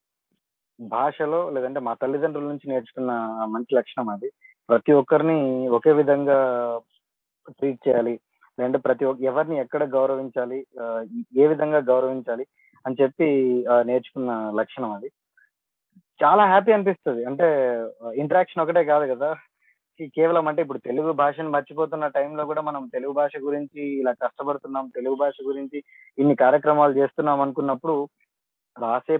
[0.80, 3.12] భాషలో లేదంటే మా తల్లిదండ్రుల నుంచి నేర్చుకున్న
[3.54, 4.30] మంచి లక్షణం అది.
[4.70, 5.38] ప్రతి ఒక్కరిని
[5.68, 6.38] ఒకే విధంగా
[7.50, 8.14] ట్రీట్ చేయాలి.
[8.58, 10.60] లేదంటే ప్రతి ఒక్క ఎవరిని ఎక్కడ గౌరవించాలి
[11.38, 12.46] ఏ విధంగా గౌరవించాలి
[12.86, 13.28] అని చెప్పి
[13.90, 15.10] నేర్చుకున్న లక్షణం అది.
[16.20, 17.22] చాలా హ్యాపీ అనిపిస్తుంది.
[17.26, 17.48] అంటే
[18.16, 19.30] ఇంటరాక్షన్ ఒకటే కాదు కదా.
[20.16, 25.16] కేవలం అంటే ఇప్పుడు తెలుగు భాషను మర్చిపోతున్న టైంలో కూడా మనం తెలుగు భాష గురించి ఇలా కష్టపడుతున్నాం తెలుగు
[25.16, 25.80] భాష గురించి
[26.18, 27.96] ఇన్ని కార్యక్రమాలు చేస్తున్నాం అనుకున్నప్పుడు
[28.76, 29.18] రాసే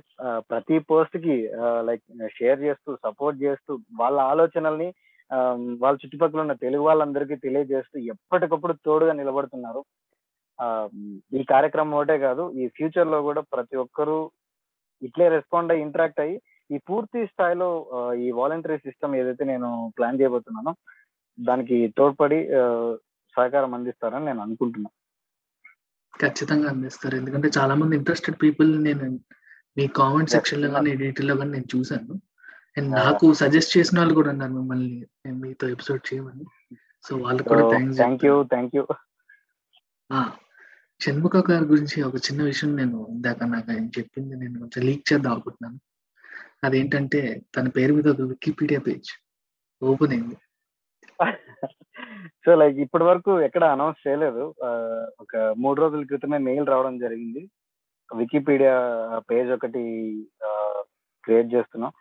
[0.50, 1.36] ప్రతి పోస్ట్కి
[1.82, 4.88] లైక్ షేర్ చేస్తూ సపోర్ట్ చేస్తూ వాళ్ళ ఆలోచనల్ని
[5.80, 9.82] వాళ్ళ చుట్టుపక్కల ఉన్న తెలుగు వాళ్ళందరికీ తెలియజేస్తూ ఎప్పటికప్పుడు తోడుగా నిలబడుతున్నారు.
[10.60, 10.66] ఆ,
[11.34, 14.18] ఈ కార్యక్రమం ఒకటే కాదు ఈ ఫ్యూచర్లో కూడా ప్రతి ఒక్కరూ
[15.02, 16.36] ఇట్లే రెస్పాండ్ అయ్యి ఇంటరాక్ట్ అయ్యి
[16.72, 17.70] ఈ పూర్తి స్థాయిలో
[18.26, 20.76] ఈ వాలంటరీ సిస్టమ్ ఏదైతే నేను ప్లాన్ చేయబోతున్నానో
[21.38, 22.40] దానికి తోడ్పడి
[23.36, 24.96] సహకారం అందిస్తారని నేను అనుకుంటున్నాను
[26.20, 27.16] ఖచ్చితంగా అందిస్తారు.
[27.16, 29.06] ఎందుకంటే చాలా మంది ఇంట్రెస్టెడ్ పీపుల్ నేను
[29.78, 30.68] మీ కామెంట్ సెక్షన్లో.
[30.70, 32.14] కానీ ఎడిట్లో కానీ నేను చూసాను
[32.78, 32.90] అండ్.
[32.92, 35.06] నాకు సజెస్ట్ చేసిన వాళ్ళు కూడా ఉన్నారు మిమ్మల్ని.
[35.26, 36.46] నేను మీతో ఎపిసోడ్ చేయమని.
[37.06, 38.86] సో వాళ్ళకి కూడా thanks thank you thank you
[41.02, 44.34] Shanmukha గారి గురించి ఒక చిన్న విషయం నేను ఇందాక నాకు ఆయన చెప్పింది.
[44.36, 45.80] నేను కొంచెం లీక్ చేద్దాం అనుకుంటున్నాను.
[46.66, 49.12] అదేంటంటే తన పేరు మీద ఒక వికీపీడియా పేజ్
[49.84, 50.38] ఓపెన్ అయింది.
[52.46, 54.44] సో లైక్ ఇప్పటి వరకు ఎక్కడ అనౌన్స్ చేయలేదు.
[55.22, 57.44] ఒక మూడు రోజుల క్రితమే మెయిల్ రావడం జరిగింది.
[58.16, 58.76] వికీపీడియా
[59.32, 59.84] పేజ్ ఒకటి
[61.24, 61.94] క్రియేట్ చేస్తున్నాం.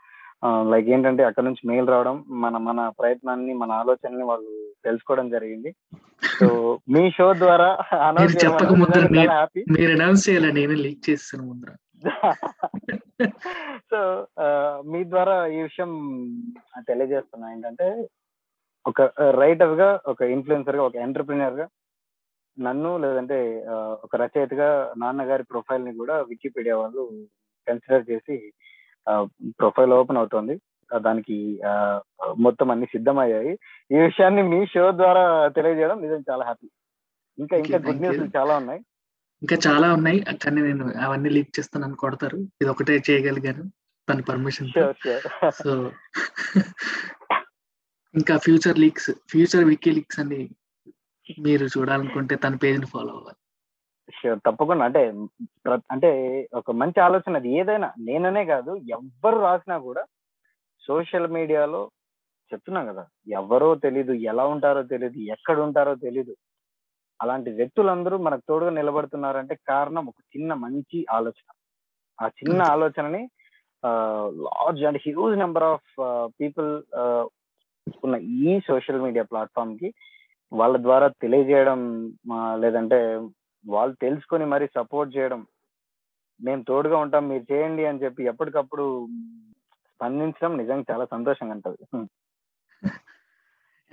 [0.71, 4.53] లైక్ ఏంటంటే అక్కడ నుంచి మెయిల్ రావడం మన మన ప్రయత్నాన్ని మన ఆలోచనని వాళ్ళు
[4.85, 5.71] తెలుసుకోవడం జరిగింది.
[6.41, 6.47] సో
[6.89, 7.71] మీ షో ద్వారా
[8.09, 10.53] అనౌన్స్ హ్యాపీ మీరు అనౌన్స్ చేయాలి?
[10.53, 11.73] నేను లీక్ చేస్తాను ముందర.
[13.91, 13.99] సో
[14.85, 15.93] మీ ద్వారా ఈ విషయం
[16.81, 18.09] తెలియజేస్తున్నా ఏంటంటే
[18.87, 21.67] ఒక రైటర్గా ఒక ఇన్ఫ్లుయెన్సర్గా ఒక ఎంటర్ప్రినర్గా
[22.59, 23.39] నన్ను లేదంటే
[24.05, 27.03] ఒక రచయితగా నాన్నగారి ప్రొఫైల్ని కూడా వికీపీడియా వాళ్ళు
[27.69, 28.53] కన్సిడర్ చేసి
[29.61, 30.61] ప్రొఫైల్ ఓపెన్ అవుతోంది.
[30.91, 31.37] దానికి
[32.39, 33.53] మొత్తం అన్ని సిద్ధమయ్యాయి.
[33.91, 36.69] ఈ విషయాన్ని మీ షో ద్వారా తెలియజేయడం నిజం చాలా హ్యాపీ.
[37.39, 38.01] ఇంకా ఇంకా గుడ్.
[38.01, 38.81] న్యూస్ చాలా ఉన్నాయి.
[39.43, 40.21] ఇంకా చాలా ఉన్నాయి.
[40.21, 42.37] కానీ నేను అవన్నీ లీక్ చేస్తాను అని కొడతారు.
[42.37, 43.65] ఇది ఒకటే చేయగలిగాను.
[44.09, 44.69] తన పర్మిషన్
[45.65, 45.93] సో
[48.15, 50.51] ఇంకా future leaks future wiki leaks అని
[51.41, 53.37] మీరు చూడాలనుకుంటే తన పేజ్ని ఫాలో అవ్వాలి.
[54.13, 54.85] షూర్ తప్పకుండా.
[54.85, 55.09] అంటే
[55.91, 56.11] అంటే
[56.55, 57.49] ఒక మంచి ఆలోచన అది.
[57.59, 60.05] ఏదైనా నేననే కాదు ఎవ్వరు రాసినా కూడా
[60.87, 61.91] సోషల్ మీడియాలో
[62.53, 66.37] చెప్తున్నా కదా ఎవరో తెలీదు ఎలా ఉంటారో తెలీదు ఎక్కడ ఉంటారో తెలీదు.
[67.25, 71.49] అలాంటి వ్యక్తులందరూ మనకు తోడుగా నిలబడుతున్నారంటే కారణం ఒక చిన్న మంచి ఆలోచన.
[72.19, 73.23] ఆ చిన్న ఆలోచనని
[74.45, 75.89] large and huge number of
[76.41, 76.71] people
[78.05, 79.89] ఉన్న ఈ సోషల్ మీడియా ప్లాట్ఫామ్కి
[80.53, 81.81] వాళ్ళ ద్వారా తెలియజేయడం
[82.61, 82.99] లేదంటే
[83.65, 85.41] వాళ్ళు తెలుసుకొని మరి సపోర్ట్ చేయడం
[86.41, 88.85] మేము తోడుగా ఉంటాం మీరు చేయండి అని చెప్పి ఎప్పటికప్పుడు
[89.91, 91.83] స్పందించడం నిజంగా చాలా సంతోషంగా ఉంటుంది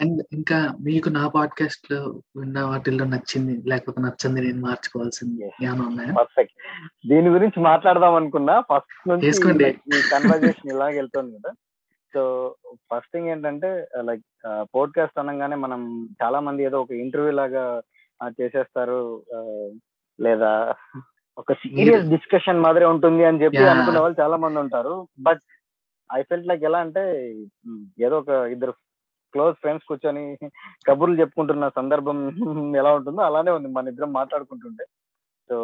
[0.01, 6.13] అండ్ ఇంకా మీకు నా పాడ్కాస్ట్లో విన్న వాటిల్లో నచ్చింది లేకపోతే నచ్చింది నేను మార్చుకోవాల్సింది ఏమైనా ఉన్నాయా?
[6.13, 6.53] పర్ఫెక్ట్
[7.07, 8.59] దీని గురించి మాట్లాడదాం అనుకున్నా.
[8.59, 9.71] ఫస్ట్ నుంచి
[10.11, 11.51] కన్వర్జేషన్ ఇలాగ వెళ్తుంది కదా.
[12.13, 14.21] సో ఫస్ట్ థింగ్ ఏంటంటే లైక్
[14.75, 17.81] పోడ్కాస్ట్ అనగానే మనం చాలా మంది ఏదో ఒక ఇంటర్వ్యూ లాగా
[18.41, 19.21] చేసేస్తారు.
[19.35, 19.39] ఆ,
[20.21, 20.75] లేదా
[21.37, 23.57] ఒక సీరియస్ డిస్కషన్ మాదిరి ఉంటుంది అని చెప్పి.
[23.57, 25.07] అనుకునే వాళ్ళు చాలా మంది ఉంటారు.
[25.19, 25.41] బట్
[26.13, 27.33] ఐ ఫెల్ట్ లైక్ ఎలా అంటే
[27.99, 28.73] ఏదో ఒక ఇద్దరు
[29.33, 30.23] క్లోజ్ ఫ్రెండ్స్ కూర్చొని
[30.87, 32.17] కబుర్లు చెప్పుకుంటున్న సందర్భం
[32.77, 33.67] ఎలా ఉంటుందో అలానే ఉంది.
[33.67, 34.85] మన ఇద్దరం మాట్లాడుకుంటుంటే.
[35.49, 35.57] సో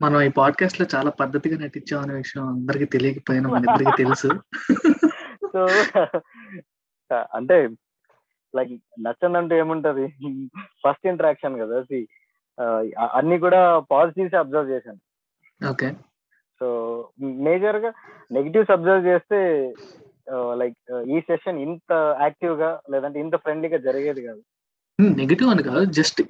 [0.00, 4.28] మనం ఈ పాడ్కాస్ట్లో చాలా పద్ధతిగా నటించాం అనే విషయం అందరికి తెలియకపోయినా మన ఇద్దరికి తెలుసు.
[5.52, 5.60] సో
[7.34, 7.56] అంటే
[8.54, 10.06] లైక్ నచ్చందంటూ ఏముంటది?
[10.82, 11.78] ఫస్ట్ ఇంటరాక్షన్ కదా
[12.58, 12.64] ఆ,
[13.12, 13.60] అన్ని కూడా
[13.90, 15.00] పాజిటివ్స్ అబ్జర్వ్ చేశాను.
[15.60, 15.88] ఓకే.
[16.60, 16.66] సో
[17.42, 17.90] మేజర్గా
[18.30, 19.38] నెగిటివ్స్ అబ్జర్వ్ చేస్తే
[20.32, 20.76] లైక్
[21.08, 24.42] ఈ సెషన్ ఇంత యాక్టివ్గా లేదంటే ఇంత ఫ్రెండ్లీగా జరిగేది కాదు.
[25.00, 25.84] నెగిటివ్ అని కాదు.
[25.84, 26.22] జస్ట్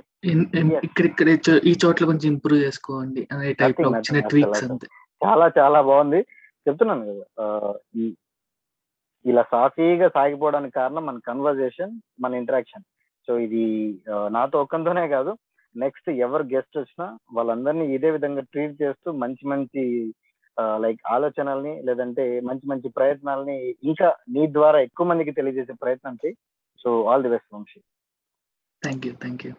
[0.85, 1.29] ఇక్కడ ఇక్కడ
[1.65, 4.73] ఈ చోట్ల కొంచెం ఇంప్రూవ్ చేసుకోండి అనే టైప్లో ట్వీక్స్ అసలు.
[4.73, 4.87] అంతే.
[5.27, 6.21] చాలా చాలా బాగుంది.
[6.69, 8.15] చెప్తున్నాను కదా ఈ-
[9.27, 12.83] ఇలా సాఫీగా సాగిపోవడానికి కారణం మన కన్వర్జేషన్ మన ఇంటరాక్షన్
[13.27, 13.99] సో ఇది
[14.29, 15.37] నాతో ఒక్కంతోనే కాదు.
[15.77, 20.15] నెక్స్ట్ ఎవరు గెస్ట్ వచ్చినా వాళ్ళందరినీ ఇదే విధంగా ట్రీట్ చేస్తూ మంచి మంచి
[20.77, 26.37] లైక్ ఆలోచనల్ని లేదంటే మంచి మంచి ప్రయత్నాలని ఇంకా నీ ద్వారా ఎక్కువ మందికి తెలియజేసే ప్రయత్నం చేయి
[26.83, 27.81] so all the best Vamsi.
[28.83, 29.53] Thank you thank you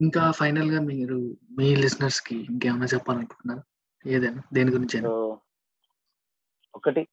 [0.00, 1.16] ఇంకా ఫైనల్గా మీరు
[1.58, 3.62] మీ లిసనర్స్కి ఇంకేమైనా చెప్పాలనుకుంటున్నారు?
[4.08, 4.96] ఏదైనా దేని గురించి
[6.74, 7.08] ఒకటి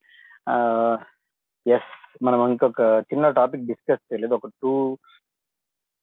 [1.67, 1.91] ఎస్
[2.23, 4.34] మనం ఇంకొక చిన్న టాపిక్ డిస్కస్ చేయలేదు.
[4.34, 4.97] ఒక టూ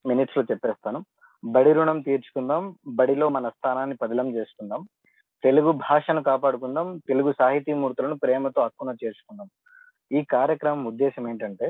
[0.07, 1.05] మినిట్స్లో చెప్పేస్తాను.
[1.45, 2.78] బడి రుణం తీర్చుకుందాం.
[2.87, 4.89] బడిలో మన స్థానాన్ని పదిలం చేసుకుందాం.
[5.45, 9.49] తెలుగు భాషను కాపాడుకుందాం తెలుగు సాహితీ మూర్తులను ప్రేమతో అక్కున చేర్చుకుందాం
[10.11, 11.66] ఈ కార్యక్రమం ఉద్దేశం ఏంటంటే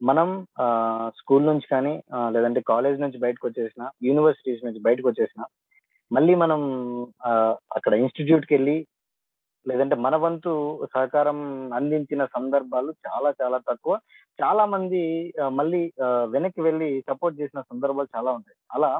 [0.00, 0.28] మనం
[0.58, 0.66] ఆ,
[1.18, 1.92] స్కూల్ నుంచి కానీ
[2.34, 5.42] లేదంటే కాలేజ్ నుంచి బయటకు వచ్చేసిన యూనివర్సిటీస్ నుంచి బయటకు వచ్చేసిన
[6.10, 6.60] మళ్ళీ మనం
[7.76, 8.76] అక్కడ ఇన్స్టిట్యూట్కి వెళ్ళి
[9.66, 10.50] లేదంటే మన వంతు
[10.92, 11.38] సహకారం
[11.72, 13.94] అందించిన సందర్భాలు చాలా చాలా తక్కువ.
[14.38, 15.00] చాలా మంది
[15.52, 15.80] మళ్ళీ
[16.32, 18.56] వెనక్కి వెళ్ళి సపోర్ట్ చేసిన సందర్భాలు చాలా ఉంటాయి.
[18.70, 18.90] అలా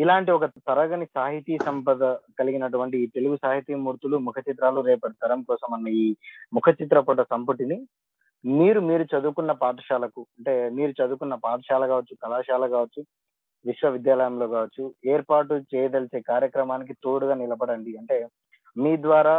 [0.00, 2.02] ఇలాంటి ఒక తరగని సాహితీ సంపద
[2.38, 6.04] కలిగినటువంటి ఈ తెలుగు సాహితీ మూర్తులు ముఖ చిత్రాలు రేపటి తరం కోసం అన్న ఈ
[6.52, 7.78] ముఖ చిత్రపట సంపుటిని
[8.44, 13.00] మీరు మీరు చదువుకున్న పాఠశాలకు అంటే మీరు చదువుకున్న పాఠశాల కావచ్చు కళాశాల కావచ్చు
[13.64, 14.84] విశ్వవిద్యాలయంలో కావచ్చు
[15.14, 17.92] ఏర్పాటు చేయదలిచే కార్యక్రమానికి తోడుగా నిలబడండి.
[18.00, 18.16] అంటే
[18.76, 19.34] మీ ద్వారా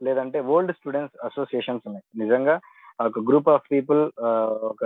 [0.00, 2.04] లేదంటే ఓల్డ్ స్టూడెంట్స్ అసోసియేషన్స్ ఉన్నాయి.
[2.22, 2.56] నిజంగా
[2.98, 4.02] ఒక గ్రూప్ ఆఫ్ పీపుల్
[4.62, 4.84] ఒక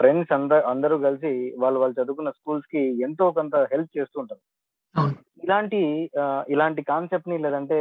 [0.00, 4.42] ఫ్రెండ్స్ అందరు అందరూ కలిసి వాళ్ళు వాళ్ళు చదువుకున్న స్కూల్స్కి ఎంతో కొంత హెల్ప్ చేస్తూ ఉంటారు.
[5.44, 5.80] ఇలాంటి
[6.48, 7.78] ఇలాంటి కాన్సెప్ట్ని లేదంటే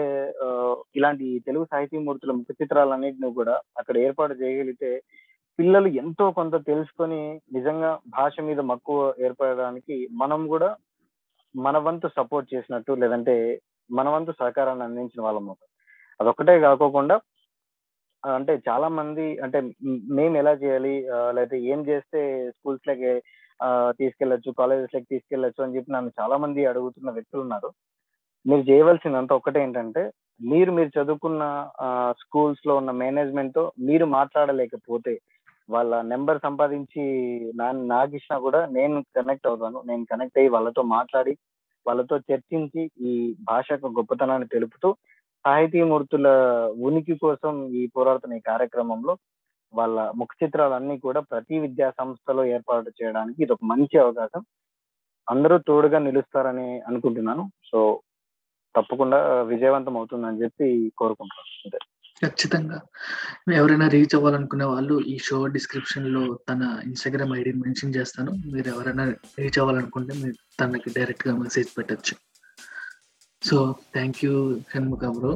[0.95, 4.89] ఇలాంటి తెలుగు సాహితీ మూర్తుల ముఖ చిత్రాలన్నింటినీ కూడా అక్కడ ఏర్పాటు చేయగలిగితే
[5.59, 7.21] పిల్లలు ఎంతో కొంత తెలుసుకొని
[7.53, 10.69] నిజంగా భాష మీద మక్కువ ఏర్పడడానికి మనం కూడా
[11.55, 13.35] మన వంతు సపోర్ట్ చేసినట్టు లేదంటే
[13.89, 15.47] మన వంతు సహకారాన్ని అందించిన వాళ్ళం
[16.19, 17.15] అదొక్కటే కాకోకుండా
[18.23, 19.59] అంటే చాలా మంది అంటే
[20.17, 20.93] మేము ఎలా చేయాలి?
[21.35, 22.19] లేకపోతే ఏం చేస్తే
[22.55, 23.11] స్కూల్స్ లకి
[23.99, 27.69] తీసుకెళ్ళొచ్చు కాలేజెస్ లకి తీసుకెళ్ళొచ్చు అని చెప్పి నన్ను చాలా మంది అడుగుతున్న వ్యక్తులు ఉన్నారు.
[28.45, 30.03] మీరు చేయవలసిందంతా ఒక్కటే ఏంటంటే
[30.41, 31.43] మీరు మీరు చదువుకున్న
[32.21, 35.13] స్కూల్స్లో ఉన్న మేనేజ్మెంట్తో మీరు మాట్లాడలేకపోతే
[35.69, 37.03] వాళ్ళ నెంబర్ సంపాదించి
[37.55, 39.77] నా నాకు ఇచ్చినా కూడా నేను కనెక్ట్ అవుతాను.
[39.89, 41.33] నేను కనెక్ట్ అయ్యి వాళ్ళతో మాట్లాడి
[41.85, 43.13] వాళ్ళతో చర్చించి ఈ
[43.43, 44.89] భాష యొక్క గొప్పతనాన్ని తెలుపుతూ
[45.45, 46.27] సాహితీమూర్తుల
[46.81, 49.17] ఉనికి కోసం ఈ పోరాడుతున్న ఈ కార్యక్రమంలో
[49.73, 54.45] వాళ్ళ ముఖ చిత్రాలన్నీ కూడా ప్రతి విద్యా సంస్థలో ఏర్పాటు చేయడానికి ఇది ఒక మంచి అవకాశం.
[55.29, 57.51] అందరూ తోడుగా నిలుస్తారని అనుకుంటున్నాను.
[57.71, 58.01] సో
[58.75, 61.79] తప్పకుండా విజయవంతం అవుతుందని చెప్పి కోరుకుంటున్నాను.
[62.25, 62.81] ఖచ్చితంగా.
[63.53, 68.31] ఎవరైనా రీచ్ అవ్వాలనుకునే వాళ్ళు ఈ షో డిస్క్రిప్షన్లో తన ఇన్స్టాగ్రామ్ ఐడిని మెన్షన్ చేస్తాను.
[68.31, 72.32] మీరు ఎవరైనా రీచ్ అవ్వాలనుకుంటే మీరు తనకి డైరెక్ట్గా మెసేజ్ పెట్టచ్చు.
[73.47, 73.57] So
[73.95, 74.33] thank you
[74.71, 75.31] Shanmukha bro.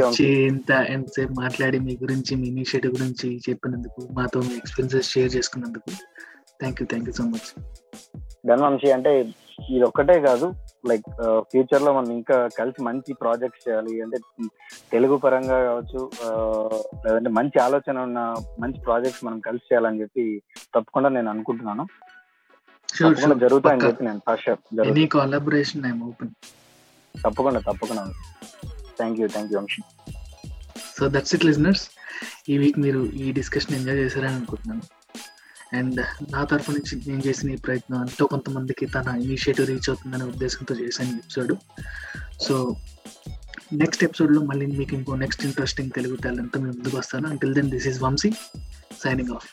[0.00, 5.90] వచ్చి ఇంత ఎంతసేపు మాట్లాడి మీ గురించి మీ ఇనిషియేటివ్ గురించి చెప్పినందుకు మాతో మీ ఎక్స్పీరియన్సెస్ షేర్ చేసుకున్నందుకు
[6.60, 7.48] thank you thank you so much.
[8.48, 9.10] ధనవంశి అంటే
[9.70, 10.46] ఇది ఒక్కటే కాదు
[10.90, 11.06] లైక్
[11.50, 14.18] ఫ్యూచర్లో మనం ఇంకా కలిసి మంచి ప్రాజెక్ట్స్ చేయాలి అంటే
[14.92, 16.00] తెలుగు పరంగా కావచ్చు
[17.04, 18.20] లేదంటే మంచి ఆలోచన ఉన్న
[18.64, 20.24] మంచి ప్రాజెక్ట్స్ మనం కలిసి చేయాలని చెప్పి
[20.74, 21.86] తప్పకుండా నేను అనుకుంటున్నాను.
[22.98, 26.32] తప్పకుండా జరుగుతాయని చెప్పి నేను ఫస్ట్ ఎనీ జరుగుతుంది కొలాబరేషన్ ఐఎమ్ ఓపెన్
[27.14, 28.02] తప్పకుండా తప్పకుండా.
[28.98, 29.82] Thank you thank you Vamsi
[30.96, 31.84] so that's it listeners
[32.52, 34.84] ఈ వీక్ మీరు ఈ డిస్కషన్ ఎంజాయ్ చేశారని అనుకుంటున్నాను.
[35.78, 36.00] అండ్
[36.32, 41.16] నా తరఫు నుంచి నేను చేసిన ఈ ప్రయత్నం ఎంతో కొంతమందికి తన ఇనిషియేటివ్ రీచ్ అవుతుందనే ఉద్దేశంతో చేశాను
[41.22, 41.54] ఎపిసోడ్
[42.46, 42.54] సో
[43.82, 47.26] నెక్స్ట్ ఎపిసోడ్లో మళ్ళీ మీకు ఇంకో నెక్స్ట్ ఇంట్రెస్టింగ్ తెలుగు టాలెంట్తో మేము ముందుకు వస్తాను.
[47.32, 48.30] Until then this is Vamsi
[49.04, 49.48] signing off